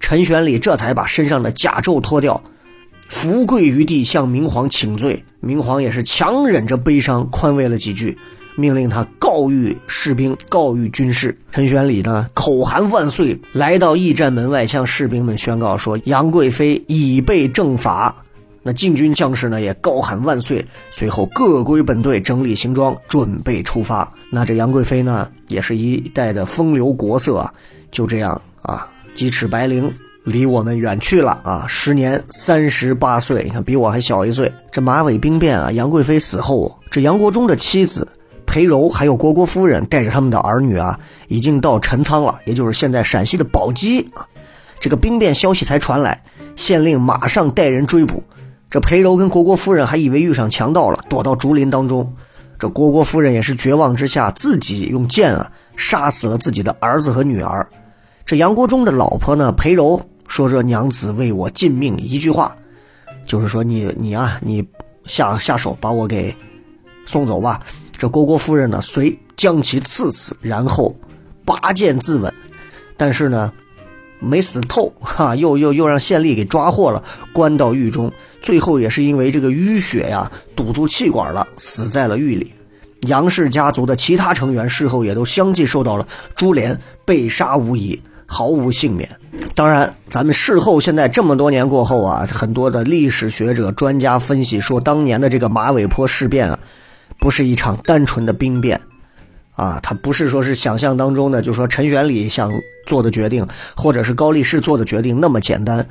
[0.00, 2.42] 陈玄礼这才把身上的甲胄脱掉，
[3.08, 5.24] 伏跪于地向明皇请罪。
[5.40, 8.18] 明皇也是强忍着悲伤，宽慰了几句。
[8.56, 11.38] 命令他告谕士兵，告谕军士。
[11.50, 18.14] 陈玄礼呢，口含万岁，来到驿站门外，向士兵们宣告说：“杨贵妃已被正法。”
[18.62, 20.64] 那禁军将士呢，也高喊万岁。
[20.90, 24.12] 随后各归本队，整理行装，准备出发。
[24.30, 27.52] 那这杨贵妃呢，也是一代的风流国色啊，
[27.90, 29.90] 就这样啊，鸡翅白绫
[30.24, 31.64] 离我们远去了啊。
[31.66, 34.52] 时年三十八岁，你看比我还小一岁。
[34.70, 38.06] 这马尾兵变啊，杨贵妃死后，这杨国忠的妻子。
[38.46, 44.26] 裴柔还有虢国夫人带着他们的儿女啊，已经到陈仓了，也就是现在陕西的宝鸡啊。
[44.80, 46.20] 这个兵变消息才传来，
[46.56, 48.20] 县令马上带人追捕。
[48.70, 52.14] 这裴柔跟虢国夫人还以为遇上强盗了，躲到竹林当中。
[52.56, 57.68] 这虢国夫人也是绝望之下，自己用剑啊杀死了自己的儿子和女儿。
[58.24, 62.56] 这杨国忠的老婆呢，裴柔说：“这娘子为我尽命。”一句话，
[63.26, 64.64] 就是说你你啊，你
[65.06, 66.32] 下下手把我给
[67.04, 67.60] 送走吧。
[67.98, 70.94] 这虢国夫人呢，遂将其刺死，然后
[71.44, 72.30] 拔剑自刎，
[72.96, 73.52] 但是呢，
[74.20, 77.02] 没死透，哈，又又又让县吏给抓获了，
[77.32, 82.52] 关到狱中，最后也是因为这个淤血呀堵住气管了，死在了狱里。
[83.08, 86.06] 杨氏家族的其他成员事后也都相继受到了
[86.36, 89.08] 株连，被杀无疑，毫无幸免。
[89.54, 96.58] 当然，咱们事后现在这么多年过后啊，很多的历史学者专家分析说，当年的这个马尾坡事变啊。
[97.18, 98.80] 不是一场单纯的兵变，
[99.52, 102.50] 啊，他不是说是想象当中的，就说陈玄礼想
[102.86, 103.46] 做的决定，
[103.76, 105.86] 或者是高力士做的决定那么简单。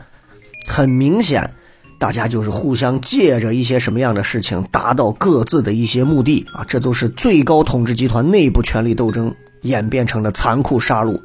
[0.67, 1.53] 很明显，
[1.99, 11.19] 大家就是互相借着一些什么样的事情，达到各自的一些目的啊，这都是最高统治集团内部权力斗争演变成的残酷杀戮。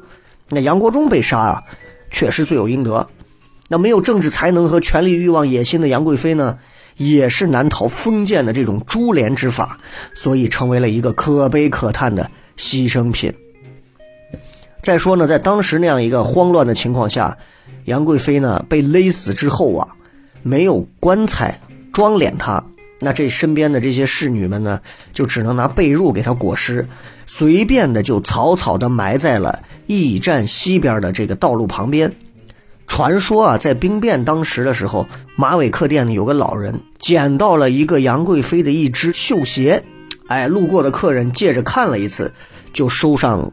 [0.49, 1.63] 那杨国忠被杀啊，
[2.11, 3.07] 确实罪有应得。
[3.67, 6.57] 那没有政治才能和权力欲望野心的杨贵妃呢？
[6.97, 9.77] 也是难逃封建的这种株连之法，
[10.13, 13.33] 所以成为了一个可悲可叹的牺牲品。
[14.81, 17.37] 再说呢，在当时那样一个慌乱的情况下，
[17.83, 19.85] 杨贵妃呢被勒死之后啊，
[20.41, 21.59] 没有棺材
[21.91, 22.63] 装殓她，
[23.01, 24.79] 那这身边的这些侍女们呢，
[25.11, 26.87] 就只能拿被褥给她裹尸，
[27.25, 32.09] 随便的就草草的埋在了驿站西边的这个道路旁边。
[32.87, 39.83] 传说啊，在兵变当时的时候，马尾客店呢有个老人捡到了一个杨贵妃的一只绣鞋，
[40.27, 42.31] 哎，路过的客人借着看了一次，
[42.71, 43.51] 就收上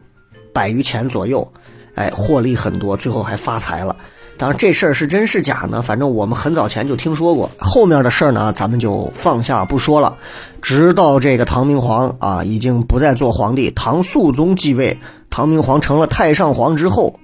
[0.53, 1.51] 百余钱左右，
[1.95, 3.95] 哎，获利很多，最后还发财了。
[4.37, 5.81] 当然，这事儿是真是假呢？
[5.81, 7.49] 反正我们很早前就听说过。
[7.59, 10.17] 后面的事儿呢，咱们就放下不说了。
[10.61, 14.97] 直到这个唐明皇啊，已经不再做皇帝，唐肃宗继位，
[15.29, 17.19] 唐明皇成了太上皇之后，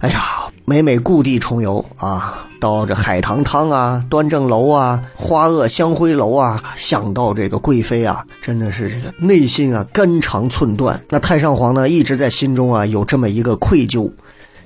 [0.00, 0.41] 哎呀。
[0.64, 11.02] 每每故地重游啊，到这海棠汤啊、端正楼啊、花萼香辉楼啊，想到这个贵妃啊，真的是这个内心啊肝肠寸断。
[11.08, 14.08] 那太上皇呢，一直在心中啊有这么一个愧疚，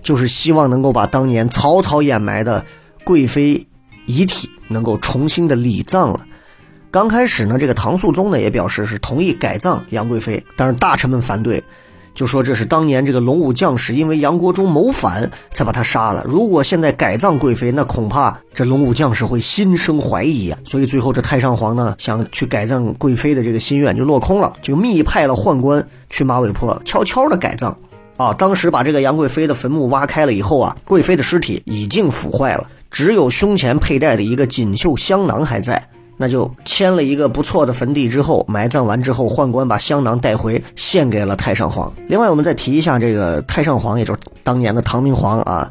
[0.02, 2.62] 就是希望能够把当年草草掩埋的
[3.02, 3.66] 贵妃
[4.04, 6.20] 遗体能够重新的礼葬了。
[6.90, 11.64] 刚开始呢，这个唐肃宗呢也表示是同意改葬杨贵妃，但是大臣们反对。
[12.16, 16.24] 就说这是当年这个龙武将士因为杨国忠谋反才把他杀了。
[16.26, 20.58] 如果现在改葬贵妃，那恐怕这龙武将士会心生怀疑啊。
[20.64, 27.76] 所以最后这太上皇呢，想去改葬贵妃的这个心愿就落空了，就密派了宦官去马尾坡悄悄的改葬。
[28.16, 35.86] 啊，当时把这个杨贵妃的坟墓挖开了以后啊，贵妃的尸体已经腐坏了，只有胸前佩戴的一个锦绣香囊还在。
[36.16, 41.92] 那就签了一个不错的坟地之后，埋葬完之后，宦官把香囊带回，献给了太上皇。
[42.08, 45.70] 另外，我们再提一下这个太上皇，也就是当年的唐明皇啊，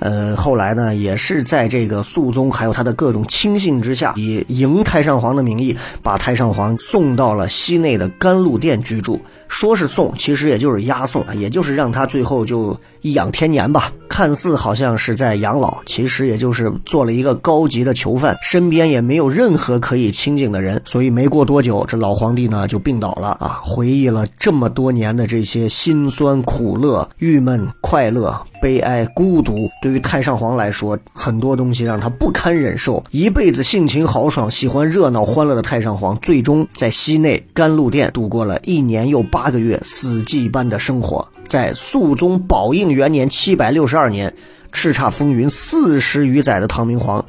[0.00, 9.20] 呃，后来呢，也是在这个肃宗还有他的各种亲信之下，以迎太上皇的名义，把太上皇送到了西内的甘露殿居住。
[9.48, 13.92] 说是送，其实也就是押送，也就是让他最后就颐养天年吧。
[14.08, 20.80] 看似好像是在养老，其实也就是做了一个高级的囚犯，身边也没有任何可以亲近的人。
[20.86, 23.60] 所以没过多久，这老皇帝呢就病倒了啊！
[23.62, 28.40] 回忆了这么多年的这些辛酸苦乐、郁闷快乐。
[28.62, 33.04] 悲哀、孤独，对于太上皇来说，很多东西让他不堪忍受。
[33.10, 41.28] 一辈子性情豪爽、喜欢热闹欢乐的太上皇，最终在西内甘露殿度过了一年又八个月死寂般的生活。
[41.46, 44.34] 在肃宗宝应元年（七百六十二年），
[44.72, 47.22] 叱咤风云四十余载的唐明皇，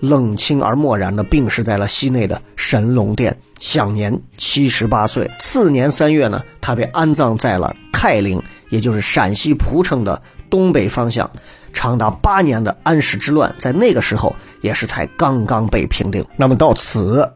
[0.00, 5.30] 冷清而漠然地病逝在了西内的神龙殿，享年七十八岁。
[5.38, 10.20] 次年三月呢，他被安葬在了泰陵，也就是陕西蒲城的。
[10.50, 11.30] 东北方向，
[11.72, 16.22] 长达八年的安史之乱，在那个时候也是才刚刚被平定。
[16.36, 17.26] 那么到此，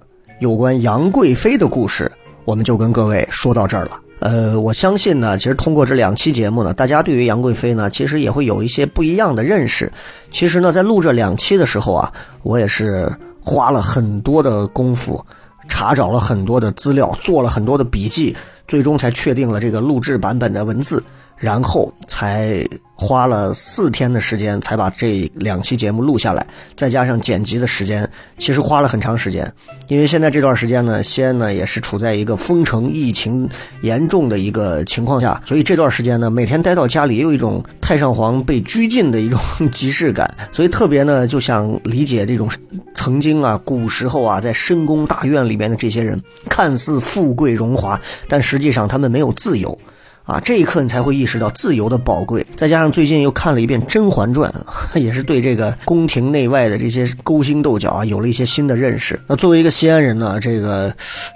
[0.41, 2.11] 有关杨贵妃的故事，
[2.45, 4.01] 我们就跟各位说到这儿了。
[4.19, 9.93] 呃，我相信呢，其实通过这两期节目呢，大家对于杨贵妃呢，其实也会有一些不一样的认识。
[10.31, 12.13] 其实呢，在录这两期的时候啊，
[12.43, 13.11] 我也是
[13.41, 15.23] 花了很多的功夫，
[15.69, 18.35] 查找了很多的资料，做了很多的笔记，
[18.67, 21.03] 最终才确定了这个录制版本的文字。
[21.37, 28.09] 然后才花了四天的时间才把这两期节目录下来，再加上剪辑的时间，
[28.39, 29.47] 其实花了很长时间。
[29.89, 33.47] 因为现在这段时间呢，西安呢也是处在一个封城、疫情
[33.83, 39.39] 严重的一个情况下，所以这段时间呢，每天待到家里，也有一种太上皇被拘禁的一种
[39.71, 40.35] 即视感。
[40.51, 42.49] 所以特别呢，就想理解这种
[42.95, 46.19] 曾经啊，古时候啊，在深宫大院里面的这些人，
[46.49, 49.79] 看似富贵荣华，但实际上他们没有自由。
[50.27, 52.45] 啊，这一刻你才会意识到自由的宝贵。
[52.57, 54.53] 再加上最近又看了一遍《甄嬛传》，
[54.99, 59.19] 也是对这个宫廷内外的这些勾心斗角啊，有了一些新的认识。
[59.29, 60.93] 那作为一个西安人呢，这个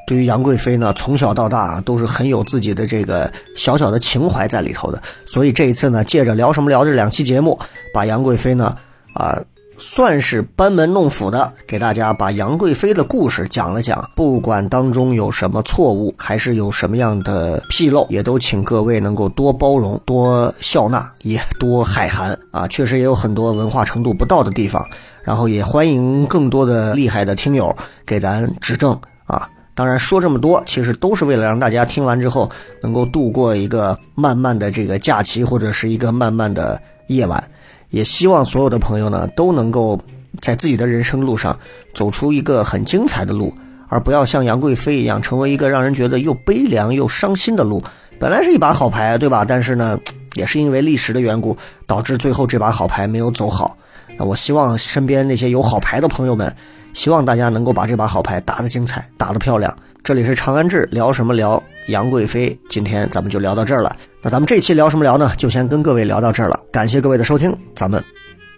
[0.08, 5.00] 对于杨贵妃呢，从小到大都是很有自己的这个小小的情怀在里头的。
[5.24, 7.56] 所以这一次呢，借着聊什么聊这两期节目，
[7.94, 8.76] 把杨贵妃呢，
[9.14, 9.40] 啊。
[9.80, 14.10] 算是班门弄斧的，给大家把杨贵妃的故事讲了讲。
[14.14, 22.68] 不管当中有什么错误，还是有什么样的纰漏，也都请各位能够多包容、多笑纳，也多海涵啊！
[22.68, 24.86] 确实也有很多文化程度不到的地方，
[25.22, 27.74] 然后也欢迎更多的厉害的听友
[28.04, 28.92] 给咱指正
[29.24, 29.48] 啊！
[29.74, 32.50] 当然说这么多，其实都是为了让大家听完之后
[32.82, 37.42] 能够度过一个漫漫的这个假期，或者是一个漫漫的夜晚。
[37.90, 40.00] 也希望所有的朋友呢都能够
[40.40, 41.58] 在自己的人生路上
[41.92, 43.52] 走出一个很精彩的路，
[43.88, 47.82] 而不要像杨贵妃一样成为一个让人觉得又悲凉又伤心的路。
[48.18, 49.44] 本来是一把好牌，对吧？
[49.44, 49.98] 但是呢，
[50.34, 51.56] 也是因为历史的缘故，
[51.86, 53.76] 导致最后这把好牌没有走好。
[54.16, 56.54] 那我希望身边那些有好牌的朋友们，
[56.92, 59.74] 希望大家能够把这把好牌打得精彩，打得漂亮。
[60.02, 62.58] 这里是长安志，聊什么聊杨贵妃？
[62.70, 63.96] 今天咱们就聊到这儿了。
[64.22, 65.32] 那咱们这期聊什么聊呢？
[65.36, 66.58] 就先跟各位聊到这儿了。
[66.72, 68.02] 感谢各位的收听，咱们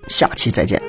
[0.07, 0.81] 下期再见。